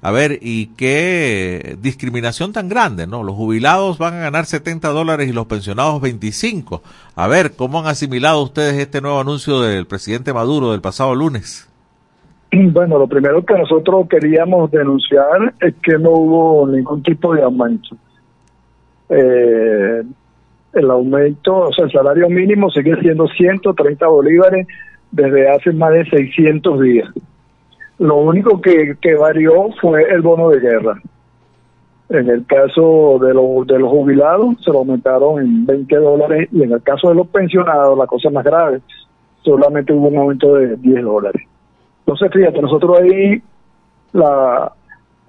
A 0.00 0.10
ver, 0.10 0.38
y 0.40 0.68
qué 0.76 1.76
discriminación 1.80 2.52
tan 2.52 2.68
grande, 2.68 3.06
¿no? 3.06 3.22
Los 3.22 3.34
jubilados 3.34 3.98
van 3.98 4.14
a 4.14 4.20
ganar 4.20 4.46
70 4.46 4.88
dólares 4.88 5.28
y 5.28 5.32
los 5.32 5.46
pensionados 5.46 6.00
25. 6.00 6.82
A 7.14 7.26
ver, 7.26 7.52
¿cómo 7.54 7.80
han 7.80 7.86
asimilado 7.86 8.42
ustedes 8.42 8.74
este 8.74 9.00
nuevo 9.00 9.20
anuncio 9.20 9.60
del 9.60 9.86
presidente 9.86 10.32
Maduro 10.32 10.72
del 10.72 10.80
pasado 10.80 11.14
lunes? 11.14 11.68
Bueno, 12.52 12.98
lo 12.98 13.06
primero 13.06 13.44
que 13.44 13.54
nosotros 13.54 14.06
queríamos 14.08 14.70
denunciar 14.70 15.54
es 15.60 15.74
que 15.82 15.98
no 15.98 16.10
hubo 16.10 16.66
ningún 16.68 17.02
tipo 17.02 17.34
de 17.34 17.42
aumento. 17.42 17.96
Eh, 19.10 20.02
el 20.76 20.90
aumento, 20.90 21.56
o 21.56 21.72
sea, 21.72 21.86
el 21.86 21.92
salario 21.92 22.28
mínimo 22.28 22.70
sigue 22.70 22.94
siendo 23.00 23.26
130 23.26 24.06
bolívares 24.06 24.66
desde 25.10 25.48
hace 25.48 25.72
más 25.72 25.92
de 25.92 26.04
600 26.04 26.80
días. 26.80 27.08
Lo 27.98 28.16
único 28.16 28.60
que, 28.60 28.96
que 29.00 29.14
varió 29.14 29.70
fue 29.80 30.02
el 30.10 30.20
bono 30.20 30.50
de 30.50 30.60
guerra. 30.60 31.00
En 32.08 32.28
el 32.28 32.46
caso 32.46 33.18
de, 33.20 33.34
los 33.34 33.66
de 33.66 33.78
los 33.78 33.90
jubilados 33.90 34.56
se 34.62 34.70
lo 34.70 34.78
aumentaron 34.78 35.40
en 35.40 35.66
20 35.66 35.96
dólares 35.96 36.48
y 36.52 36.62
en 36.62 36.72
el 36.72 36.82
caso 36.82 37.08
de 37.08 37.16
los 37.16 37.26
pensionados, 37.28 37.98
la 37.98 38.06
cosa 38.06 38.30
más 38.30 38.44
grave, 38.44 38.80
solamente 39.42 39.92
hubo 39.92 40.08
un 40.08 40.18
aumento 40.18 40.54
de 40.54 40.76
10 40.76 41.02
dólares. 41.02 41.42
Entonces, 42.00 42.30
fíjate, 42.32 42.60
nosotros 42.62 43.00
ahí, 43.00 43.42
la, 44.12 44.72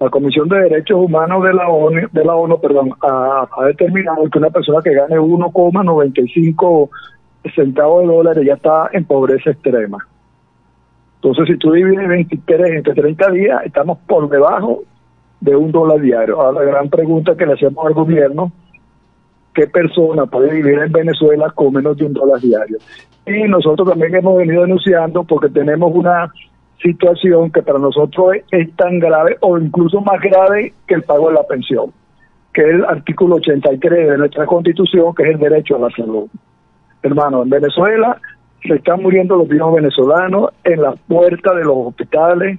la 0.00 0.10
Comisión 0.10 0.48
de 0.48 0.60
Derechos 0.60 0.98
Humanos 0.98 1.42
de 1.42 1.52
la 1.52 1.68
ONU, 1.68 2.08
de 2.12 2.24
la 2.24 2.34
ONU 2.34 2.60
ha 3.02 3.64
determinado 3.66 4.28
que 4.30 4.38
una 4.38 4.50
persona 4.50 4.80
que 4.82 4.94
gane 4.94 5.16
1,95 5.16 6.88
centavos 7.54 8.02
de 8.02 8.06
dólares 8.14 8.46
ya 8.46 8.54
está 8.54 8.90
en 8.92 9.04
pobreza 9.04 9.50
extrema. 9.50 9.98
Entonces, 11.16 11.48
si 11.48 11.56
tú 11.58 11.72
divides 11.72 12.08
23 12.08 12.70
entre 12.74 12.94
30 12.94 13.30
días, 13.32 13.62
estamos 13.64 13.98
por 14.06 14.28
debajo 14.28 14.84
de 15.40 15.56
un 15.56 15.72
dólar 15.72 16.00
diario. 16.00 16.40
Ahora, 16.40 16.64
la 16.64 16.70
gran 16.70 16.88
pregunta 16.88 17.36
que 17.36 17.46
le 17.46 17.54
hacemos 17.54 17.84
al 17.84 17.94
gobierno, 17.94 18.52
¿qué 19.52 19.66
persona 19.66 20.26
puede 20.26 20.52
vivir 20.52 20.78
en 20.78 20.92
Venezuela 20.92 21.50
con 21.50 21.72
menos 21.72 21.96
de 21.96 22.06
un 22.06 22.12
dólar 22.12 22.40
diario? 22.40 22.78
Y 23.26 23.48
nosotros 23.48 23.88
también 23.88 24.14
hemos 24.14 24.38
venido 24.38 24.62
denunciando 24.62 25.24
porque 25.24 25.48
tenemos 25.48 25.92
una 25.92 26.32
situación 26.82 27.50
que 27.50 27.62
para 27.62 27.78
nosotros 27.78 28.36
es, 28.50 28.76
tan 28.76 28.98
grave 28.98 29.36
o 29.40 29.58
incluso 29.58 30.00
más 30.00 30.20
grave 30.20 30.72
que 30.86 30.94
el 30.94 31.02
pago 31.02 31.28
de 31.28 31.34
la 31.34 31.42
pensión, 31.44 31.92
que 32.52 32.62
es 32.62 32.68
el 32.68 32.84
artículo 32.84 33.36
83 33.36 34.10
de 34.10 34.18
nuestra 34.18 34.46
constitución, 34.46 35.14
que 35.14 35.24
es 35.24 35.30
el 35.30 35.38
derecho 35.38 35.76
a 35.76 35.80
la 35.80 35.90
salud. 35.90 36.28
Hermano, 37.02 37.42
en 37.42 37.50
Venezuela 37.50 38.20
se 38.62 38.74
están 38.74 39.02
muriendo 39.02 39.36
los 39.36 39.48
viejos 39.48 39.74
venezolanos 39.74 40.50
en 40.64 40.82
las 40.82 40.98
puertas 41.00 41.56
de 41.56 41.64
los 41.64 41.76
hospitales, 41.76 42.58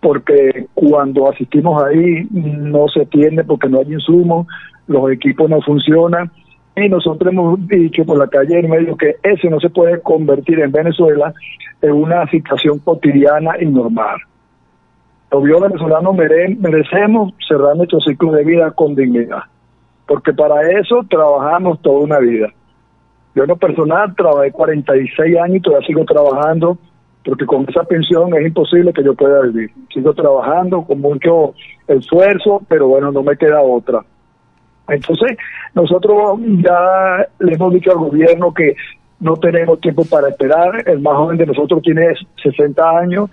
porque 0.00 0.66
cuando 0.74 1.30
asistimos 1.30 1.82
ahí 1.82 2.26
no 2.30 2.88
se 2.88 3.02
atiende 3.02 3.44
porque 3.44 3.68
no 3.68 3.80
hay 3.80 3.92
insumos, 3.92 4.46
los 4.86 5.10
equipos 5.10 5.48
no 5.48 5.60
funcionan 5.62 6.30
y 6.76 6.88
nosotros 6.88 7.32
hemos 7.32 7.66
dicho 7.68 8.04
por 8.04 8.18
la 8.18 8.26
calle 8.26 8.58
en 8.58 8.70
medio 8.70 8.96
que 8.96 9.16
eso 9.22 9.48
no 9.48 9.60
se 9.60 9.70
puede 9.70 10.00
convertir 10.00 10.60
en 10.60 10.72
Venezuela 10.72 11.32
en 11.80 11.92
una 11.92 12.26
situación 12.30 12.78
cotidiana 12.80 13.52
y 13.60 13.66
normal. 13.66 14.18
Los 15.30 15.60
venezolanos 15.62 16.14
mere- 16.14 16.56
merecemos 16.60 17.32
cerrar 17.48 17.76
nuestro 17.76 18.00
ciclo 18.00 18.32
de 18.32 18.44
vida 18.44 18.70
con 18.70 18.94
dignidad, 18.94 19.42
porque 20.06 20.32
para 20.32 20.62
eso 20.78 21.00
trabajamos 21.08 21.80
toda 21.82 22.00
una 22.00 22.18
vida. 22.18 22.48
Yo 23.34 23.42
en 23.42 23.48
lo 23.48 23.56
personal 23.56 24.14
trabajé 24.14 24.52
46 24.52 25.38
años 25.38 25.56
y 25.56 25.60
todavía 25.60 25.86
sigo 25.86 26.04
trabajando 26.04 26.78
porque 27.24 27.46
con 27.46 27.66
esa 27.68 27.82
pensión 27.84 28.32
es 28.34 28.46
imposible 28.46 28.92
que 28.92 29.02
yo 29.02 29.14
pueda 29.14 29.40
vivir. 29.42 29.70
Sigo 29.92 30.12
trabajando 30.12 30.82
con 30.82 31.00
mucho 31.00 31.54
esfuerzo, 31.88 32.62
pero 32.68 32.86
bueno, 32.86 33.10
no 33.10 33.22
me 33.22 33.36
queda 33.36 33.60
otra. 33.62 34.04
Entonces, 34.88 35.36
nosotros 35.74 36.38
ya 36.58 37.26
le 37.38 37.54
hemos 37.54 37.72
dicho 37.72 37.90
al 37.92 37.98
gobierno 37.98 38.52
que 38.52 38.76
no 39.20 39.36
tenemos 39.36 39.80
tiempo 39.80 40.04
para 40.04 40.28
esperar. 40.28 40.82
El 40.86 41.00
más 41.00 41.14
joven 41.16 41.38
de 41.38 41.46
nosotros 41.46 41.80
tiene 41.82 42.08
60 42.42 42.98
años 42.98 43.30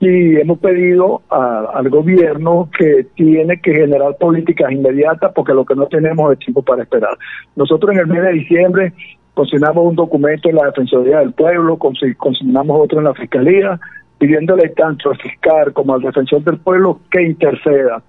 y 0.00 0.36
hemos 0.36 0.58
pedido 0.58 1.22
al 1.30 1.88
gobierno 1.88 2.68
que 2.76 3.06
tiene 3.14 3.60
que 3.60 3.72
generar 3.72 4.16
políticas 4.18 4.72
inmediatas 4.72 5.32
porque 5.34 5.52
lo 5.54 5.64
que 5.64 5.74
no 5.74 5.86
tenemos 5.86 6.32
es 6.32 6.38
tiempo 6.38 6.62
para 6.62 6.82
esperar. 6.82 7.16
Nosotros 7.56 7.92
en 7.92 8.00
el 8.00 8.06
mes 8.06 8.22
de 8.22 8.32
diciembre 8.32 8.92
consignamos 9.34 9.84
un 9.86 9.96
documento 9.96 10.48
en 10.48 10.56
la 10.56 10.66
Defensoría 10.66 11.18
del 11.18 11.32
Pueblo, 11.32 11.76
consi- 11.78 12.16
consignamos 12.16 12.80
otro 12.80 12.98
en 12.98 13.04
la 13.04 13.14
Fiscalía, 13.14 13.78
pidiéndole 14.18 14.68
tanto 14.70 15.10
al 15.10 15.16
fiscal 15.18 15.72
como 15.72 15.94
al 15.94 16.00
defensor 16.02 16.42
del 16.44 16.58
pueblo 16.58 17.00
que 17.10 17.22
interceda 17.22 18.00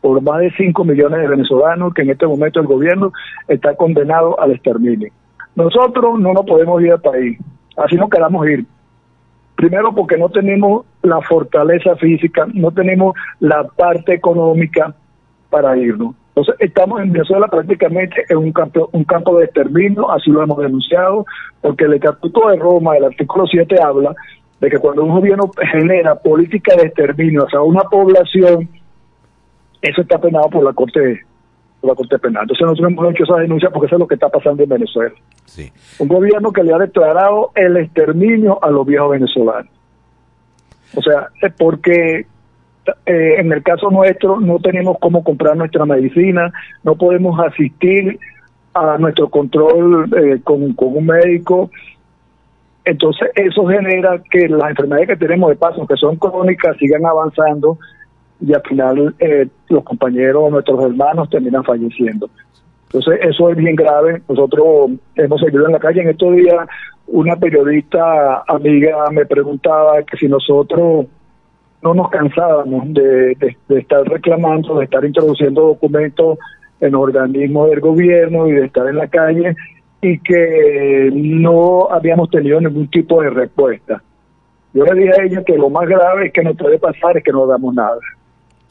por 0.00 0.20
más 0.22 0.40
de 0.40 0.52
5 0.56 0.84
millones 0.84 1.20
de 1.20 1.28
venezolanos 1.28 1.92
que 1.94 2.02
en 2.02 2.10
este 2.10 2.26
momento 2.26 2.60
el 2.60 2.66
gobierno 2.66 3.12
está 3.48 3.74
condenado 3.74 4.40
al 4.40 4.52
exterminio. 4.52 5.10
Nosotros 5.56 6.18
no 6.20 6.32
nos 6.32 6.46
podemos 6.46 6.80
ir 6.82 6.92
al 6.92 7.00
país, 7.00 7.38
así 7.76 7.96
no 7.96 8.08
queramos 8.08 8.46
ir. 8.48 8.64
Primero 9.56 9.92
porque 9.92 10.16
no 10.16 10.28
tenemos 10.28 10.86
la 11.02 11.20
fortaleza 11.22 11.96
física, 11.96 12.46
no 12.54 12.70
tenemos 12.70 13.14
la 13.40 13.64
parte 13.64 14.14
económica 14.14 14.94
para 15.50 15.76
irnos. 15.76 16.14
Entonces 16.28 16.54
estamos 16.60 17.00
en 17.00 17.10
Venezuela 17.10 17.48
prácticamente 17.48 18.24
en 18.28 18.36
un 18.36 18.52
campo, 18.52 18.88
un 18.92 19.02
campo 19.02 19.36
de 19.36 19.46
exterminio, 19.46 20.08
así 20.12 20.30
lo 20.30 20.40
hemos 20.44 20.58
denunciado, 20.58 21.26
porque 21.60 21.86
el 21.86 21.94
Estatuto 21.94 22.48
de 22.48 22.56
Roma, 22.56 22.96
el 22.96 23.06
artículo 23.06 23.44
7 23.48 23.82
habla 23.82 24.14
de 24.60 24.70
que 24.70 24.78
cuando 24.78 25.02
un 25.02 25.10
gobierno 25.10 25.50
genera 25.72 26.14
política 26.14 26.76
de 26.76 26.86
exterminio 26.86 27.44
hacia 27.44 27.60
una 27.60 27.82
población, 27.82 28.68
eso 29.82 30.02
está 30.02 30.18
penado 30.18 30.48
por 30.50 30.64
la 30.64 30.72
Corte 30.72 31.24
por 31.80 31.90
la 31.90 31.94
Corte 31.94 32.18
Penal. 32.18 32.42
Entonces 32.42 32.66
nosotros 32.66 32.92
hemos 32.92 33.10
hecho 33.12 33.24
esa 33.24 33.36
denuncia 33.36 33.70
porque 33.70 33.86
eso 33.86 33.96
es 33.96 34.00
lo 34.00 34.08
que 34.08 34.14
está 34.14 34.28
pasando 34.28 34.62
en 34.62 34.68
Venezuela. 34.68 35.14
Un 35.98 36.08
gobierno 36.08 36.52
que 36.52 36.64
le 36.64 36.74
ha 36.74 36.78
declarado 36.78 37.52
el 37.54 37.76
exterminio 37.76 38.62
a 38.62 38.70
los 38.70 38.84
viejos 38.86 39.10
venezolanos. 39.10 39.70
O 40.96 41.02
sea, 41.02 41.28
es 41.40 41.52
porque 41.54 42.26
eh, 43.06 43.34
en 43.38 43.52
el 43.52 43.62
caso 43.62 43.90
nuestro 43.90 44.40
no 44.40 44.58
tenemos 44.58 44.96
cómo 45.00 45.22
comprar 45.22 45.56
nuestra 45.56 45.84
medicina, 45.84 46.52
no 46.82 46.96
podemos 46.96 47.38
asistir 47.40 48.18
a 48.74 48.96
nuestro 48.98 49.28
control 49.28 50.10
eh, 50.16 50.40
con, 50.42 50.72
con 50.72 50.96
un 50.96 51.06
médico. 51.06 51.70
Entonces 52.84 53.30
eso 53.34 53.66
genera 53.66 54.20
que 54.30 54.48
las 54.48 54.70
enfermedades 54.70 55.08
que 55.08 55.16
tenemos 55.16 55.50
de 55.50 55.56
paso, 55.56 55.86
que 55.86 55.96
son 55.96 56.16
crónicas, 56.16 56.76
sigan 56.78 57.04
avanzando 57.04 57.78
y 58.40 58.52
al 58.54 58.62
final 58.62 59.14
eh, 59.18 59.48
los 59.68 59.84
compañeros, 59.84 60.50
nuestros 60.50 60.82
hermanos 60.84 61.28
terminan 61.30 61.64
falleciendo. 61.64 62.28
Entonces 62.86 63.20
eso 63.22 63.50
es 63.50 63.56
bien 63.56 63.76
grave. 63.76 64.22
Nosotros 64.28 64.90
hemos 65.16 65.40
seguido 65.40 65.66
en 65.66 65.72
la 65.72 65.78
calle. 65.78 66.02
En 66.02 66.08
estos 66.10 66.34
días 66.34 66.66
una 67.08 67.36
periodista 67.36 68.42
amiga 68.46 69.10
me 69.10 69.24
preguntaba 69.26 70.02
que 70.02 70.16
si 70.18 70.28
nosotros 70.28 71.06
no 71.82 71.94
nos 71.94 72.10
cansábamos 72.10 72.92
de, 72.92 73.34
de- 73.36 73.56
de 73.68 73.78
estar 73.80 74.02
reclamando, 74.04 74.78
de 74.78 74.84
estar 74.84 75.04
introduciendo 75.04 75.62
documentos 75.62 76.38
en 76.80 76.94
organismos 76.94 77.70
del 77.70 77.80
gobierno 77.80 78.46
y 78.46 78.52
de 78.52 78.66
estar 78.66 78.86
en 78.88 78.96
la 78.96 79.06
calle 79.08 79.56
y 80.00 80.18
que 80.20 81.10
no 81.12 81.88
habíamos 81.90 82.30
tenido 82.30 82.60
ningún 82.60 82.88
tipo 82.88 83.20
de 83.22 83.30
respuesta. 83.30 84.02
Yo 84.74 84.84
le 84.84 84.94
dije 85.00 85.20
a 85.20 85.24
ella 85.24 85.42
que 85.44 85.56
lo 85.56 85.70
más 85.70 85.88
grave 85.88 86.26
es 86.26 86.32
que 86.32 86.42
nos 86.42 86.56
puede 86.56 86.78
pasar 86.78 87.16
es 87.16 87.24
que 87.24 87.32
no 87.32 87.46
damos 87.46 87.74
nada. 87.74 87.98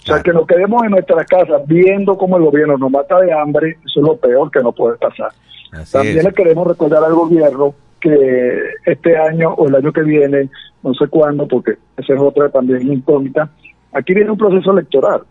O 0.07 0.13
sea, 0.13 0.23
que 0.23 0.31
nos 0.31 0.47
quedemos 0.47 0.83
en 0.83 0.91
nuestras 0.91 1.27
casas 1.27 1.61
viendo 1.67 2.17
cómo 2.17 2.37
el 2.37 2.43
gobierno 2.43 2.77
nos 2.77 2.89
mata 2.89 3.19
de 3.19 3.33
hambre, 3.33 3.77
eso 3.85 3.99
es 3.99 4.05
lo 4.05 4.15
peor 4.15 4.49
que 4.49 4.61
nos 4.61 4.73
puede 4.73 4.95
pasar. 4.97 5.31
También 5.91 6.23
le 6.23 6.31
queremos 6.31 6.65
recordar 6.65 7.03
al 7.03 7.13
gobierno 7.13 7.75
que 7.99 8.57
este 8.85 9.17
año 9.17 9.53
o 9.53 9.67
el 9.67 9.75
año 9.75 9.91
que 9.91 10.03
viene, 10.03 10.49
no 10.81 10.93
sé 10.93 11.07
cuándo, 11.07 11.45
porque 11.45 11.73
esa 11.97 12.13
es 12.13 12.19
otra 12.21 12.47
también 12.49 12.89
incógnita, 12.91 13.49
aquí 13.91 14.13
viene 14.13 14.31
un 14.31 14.37
proceso 14.37 14.71
electoral. 14.71 15.23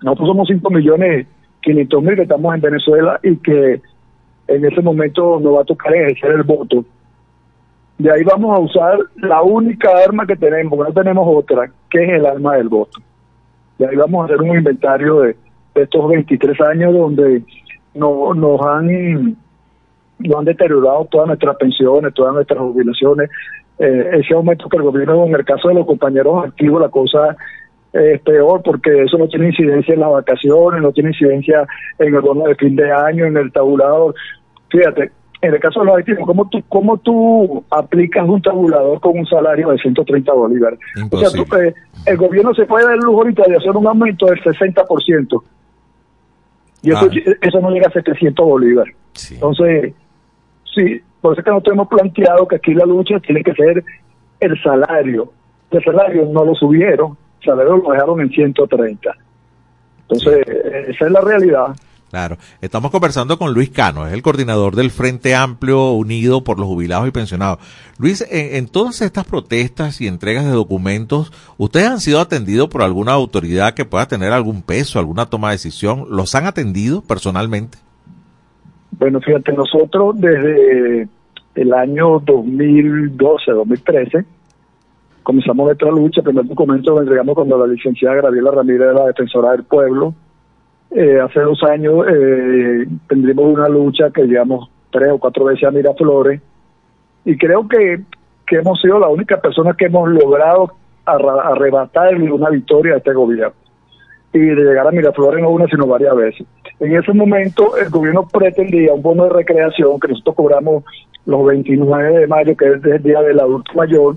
Nosotros 0.00 0.28
somos 0.28 0.48
5 0.48 0.70
millones 0.70 1.26
500 1.62 2.02
mil 2.02 2.16
que 2.16 2.22
estamos 2.22 2.54
en 2.54 2.60
Venezuela 2.60 3.18
y 3.22 3.36
que 3.36 3.80
en 4.48 4.64
ese 4.64 4.80
momento 4.80 5.40
nos 5.40 5.56
va 5.56 5.62
a 5.62 5.64
tocar 5.64 5.94
ejercer 5.94 6.32
el 6.32 6.42
voto. 6.42 6.84
De 7.98 8.12
ahí 8.12 8.22
vamos 8.24 8.54
a 8.54 8.58
usar 8.58 8.98
la 9.16 9.42
única 9.42 9.90
arma 10.04 10.26
que 10.26 10.36
tenemos, 10.36 10.78
no 10.78 10.92
tenemos 10.92 11.26
otra, 11.28 11.70
que 11.88 12.02
es 12.04 12.10
el 12.10 12.26
arma 12.26 12.56
del 12.56 12.68
voto. 12.68 13.00
De 13.82 13.88
ahí 13.88 13.96
vamos 13.96 14.22
a 14.22 14.24
hacer 14.26 14.40
un 14.40 14.56
inventario 14.56 15.22
de, 15.22 15.36
de 15.74 15.82
estos 15.82 16.08
23 16.08 16.60
años 16.60 16.92
donde 16.92 17.42
no, 17.94 18.32
nos 18.32 18.60
han 18.64 19.36
nos 20.20 20.38
han 20.38 20.44
deteriorado 20.44 21.08
todas 21.10 21.26
nuestras 21.26 21.56
pensiones, 21.56 22.14
todas 22.14 22.32
nuestras 22.32 22.60
jubilaciones. 22.60 23.28
Eh, 23.80 24.10
ese 24.20 24.34
aumento 24.34 24.68
que 24.68 24.76
el 24.76 24.84
gobierno, 24.84 25.26
en 25.26 25.34
el 25.34 25.44
caso 25.44 25.66
de 25.66 25.74
los 25.74 25.84
compañeros 25.84 26.46
activos, 26.46 26.80
la 26.80 26.90
cosa 26.90 27.36
es 27.92 28.20
peor 28.20 28.62
porque 28.62 29.02
eso 29.02 29.18
no 29.18 29.26
tiene 29.26 29.48
incidencia 29.48 29.94
en 29.94 30.00
las 30.00 30.12
vacaciones, 30.12 30.80
no 30.80 30.92
tiene 30.92 31.10
incidencia 31.10 31.66
en 31.98 32.14
el 32.14 32.20
bono 32.20 32.44
de 32.44 32.54
fin 32.54 32.76
de 32.76 32.92
año, 32.92 33.26
en 33.26 33.36
el 33.36 33.50
tabulador. 33.50 34.14
Fíjate, 34.70 35.10
en 35.42 35.54
el 35.54 35.60
caso 35.60 35.80
de 35.80 35.86
los 35.86 35.98
activos, 35.98 36.24
¿cómo 36.24 36.48
tú, 36.48 36.62
cómo 36.68 36.96
tú 36.98 37.64
aplicas 37.68 38.26
un 38.28 38.40
tabulador 38.40 39.00
con 39.00 39.18
un 39.18 39.26
salario 39.26 39.70
de 39.70 39.78
130 39.78 40.32
bolívares? 40.32 40.78
O 41.10 41.18
sea, 41.18 41.30
tú, 41.30 41.44
eh, 41.56 41.74
el 42.06 42.16
gobierno 42.16 42.54
se 42.54 42.64
puede 42.64 42.84
dar 42.84 42.94
el 42.94 43.00
lujo 43.00 43.18
ahorita 43.22 43.42
de 43.48 43.56
hacer 43.56 43.70
un 43.72 43.86
aumento 43.86 44.26
del 44.26 44.40
60%. 44.40 45.42
Y 46.82 46.90
eso, 46.90 47.06
Ah. 47.06 47.32
eso 47.40 47.60
no 47.60 47.70
llega 47.70 47.88
a 47.88 47.92
700 47.92 48.46
bolívares. 48.46 48.94
Entonces, 49.32 49.94
sí, 50.74 51.00
por 51.20 51.32
eso 51.32 51.40
es 51.40 51.44
que 51.44 51.50
nosotros 51.50 51.74
hemos 51.74 51.88
planteado 51.88 52.46
que 52.46 52.56
aquí 52.56 52.72
la 52.74 52.86
lucha 52.86 53.18
tiene 53.20 53.42
que 53.42 53.52
ser 53.54 53.84
el 54.38 54.62
salario, 54.62 55.32
de 55.72 55.82
salario 55.82 56.24
no 56.32 56.44
lo 56.44 56.54
subieron, 56.54 57.16
el 57.40 57.46
salario 57.46 57.76
lo 57.78 57.90
dejaron 57.92 58.20
en 58.20 58.30
130. 58.30 59.10
Entonces, 60.02 60.46
esa 60.88 61.06
es 61.06 61.10
la 61.10 61.20
realidad. 61.20 61.66
Claro, 62.12 62.36
estamos 62.60 62.90
conversando 62.90 63.38
con 63.38 63.54
Luis 63.54 63.70
Cano, 63.70 64.06
es 64.06 64.12
el 64.12 64.20
coordinador 64.20 64.76
del 64.76 64.90
Frente 64.90 65.34
Amplio 65.34 65.92
Unido 65.92 66.44
por 66.44 66.58
los 66.58 66.68
Jubilados 66.68 67.08
y 67.08 67.10
Pensionados. 67.10 67.58
Luis, 67.98 68.22
en, 68.30 68.68
todas 68.68 69.00
estas 69.00 69.24
protestas 69.24 69.98
y 70.02 70.08
entregas 70.08 70.44
de 70.44 70.50
documentos, 70.50 71.32
¿ustedes 71.56 71.86
han 71.86 72.00
sido 72.00 72.20
atendidos 72.20 72.68
por 72.68 72.82
alguna 72.82 73.12
autoridad 73.12 73.72
que 73.72 73.86
pueda 73.86 74.08
tener 74.08 74.30
algún 74.30 74.60
peso, 74.60 74.98
alguna 74.98 75.24
toma 75.24 75.48
de 75.48 75.54
decisión? 75.54 76.04
¿Los 76.10 76.34
han 76.34 76.44
atendido 76.44 77.00
personalmente? 77.00 77.78
Bueno, 78.90 79.18
fíjate, 79.22 79.54
nosotros 79.54 80.14
desde 80.20 81.08
el 81.54 81.72
año 81.72 82.20
2012, 82.20 83.52
2013, 83.52 84.24
comenzamos 85.22 85.64
nuestra 85.64 85.90
lucha. 85.90 86.20
El 86.20 86.24
primer 86.24 86.44
documento 86.44 86.90
lo 86.90 87.00
entregamos 87.00 87.34
cuando 87.34 87.56
la 87.56 87.72
licenciada 87.72 88.20
Gabriela 88.20 88.50
Ramírez 88.50 88.82
era 88.82 88.92
la 88.92 89.06
defensora 89.06 89.52
del 89.52 89.64
pueblo 89.64 90.14
eh, 90.94 91.20
hace 91.20 91.40
dos 91.40 91.62
años 91.62 92.04
eh, 92.06 92.86
una 93.10 93.68
lucha 93.68 94.10
que 94.10 94.24
llevamos 94.24 94.68
tres 94.90 95.10
o 95.10 95.18
cuatro 95.18 95.46
veces 95.46 95.64
a 95.64 95.70
Miraflores. 95.70 96.40
Y 97.24 97.36
creo 97.38 97.66
que, 97.66 98.00
que 98.46 98.56
hemos 98.56 98.80
sido 98.80 98.98
la 98.98 99.08
única 99.08 99.40
persona 99.40 99.74
que 99.76 99.86
hemos 99.86 100.08
logrado 100.10 100.72
arrebatarle 101.04 102.30
una 102.30 102.50
victoria 102.50 102.94
a 102.94 102.96
este 102.98 103.12
gobierno. 103.12 103.54
Y 104.34 104.38
de 104.38 104.54
llegar 104.54 104.86
a 104.86 104.90
Miraflores 104.90 105.42
no 105.42 105.50
una 105.50 105.66
sino 105.66 105.86
varias 105.86 106.14
veces. 106.14 106.46
En 106.80 106.94
ese 106.94 107.12
momento 107.12 107.76
el 107.76 107.88
gobierno 107.90 108.26
pretendía 108.30 108.92
un 108.92 109.02
bono 109.02 109.24
de 109.24 109.30
recreación 109.30 109.98
que 110.00 110.08
nosotros 110.08 110.36
cobramos 110.36 110.84
los 111.26 111.46
29 111.46 112.18
de 112.18 112.26
mayo, 112.26 112.56
que 112.56 112.66
es 112.66 112.84
el 112.84 113.02
día 113.02 113.20
del 113.22 113.40
adulto 113.40 113.72
mayor, 113.74 114.16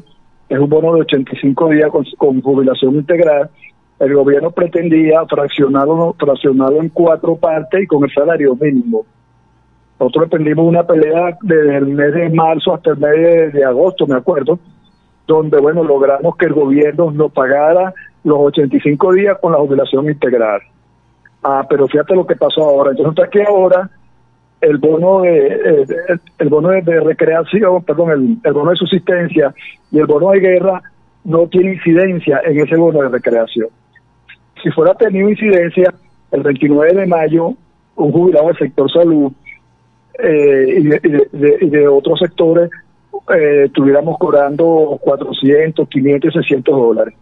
es 0.50 0.60
un 0.60 0.70
bono 0.70 0.96
de 0.96 1.02
85 1.02 1.70
días 1.70 1.90
con 2.18 2.42
jubilación 2.42 2.96
integral 2.96 3.50
el 4.00 4.14
gobierno 4.14 4.52
pretendía 4.52 5.26
fraccionarlo, 5.26 6.16
fraccionarlo 6.20 6.82
en 6.82 6.90
cuatro 6.90 7.36
partes 7.36 7.84
y 7.84 7.88
con 7.88 8.04
el 8.04 8.12
salario 8.14 8.56
mínimo. 8.56 9.06
Nosotros 10.00 10.26
emprendimos 10.26 10.68
una 10.68 10.84
pelea 10.86 11.38
desde 11.42 11.78
el 11.78 11.88
mes 11.88 12.14
de 12.14 12.30
marzo 12.30 12.74
hasta 12.74 12.92
el 12.92 12.98
mes 12.98 13.54
de, 13.54 13.64
agosto, 13.64 14.06
me 14.06 14.16
acuerdo, 14.16 14.60
donde, 15.26 15.58
bueno, 15.60 15.84
logramos 15.84 16.36
que 16.36 16.46
el 16.46 16.54
gobierno 16.54 17.12
nos 17.12 17.32
pagara 17.32 17.94
los 18.26 18.38
85 18.40 19.14
días 19.14 19.38
con 19.42 19.54
la 19.54 19.60
jubilación 19.60 20.10
integral. 20.10 20.62
Ah, 21.42 21.66
pero 21.70 21.88
fíjate 21.88 22.16
lo 22.16 22.28
que 22.28 22.36
pasó 22.36 22.64
ahora. 22.64 22.92
Entonces, 22.92 23.24
hasta 23.24 23.30
que 23.30 23.44
ahora 23.44 23.90
el 24.60 24.78
bono 24.78 25.22
de, 25.22 25.48
eh, 25.48 25.86
el, 26.40 26.50
bono 26.50 26.70
de, 26.70 27.00
recreación, 27.00 27.84
perdón, 27.84 28.40
el 28.44 28.54
bono 28.54 28.72
de 28.72 28.78
subsistencia 28.78 29.54
y 29.92 30.00
el 30.00 30.06
bono 30.06 30.32
de 30.32 30.40
guerra 30.40 30.82
no 31.24 31.48
tiene 31.48 31.76
incidencia 31.76 32.42
en 32.44 32.60
ese 32.60 32.76
bono 32.76 33.02
de 33.02 33.10
recreación 33.10 33.70
si 34.62 34.72
fuera 34.72 34.94
tenido 34.96 35.30
incidencia, 35.30 35.94
el 36.32 36.42
29 36.42 36.94
de 36.94 37.06
mayo, 37.06 37.54
un 37.96 38.12
jubilado 38.12 38.48
del 38.48 38.58
sector 38.58 38.92
salud 38.92 39.32
eh, 40.20 40.80
y, 40.80 41.68
de, 41.68 41.88
otros 41.88 42.20
sectores 42.20 42.70
eh, 43.34 43.64
estuviéramos 43.66 44.18
cobrando 44.18 44.98
400, 45.02 45.88
500, 45.88 46.34
600 46.34 46.76
dólares. 46.76 47.14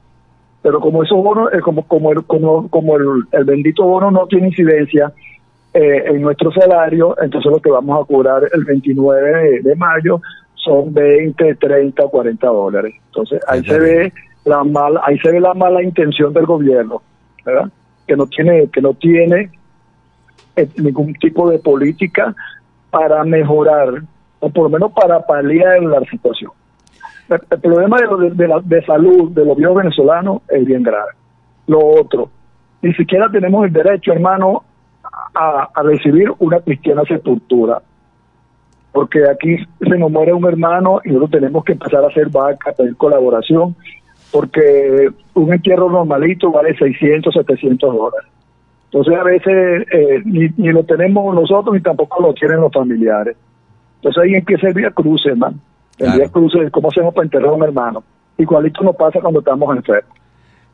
Pero 0.61 0.79
como 0.79 1.03
esos 1.03 1.21
bonos, 1.21 1.53
eh, 1.53 1.59
como, 1.59 1.83
como, 1.83 2.11
el, 2.11 2.23
como, 2.23 2.69
como 2.69 2.95
el, 2.97 3.43
bendito 3.45 3.83
bono 3.83 4.11
no 4.11 4.25
tiene 4.27 4.47
incidencia 4.47 5.11
eh, 5.73 6.03
en 6.07 6.21
nuestro 6.21 6.51
salario, 6.51 7.15
entonces 7.21 7.51
lo 7.51 7.59
que 7.59 7.69
vamos 7.69 8.01
a 8.01 8.05
cobrar 8.05 8.43
el 8.51 8.63
29 8.63 9.61
de, 9.61 9.75
mayo 9.75 10.21
son 10.55 10.93
20, 10.93 11.55
30 11.55 12.03
o 12.03 12.09
40 12.09 12.47
dólares. 12.47 12.93
Entonces 13.07 13.41
ahí 13.47 13.63
se 13.63 13.79
ve 13.79 14.13
la 14.45 14.63
mala, 14.63 15.01
ahí 15.03 15.17
se 15.19 15.31
ve 15.31 15.39
la 15.39 15.53
mala 15.53 15.83
intención 15.83 16.33
del 16.33 16.45
gobierno 16.45 17.01
que 18.07 18.15
no 18.15 18.27
tiene, 18.27 18.67
que 18.67 18.81
no 18.81 18.93
tiene 18.93 19.49
eh, 20.55 20.67
ningún 20.77 21.13
tipo 21.15 21.49
de 21.49 21.59
política 21.59 22.35
para 22.89 23.23
mejorar, 23.23 24.03
o 24.39 24.49
por 24.49 24.63
lo 24.63 24.69
menos 24.69 24.91
para 24.91 25.25
paliar 25.25 25.81
la 25.81 26.01
situación. 26.01 26.51
El, 27.29 27.59
problema 27.59 27.97
de, 27.97 28.31
de, 28.31 28.47
la, 28.47 28.59
de 28.59 28.85
salud 28.85 29.31
de 29.31 29.45
los 29.45 29.57
viejos 29.57 29.77
venezolanos 29.77 30.41
es 30.49 30.65
bien 30.65 30.83
grave. 30.83 31.11
Lo 31.67 31.79
otro, 31.79 32.29
ni 32.81 32.93
siquiera 32.93 33.29
tenemos 33.31 33.65
el 33.65 33.73
derecho, 33.73 34.11
hermano, 34.11 34.63
a, 35.33 35.69
a 35.73 35.83
recibir 35.83 36.31
una 36.39 36.59
cristiana 36.59 37.03
sepultura. 37.03 37.81
Porque 38.91 39.27
aquí 39.27 39.57
se 39.79 39.97
nos 39.97 40.11
muere 40.11 40.33
un 40.33 40.45
hermano 40.45 41.01
y 41.03 41.09
nosotros 41.09 41.31
tenemos 41.31 41.63
que 41.63 41.71
empezar 41.71 42.03
a 42.03 42.07
hacer 42.07 42.29
vaca, 42.29 42.73
pedir 42.73 42.95
colaboración 42.95 43.75
porque 44.33 45.09
un 45.35 45.53
entierro 45.53 45.91
normalito 45.91 46.51
vale 46.51 46.75
600, 46.75 47.31
700 47.31 47.95
dólares. 47.95 48.27
Entonces 48.85 49.15
a 49.15 49.23
veces 49.23 49.87
eh, 49.91 50.21
ni, 50.25 50.49
lo 50.71 50.83
tenemos 50.83 51.33
nosotros 51.35 51.75
ni 51.75 51.81
tampoco 51.81 52.19
lo 52.19 52.33
tienen 52.33 52.59
los 52.59 52.73
familiares. 52.73 53.37
Entonces 53.97 54.23
ahí 54.23 54.33
empieza 54.33 54.67
el 54.69 54.73
día 54.73 54.89
cruce, 54.89 55.29
hermano. 55.29 55.57
El 55.99 56.13
día 56.13 56.29
cruce 56.29 56.63
es 56.63 56.71
cómo 56.71 56.89
hacemos 56.89 57.13
para 57.13 57.25
enterrar 57.25 57.49
a 57.49 57.53
un 57.53 57.63
hermano. 57.63 58.03
Igualito 58.39 58.83
nos 58.83 58.95
pasa 58.95 59.21
cuando 59.21 59.39
estamos 59.39 59.77
enfermos. 59.77 60.17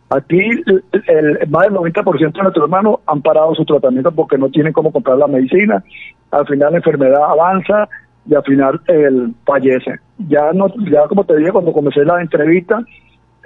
Aquí 0.09 0.39
el, 0.39 1.49
más 1.49 1.63
del 1.63 1.73
90% 1.73 2.17
de 2.17 2.41
nuestros 2.41 2.63
hermanos 2.63 2.99
han 3.07 3.21
parado 3.21 3.53
su 3.55 3.65
tratamiento 3.65 4.11
porque 4.11 4.37
no 4.37 4.49
tienen 4.49 4.71
cómo 4.71 4.93
comprar 4.93 5.17
la 5.17 5.27
medicina. 5.27 5.83
Al 6.31 6.47
final 6.47 6.71
la 6.71 6.77
enfermedad 6.77 7.23
avanza 7.23 7.89
y 8.25 8.35
al 8.35 8.43
final 8.43 8.79
el 8.87 9.33
fallece. 9.45 9.99
Ya 10.29 10.53
no, 10.53 10.67
ya 10.89 11.07
como 11.07 11.25
te 11.25 11.35
dije 11.35 11.51
cuando 11.51 11.73
comencé 11.73 12.05
la 12.05 12.21
entrevista, 12.21 12.81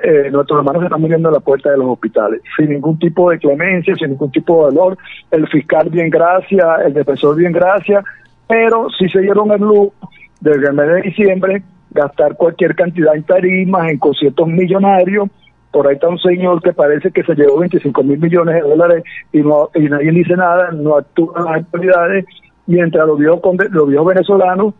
eh, 0.01 0.29
nuestros 0.31 0.59
hermanos 0.59 0.81
se 0.81 0.85
están 0.87 1.01
muriendo 1.01 1.29
a 1.29 1.33
la 1.33 1.39
puerta 1.39 1.69
de 1.69 1.77
los 1.77 1.87
hospitales, 1.87 2.41
sin 2.57 2.69
ningún 2.69 2.97
tipo 2.97 3.29
de 3.29 3.37
clemencia, 3.37 3.95
sin 3.95 4.11
ningún 4.11 4.31
tipo 4.31 4.65
de 4.65 4.75
dolor. 4.75 4.97
El 5.31 5.47
fiscal 5.47 5.89
bien 5.89 6.09
gracias, 6.09 6.65
el 6.85 6.93
defensor 6.93 7.35
bien 7.35 7.51
gracias, 7.51 8.03
pero 8.47 8.89
si 8.97 9.07
se 9.09 9.19
dieron 9.19 9.51
el 9.51 9.61
lujo 9.61 9.93
desde 10.41 10.67
el 10.67 10.73
mes 10.73 10.87
de 10.87 11.01
diciembre 11.01 11.63
gastar 11.91 12.35
cualquier 12.35 12.75
cantidad 12.75 13.15
en 13.15 13.23
tarimas, 13.23 13.89
en 13.89 13.99
conciertos 13.99 14.47
millonarios. 14.47 15.29
Por 15.71 15.87
ahí 15.87 15.95
está 15.95 16.07
un 16.07 16.19
señor 16.19 16.61
que 16.61 16.73
parece 16.73 17.11
que 17.11 17.23
se 17.23 17.35
llevó 17.35 17.59
25 17.59 18.03
mil 18.03 18.19
millones 18.19 18.55
de 18.55 18.61
dólares 18.61 19.03
y, 19.31 19.41
no, 19.41 19.69
y 19.73 19.81
nadie 19.81 20.11
dice 20.11 20.35
nada, 20.35 20.71
no 20.71 20.97
actúan 20.97 21.45
las 21.45 21.55
autoridades, 21.57 22.25
mientras 22.67 23.07
los 23.07 23.17
viejos, 23.17 23.41
los 23.71 23.87
viejos 23.87 24.07
venezolanos 24.07 24.73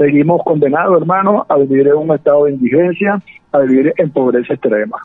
seguimos 0.00 0.40
condenados, 0.44 0.98
hermanos, 0.98 1.44
a 1.46 1.58
vivir 1.58 1.86
en 1.88 1.96
un 1.96 2.14
estado 2.14 2.46
de 2.46 2.52
indigencia, 2.52 3.22
a 3.52 3.58
vivir 3.58 3.92
en 3.98 4.10
pobreza 4.10 4.54
extrema. 4.54 4.96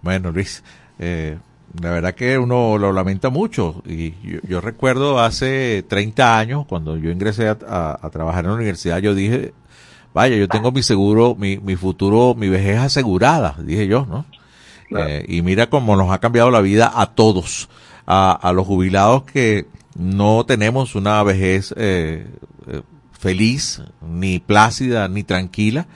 Bueno, 0.00 0.30
Luis, 0.30 0.62
eh, 1.00 1.36
la 1.82 1.90
verdad 1.90 2.14
que 2.14 2.38
uno 2.38 2.78
lo 2.78 2.92
lamenta 2.92 3.30
mucho. 3.30 3.82
Y 3.84 4.14
yo, 4.46 4.60
recuerdo 4.60 5.18
hace 5.18 5.84
30 5.88 6.38
años, 6.38 6.66
cuando 6.68 6.96
yo 6.96 7.10
ingresé 7.10 7.48
a, 7.48 8.08
trabajar 8.12 8.44
en 8.44 8.50
la 8.50 8.56
universidad, 8.56 8.98
yo 8.98 9.12
dije, 9.12 9.52
vaya, 10.14 10.36
yo 10.36 10.46
tengo 10.46 10.70
mi 10.70 10.84
seguro, 10.84 11.34
mi, 11.34 11.58
mi 11.58 11.74
futuro, 11.74 12.36
mi 12.36 12.48
vejez 12.48 12.78
asegurada, 12.78 13.56
dije 13.58 13.88
yo, 13.88 14.06
¿no? 14.08 14.24
Eh, 14.96 15.24
y 15.26 15.42
mira 15.42 15.68
cómo 15.68 15.96
nos 15.96 16.12
ha 16.12 16.18
cambiado 16.18 16.50
la 16.52 16.60
vida 16.60 16.90
a 16.94 17.06
todos, 17.06 17.68
a, 18.06 18.32
a 18.32 18.52
los 18.52 18.66
jubilados 18.66 19.24
que 19.24 19.66
no 19.98 20.46
tenemos 20.46 20.94
una 20.94 21.22
vejez 21.24 21.74
eh, 21.76 22.24
feliz, 23.18 23.82
ni 24.00 24.38
plácida, 24.38 25.08
ni 25.08 25.24
tranquila. 25.24 25.86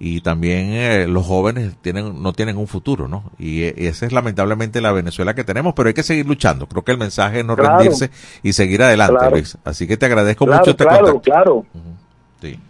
Y 0.00 0.20
también 0.20 0.68
eh, 0.74 1.08
los 1.08 1.26
jóvenes 1.26 1.76
tienen, 1.80 2.22
no 2.22 2.32
tienen 2.32 2.56
un 2.56 2.68
futuro, 2.68 3.08
¿no? 3.08 3.24
Y, 3.36 3.64
eh, 3.64 3.74
esa 3.78 4.06
es 4.06 4.12
lamentablemente 4.12 4.80
la 4.80 4.92
Venezuela 4.92 5.34
que 5.34 5.42
tenemos, 5.42 5.74
pero 5.74 5.88
hay 5.88 5.94
que 5.94 6.04
seguir 6.04 6.24
luchando. 6.24 6.68
Creo 6.68 6.84
que 6.84 6.92
el 6.92 6.98
mensaje 6.98 7.40
es 7.40 7.44
no 7.44 7.56
rendirse 7.56 8.10
y 8.44 8.52
seguir 8.52 8.80
adelante, 8.80 9.28
Luis. 9.28 9.58
Así 9.64 9.88
que 9.88 9.96
te 9.96 10.06
agradezco 10.06 10.46
mucho 10.46 10.70
este 10.70 10.84
Claro, 10.84 11.20
claro. 11.20 11.66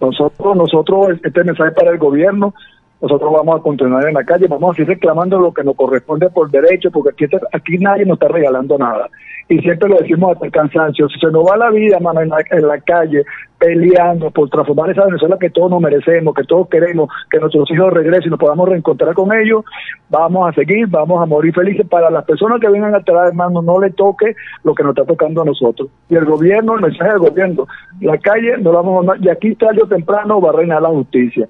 Nosotros, 0.01 0.57
nosotros, 0.57 1.19
este 1.23 1.45
mensaje 1.45 1.73
para 1.73 1.91
el 1.91 1.99
gobierno, 1.99 2.55
nosotros 3.03 3.31
vamos 3.31 3.61
a 3.61 3.63
continuar 3.63 4.09
en 4.09 4.15
la 4.15 4.25
calle, 4.25 4.47
vamos 4.49 4.71
a 4.71 4.77
seguir 4.77 4.95
reclamando 4.95 5.39
lo 5.39 5.53
que 5.53 5.63
nos 5.63 5.77
corresponde 5.77 6.31
por 6.31 6.51
derecho, 6.51 6.91
porque 6.91 7.11
aquí, 7.11 7.37
aquí 7.53 7.77
nadie 7.77 8.07
nos 8.07 8.15
está 8.15 8.29
regalando 8.29 8.79
nada 8.79 9.11
y 9.49 9.59
siempre 9.61 9.89
lo 9.89 9.97
decimos 9.97 10.33
hasta 10.33 10.45
el 10.45 10.53
cansancio, 10.53 11.09
si 11.09 11.19
se 11.19 11.31
nos 11.31 11.43
va 11.43 11.57
la 11.57 11.71
vida, 11.71 11.99
mano, 12.01 12.21
en 12.21 12.29
la, 12.29 12.81
calle, 12.81 13.25
peleando 13.59 14.31
por 14.31 14.51
transformar 14.51 14.91
esa 14.91 15.07
Venezuela 15.07 15.39
que 15.41 15.49
todos 15.49 15.71
nos 15.71 15.81
merecemos, 15.81 16.35
que 16.35 16.45
todos 16.45 16.69
queremos, 16.69 17.09
que 17.31 17.39
nuestros 17.39 17.71
hijos 17.71 17.91
regresen 17.93 18.27
y 18.27 18.31
nos 18.31 18.39
podamos 18.39 18.69
reencontrar 18.69 19.15
con 19.15 19.33
ellos, 19.33 19.65
vamos 20.11 20.51
a 20.51 20.53
seguir, 20.53 20.87
vamos 20.89 21.23
a 21.23 21.27
morir 21.27 21.55
felices. 21.55 21.87
Para 21.89 22.11
las 22.11 22.27
personas 22.27 22.61
que 22.61 22.69
vengan 22.69 22.95
atrás, 22.95 23.29
hermano, 23.29 23.63
no 23.63 23.81
le 23.81 23.91
toque 23.91 24.37
lo 24.65 24.75
que 24.75 24.83
nos 24.83 24.91
está 24.91 25.07
tocando 25.07 25.41
a 25.41 25.47
nosotros. 25.47 25.89
Y 26.11 26.17
el 26.17 26.27
gobierno, 26.27 26.75
el 26.75 26.83
mensaje 26.83 27.11
del 27.11 27.21
gobierno, 27.21 27.67
la 28.01 28.19
calle 28.19 28.59
no 28.59 28.73
vamos 28.73 29.09
a... 29.09 29.17
Y 29.19 29.31
aquí 29.31 29.55
tarde 29.55 29.81
o 29.83 29.89
temprano 29.89 30.43
va 30.43 30.51
a 30.51 30.57
reinar 30.57 30.83
la 30.83 30.91
justicia. 30.91 31.49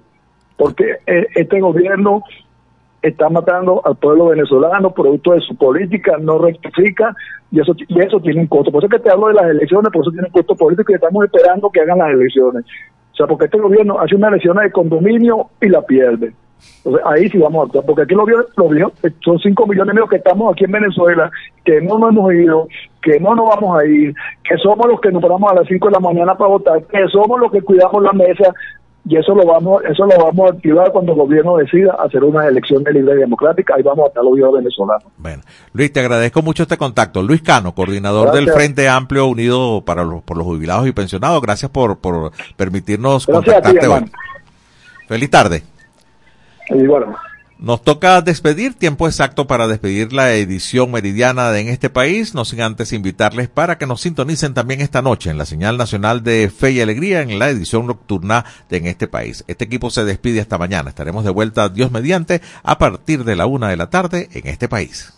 Porque 0.56 0.98
eh, 1.06 1.26
este 1.34 1.60
gobierno 1.60 2.22
está 3.02 3.28
matando 3.28 3.80
al 3.84 3.96
pueblo 3.96 4.26
venezolano 4.26 4.92
producto 4.92 5.32
de 5.32 5.40
su 5.40 5.56
política, 5.56 6.16
no 6.18 6.38
rectifica 6.38 7.14
y 7.50 7.60
eso 7.60 7.74
y 7.76 8.00
eso 8.00 8.20
tiene 8.20 8.40
un 8.40 8.46
costo. 8.46 8.72
Por 8.72 8.82
eso 8.82 8.90
que 8.90 8.98
te 8.98 9.10
hablo 9.10 9.28
de 9.28 9.34
las 9.34 9.46
elecciones, 9.46 9.92
por 9.92 10.02
eso 10.02 10.10
tiene 10.10 10.26
un 10.26 10.32
costo 10.32 10.54
político 10.56 10.92
y 10.92 10.96
estamos 10.96 11.24
esperando 11.24 11.70
que 11.70 11.80
hagan 11.80 11.98
las 11.98 12.10
elecciones. 12.10 12.64
O 13.12 13.16
sea, 13.16 13.26
porque 13.26 13.46
este 13.46 13.58
gobierno 13.58 13.98
hace 13.98 14.14
una 14.14 14.28
elección 14.28 14.56
de 14.56 14.70
condominio 14.70 15.48
y 15.60 15.68
la 15.68 15.82
pierde. 15.82 16.32
Entonces 16.78 17.02
ahí 17.06 17.28
sí 17.28 17.38
vamos 17.38 17.62
a 17.62 17.66
actuar, 17.66 17.84
porque 17.86 18.02
aquí 18.02 18.14
lo 18.14 18.24
vio, 18.24 18.44
lo 18.56 18.68
vio, 18.68 18.92
son 19.24 19.38
5 19.38 19.66
millones 19.66 19.94
de 19.94 20.02
que 20.10 20.16
estamos 20.16 20.52
aquí 20.52 20.64
en 20.64 20.72
Venezuela, 20.72 21.30
que 21.64 21.80
no 21.80 21.98
nos 21.98 22.10
hemos 22.10 22.32
ido, 22.32 22.68
que 23.02 23.20
no 23.20 23.34
nos 23.34 23.48
vamos 23.48 23.78
a 23.78 23.86
ir, 23.86 24.14
que 24.42 24.56
somos 24.58 24.86
los 24.88 25.00
que 25.00 25.12
nos 25.12 25.22
paramos 25.22 25.52
a 25.52 25.56
las 25.56 25.68
5 25.68 25.86
de 25.86 25.92
la 25.92 26.00
mañana 26.00 26.34
para 26.36 26.50
votar, 26.50 26.82
que 26.84 27.06
somos 27.08 27.38
los 27.38 27.52
que 27.52 27.62
cuidamos 27.62 28.02
la 28.02 28.12
mesa, 28.12 28.52
y 29.08 29.16
eso 29.16 29.34
lo 29.34 29.46
vamos 29.46 29.82
eso 29.84 30.04
lo 30.04 30.18
vamos 30.18 30.50
a 30.50 30.54
activar 30.54 30.92
cuando 30.92 31.12
el 31.12 31.18
gobierno 31.18 31.56
decida 31.56 31.96
hacer 31.98 32.22
una 32.22 32.46
elección 32.46 32.84
libre 32.84 33.14
y 33.14 33.18
democrática. 33.20 33.74
Ahí 33.74 33.82
vamos 33.82 34.04
a 34.04 34.08
estar 34.08 34.22
los 34.22 34.52
venezolanos. 34.52 35.04
Bueno 35.16 35.42
Luis 35.72 35.92
te 35.92 36.00
agradezco 36.00 36.42
mucho 36.42 36.64
este 36.64 36.76
contacto. 36.76 37.22
Luis 37.22 37.42
Cano 37.42 37.74
coordinador 37.74 38.32
del 38.32 38.50
Frente 38.50 38.88
Amplio 38.88 39.26
Unido 39.26 39.82
para 39.84 40.04
los 40.04 40.22
por 40.22 40.36
los 40.36 40.46
jubilados 40.46 40.86
y 40.86 40.92
pensionados. 40.92 41.40
Gracias 41.40 41.70
por 41.70 41.98
por 41.98 42.32
permitirnos 42.56 43.26
contactarte 43.26 43.86
hoy. 43.86 44.04
feliz 45.08 45.30
tarde. 45.30 45.62
Y 46.68 46.86
bueno 46.86 47.16
nos 47.58 47.82
toca 47.82 48.20
despedir, 48.22 48.74
tiempo 48.74 49.08
exacto 49.08 49.46
para 49.46 49.66
despedir 49.66 50.12
la 50.12 50.32
edición 50.34 50.92
meridiana 50.92 51.50
de 51.50 51.60
En 51.60 51.68
este 51.68 51.90
país, 51.90 52.34
no 52.34 52.44
sin 52.44 52.60
antes 52.60 52.92
invitarles 52.92 53.48
para 53.48 53.78
que 53.78 53.86
nos 53.86 54.00
sintonicen 54.00 54.54
también 54.54 54.80
esta 54.80 55.02
noche 55.02 55.30
en 55.30 55.38
la 55.38 55.46
señal 55.46 55.76
nacional 55.76 56.22
de 56.22 56.50
Fe 56.56 56.70
y 56.72 56.80
Alegría 56.80 57.22
en 57.22 57.38
la 57.38 57.50
edición 57.50 57.86
nocturna 57.86 58.44
de 58.70 58.76
En 58.78 58.86
este 58.86 59.08
país. 59.08 59.44
Este 59.48 59.64
equipo 59.64 59.90
se 59.90 60.04
despide 60.04 60.40
hasta 60.40 60.56
mañana. 60.56 60.90
Estaremos 60.90 61.24
de 61.24 61.30
vuelta, 61.30 61.68
Dios 61.68 61.90
mediante, 61.90 62.40
a 62.62 62.78
partir 62.78 63.24
de 63.24 63.34
la 63.34 63.46
una 63.46 63.68
de 63.68 63.76
la 63.76 63.90
tarde 63.90 64.28
en 64.32 64.46
este 64.46 64.68
país. 64.68 65.17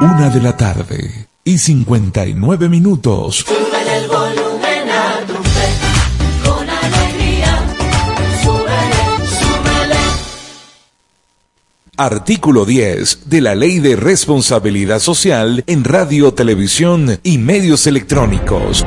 Una 0.00 0.28
de 0.28 0.42
la 0.42 0.54
tarde 0.54 1.26
y 1.42 1.56
59 1.56 2.68
minutos. 2.68 3.46
Súbele 3.46 3.96
el 3.96 4.08
volumen 4.08 4.90
a 4.90 5.26
tu 5.26 5.32
fe, 5.32 5.68
con 6.44 6.68
alegría. 6.68 7.66
Súbele, 8.42 9.28
súbele. 9.38 10.00
Artículo 11.96 12.66
10 12.66 13.30
de 13.30 13.40
la 13.40 13.54
Ley 13.54 13.78
de 13.78 13.96
Responsabilidad 13.96 14.98
Social 14.98 15.64
en 15.66 15.82
Radio, 15.82 16.34
Televisión 16.34 17.18
y 17.22 17.38
Medios 17.38 17.86
Electrónicos. 17.86 18.84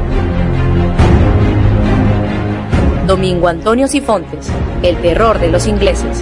Domingo 3.08 3.48
Antonio 3.48 3.88
Sifontes, 3.88 4.50
el 4.84 5.02
terror 5.02 5.40
de 5.40 5.48
los 5.48 5.66
ingleses. 5.66 6.22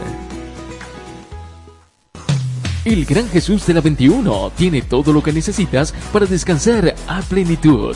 El 2.83 3.05
Gran 3.05 3.29
Jesús 3.29 3.67
de 3.67 3.75
la 3.75 3.81
21 3.81 4.53
tiene 4.57 4.81
todo 4.81 5.13
lo 5.13 5.21
que 5.21 5.31
necesitas 5.31 5.93
para 6.11 6.25
descansar 6.25 6.95
a 7.07 7.21
plenitud. 7.21 7.95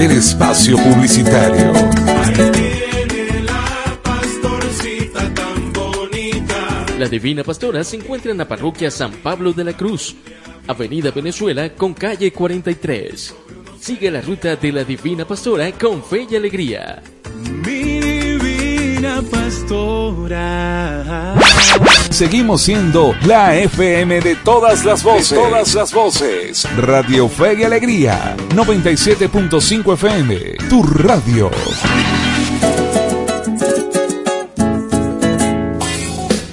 del 0.00 0.12
espacio 0.12 0.78
publicitario. 0.78 1.74
La 6.98 7.06
Divina 7.06 7.44
Pastora 7.44 7.84
se 7.84 7.96
encuentra 7.96 8.32
en 8.32 8.38
la 8.38 8.48
parroquia 8.48 8.90
San 8.90 9.12
Pablo 9.12 9.52
de 9.52 9.64
la 9.64 9.74
Cruz, 9.74 10.16
Avenida 10.66 11.10
Venezuela 11.10 11.74
con 11.74 11.92
calle 11.92 12.32
43. 12.32 13.34
Sigue 13.78 14.10
la 14.10 14.22
ruta 14.22 14.56
de 14.56 14.72
la 14.72 14.84
Divina 14.84 15.26
Pastora 15.26 15.70
con 15.72 16.02
fe 16.02 16.26
y 16.30 16.34
alegría. 16.34 17.02
Pastora. 19.22 21.00
Seguimos 22.10 22.62
siendo 22.62 23.14
la 23.26 23.56
FM 23.56 24.20
de 24.20 24.36
todas 24.36 24.84
las 24.84 25.02
voces. 25.02 25.30
De 25.30 25.36
todas 25.36 25.74
las 25.74 25.92
voces. 25.92 26.66
Radio 26.76 27.28
Fe 27.28 27.60
y 27.60 27.64
Alegría. 27.64 28.36
97.5 28.54 29.94
FM. 29.94 30.36
Tu 30.68 30.82
radio. 30.82 31.50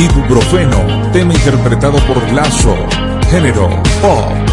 Ibuprofeno, 0.00 1.10
tema 1.12 1.34
interpretado 1.34 1.98
por 2.06 2.32
Lazo, 2.32 2.74
género 3.30 3.68
pop. 4.00 4.49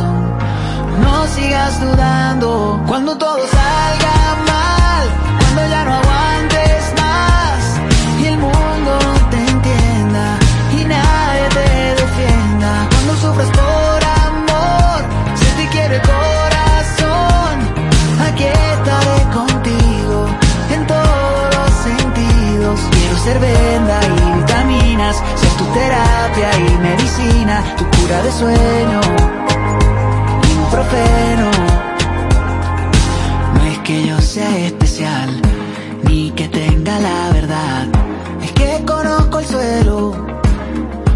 No 0.00 1.26
sigas 1.26 1.78
dudando 1.78 2.82
cuando 2.86 3.18
todo 3.18 3.36
salga 3.46 4.36
mal, 4.46 5.08
cuando 5.38 5.66
ya 5.68 5.84
no 5.84 5.92
aguantes 5.92 6.94
más 6.96 7.60
y 8.18 8.26
el 8.26 8.38
mundo 8.38 8.98
te 9.30 9.36
entienda 9.36 10.38
y 10.72 10.84
nadie 10.84 11.48
te 11.50 12.02
defienda. 12.02 12.88
Cuando 12.90 13.16
sufres 13.16 13.48
por 13.50 14.00
amor, 14.24 15.04
si 15.34 15.44
te 15.56 15.68
quiere 15.68 15.96
el 15.96 16.02
corazón, 16.02 17.54
aquí 18.28 18.44
estaré 18.44 19.22
contigo 19.34 20.26
en 20.70 20.86
todos 20.86 21.54
los 21.54 21.70
sentidos. 21.84 22.80
Quiero 22.92 23.18
ser 23.18 23.38
venda 23.40 24.00
y 24.06 24.38
vitaminas, 24.38 25.16
ser 25.36 25.50
tu 25.58 25.64
terapia 25.66 26.50
y 26.66 26.78
medicina, 26.78 27.62
tu 27.76 27.84
cura 27.90 28.22
de 28.22 28.32
sueño 28.32 29.41
No 30.74 30.80
es 33.66 33.78
que 33.80 34.06
yo 34.06 34.18
sea 34.22 34.56
especial, 34.56 35.28
ni 36.04 36.30
que 36.30 36.48
tenga 36.48 36.98
la 36.98 37.30
verdad. 37.30 37.88
Es 38.42 38.52
que 38.52 38.82
conozco 38.86 39.40
el 39.40 39.44
suelo. 39.44 40.16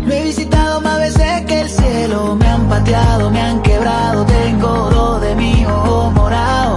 Lo 0.05 0.13
he 0.13 0.25
visitado 0.25 0.83
más 0.83 0.99
veces 0.99 1.47
que 1.47 1.61
el 1.63 1.71
cielo. 1.71 2.37
Me 2.37 2.47
han 2.47 2.69
pateado, 2.69 3.31
me 3.31 3.41
han 3.41 3.63
quebrado. 3.63 4.27
Tengo 4.27 4.91
dos 4.91 5.23
de 5.23 5.35
mi 5.37 5.65
ojo 5.65 6.11
morado. 6.11 6.77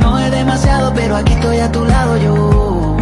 No 0.00 0.18
es 0.18 0.30
demasiado, 0.30 0.94
pero 0.94 1.16
aquí 1.16 1.34
estoy 1.34 1.58
a 1.58 1.70
tu 1.70 1.84
lado 1.84 2.16
yo. 2.16 2.96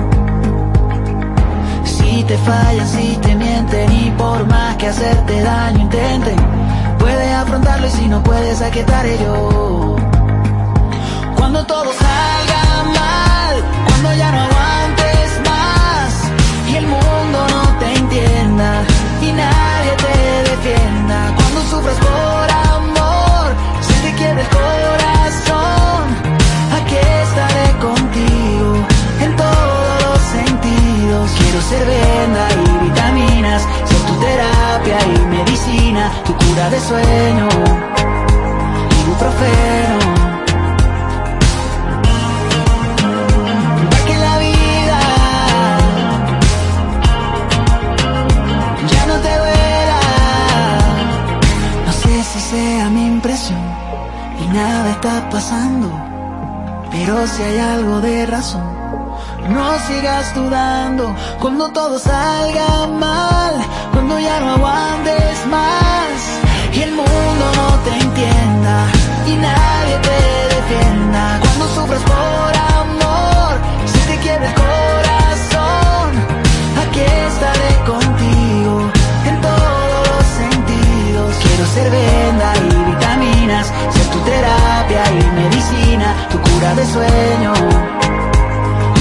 Si 1.84 2.24
te 2.24 2.36
fallan, 2.38 2.88
si 2.88 3.16
te 3.22 3.36
mienten 3.36 3.92
y 3.92 4.10
por 4.18 4.44
más 4.48 4.74
que 4.76 4.88
hacerte 4.88 5.40
daño 5.40 5.82
intenten, 5.82 6.53
afrontarlo 7.54 7.86
y 7.86 7.90
si 7.90 8.08
no 8.08 8.20
puedes, 8.22 8.60
aquí 8.62 8.80
yo. 9.22 9.96
Cuando 11.36 11.64
todo 11.66 11.92
salga 11.92 12.82
mal, 12.98 13.54
cuando 13.86 14.12
ya 14.14 14.32
no 14.32 14.40
aguantes 14.46 15.28
más 15.48 16.10
y 16.68 16.76
el 16.76 16.86
mundo 16.86 17.38
no 17.54 17.78
te 17.78 17.94
entienda 17.94 18.82
y 19.22 19.32
nadie 19.32 19.92
te 20.04 20.50
defienda. 20.50 21.32
Cuando 21.36 21.60
sufras 21.70 21.96
por 21.98 22.50
amor, 22.74 23.46
si 23.82 23.94
te 24.02 24.14
quiere 24.16 24.40
el 24.40 24.48
corazón, 24.48 26.02
aquí 26.76 26.96
estaré 27.22 27.68
contigo 27.78 28.70
en 29.20 29.36
todos 29.36 30.02
los 30.04 30.20
sentidos. 30.36 31.30
Quiero 31.38 31.60
ser 31.62 31.86
venda 31.86 32.48
y 32.64 32.84
vitaminas, 32.84 33.13
de 36.70 36.80
sueño, 36.80 37.48
ibuprofeno. 39.02 39.98
Pa' 43.90 44.04
que 44.06 44.16
la 44.16 44.38
vida 44.38 45.00
ya 48.92 49.06
no 49.06 49.16
te 49.26 49.32
duela. 49.42 50.00
No 51.86 51.92
sé 51.92 52.24
si 52.24 52.40
sea 52.40 52.88
mi 52.88 53.06
impresión 53.08 53.60
y 54.40 54.46
nada 54.46 54.90
está 54.92 55.28
pasando, 55.28 55.90
pero 56.90 57.26
si 57.26 57.42
hay 57.42 57.58
algo 57.58 58.00
de 58.00 58.24
razón. 58.24 58.84
No 59.50 59.78
sigas 59.86 60.34
dudando 60.34 61.14
cuando 61.38 61.68
todo 61.68 61.98
salga 61.98 62.86
mal, 62.86 63.54
cuando 63.92 64.18
ya 64.18 64.40
no 64.40 64.52
aguantes 64.52 65.46
más 65.50 66.43
mundo 66.94 67.44
no 67.56 67.68
te 67.84 67.92
entienda 68.04 68.86
y 69.26 69.34
nadie 69.36 69.96
te 70.08 70.18
defienda. 70.56 71.38
Cuando 71.40 71.64
sufres 71.74 72.02
por 72.02 72.52
amor, 72.80 73.52
si 73.86 73.98
te 74.10 74.16
quiere 74.18 74.46
el 74.46 74.54
corazón, 74.54 76.08
aquí 76.82 77.00
estaré 77.00 77.70
contigo 77.90 78.90
en 79.28 79.40
todos 79.40 80.00
los 80.10 80.24
sentidos. 80.40 81.34
Quiero 81.42 81.64
ser 81.74 81.90
venda 81.90 82.48
y 82.56 82.90
vitaminas, 82.90 83.66
ser 83.94 84.06
tu 84.12 84.18
terapia 84.20 85.02
y 85.18 85.22
medicina, 85.40 86.08
tu 86.30 86.38
cura 86.40 86.74
de 86.74 86.84
sueño 86.86 87.52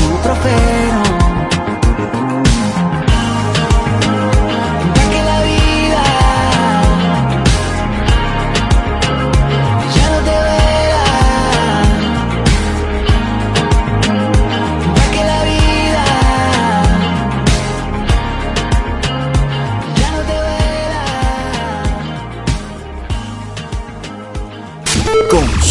ibuprofeno. 0.04 1.04
Pa' 1.04 1.12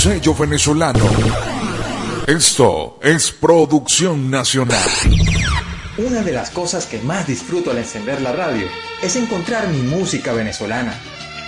sello 0.02 0.34
venezolano. 0.34 1.04
Esto 2.26 2.98
es 3.02 3.30
producción 3.30 4.32
nacional. 4.32 4.90
Una 5.96 6.22
de 6.22 6.32
las 6.32 6.50
cosas 6.50 6.86
que 6.86 6.98
más 6.98 7.28
disfruto 7.28 7.70
al 7.70 7.78
encender 7.78 8.20
la 8.20 8.32
radio 8.32 8.66
es 9.00 9.14
encontrar 9.14 9.68
mi 9.68 9.80
música 9.82 10.32
venezolana. 10.32 10.92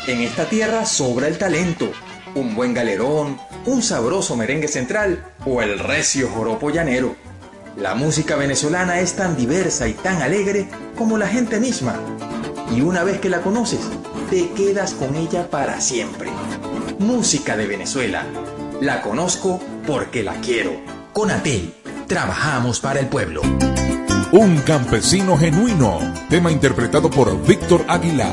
En 0.07 0.21
esta 0.21 0.45
tierra 0.45 0.87
sobra 0.87 1.27
el 1.27 1.37
talento, 1.37 1.91
un 2.37 2.55
buen 2.55 2.75
galerón, 2.75 3.41
un 3.67 3.83
sabroso 3.83 4.37
merengue 4.37 4.69
central 4.69 5.33
o 5.45 5.61
el 5.61 5.81
recio 5.81 6.29
joropo 6.29 6.71
llanero. 6.71 7.17
La 7.77 7.97
música 7.97 8.37
venezolana 8.37 9.01
es 9.01 9.17
tan 9.17 9.37
diversa 9.37 9.89
y 9.89 9.95
tan 9.95 10.23
alegre 10.23 10.69
como 10.97 11.19
la 11.19 11.27
gente 11.27 11.59
misma. 11.59 11.99
Y 12.73 12.83
una 12.83 13.03
vez 13.03 13.19
que 13.19 13.31
la 13.31 13.41
conoces, 13.41 13.81
te 14.31 14.49
quedas 14.51 14.95
con 14.95 15.17
ella 15.17 15.51
para 15.51 15.81
siempre. 15.81 16.31
Música 16.99 17.57
de 17.57 17.67
Venezuela. 17.67 18.25
La 18.81 19.03
conozco 19.03 19.61
porque 19.87 20.23
la 20.23 20.35
quiero. 20.41 20.73
Con 21.13 21.31
Atel, 21.31 21.73
trabajamos 22.07 22.81
para 22.81 23.01
el 23.01 23.09
pueblo. 23.09 23.43
Un 24.33 24.59
campesino 24.59 25.37
genuino. 25.37 25.99
Tema 26.29 26.51
interpretado 26.51 27.11
por 27.11 27.47
Víctor 27.47 27.85
Aguilar. 27.89 28.33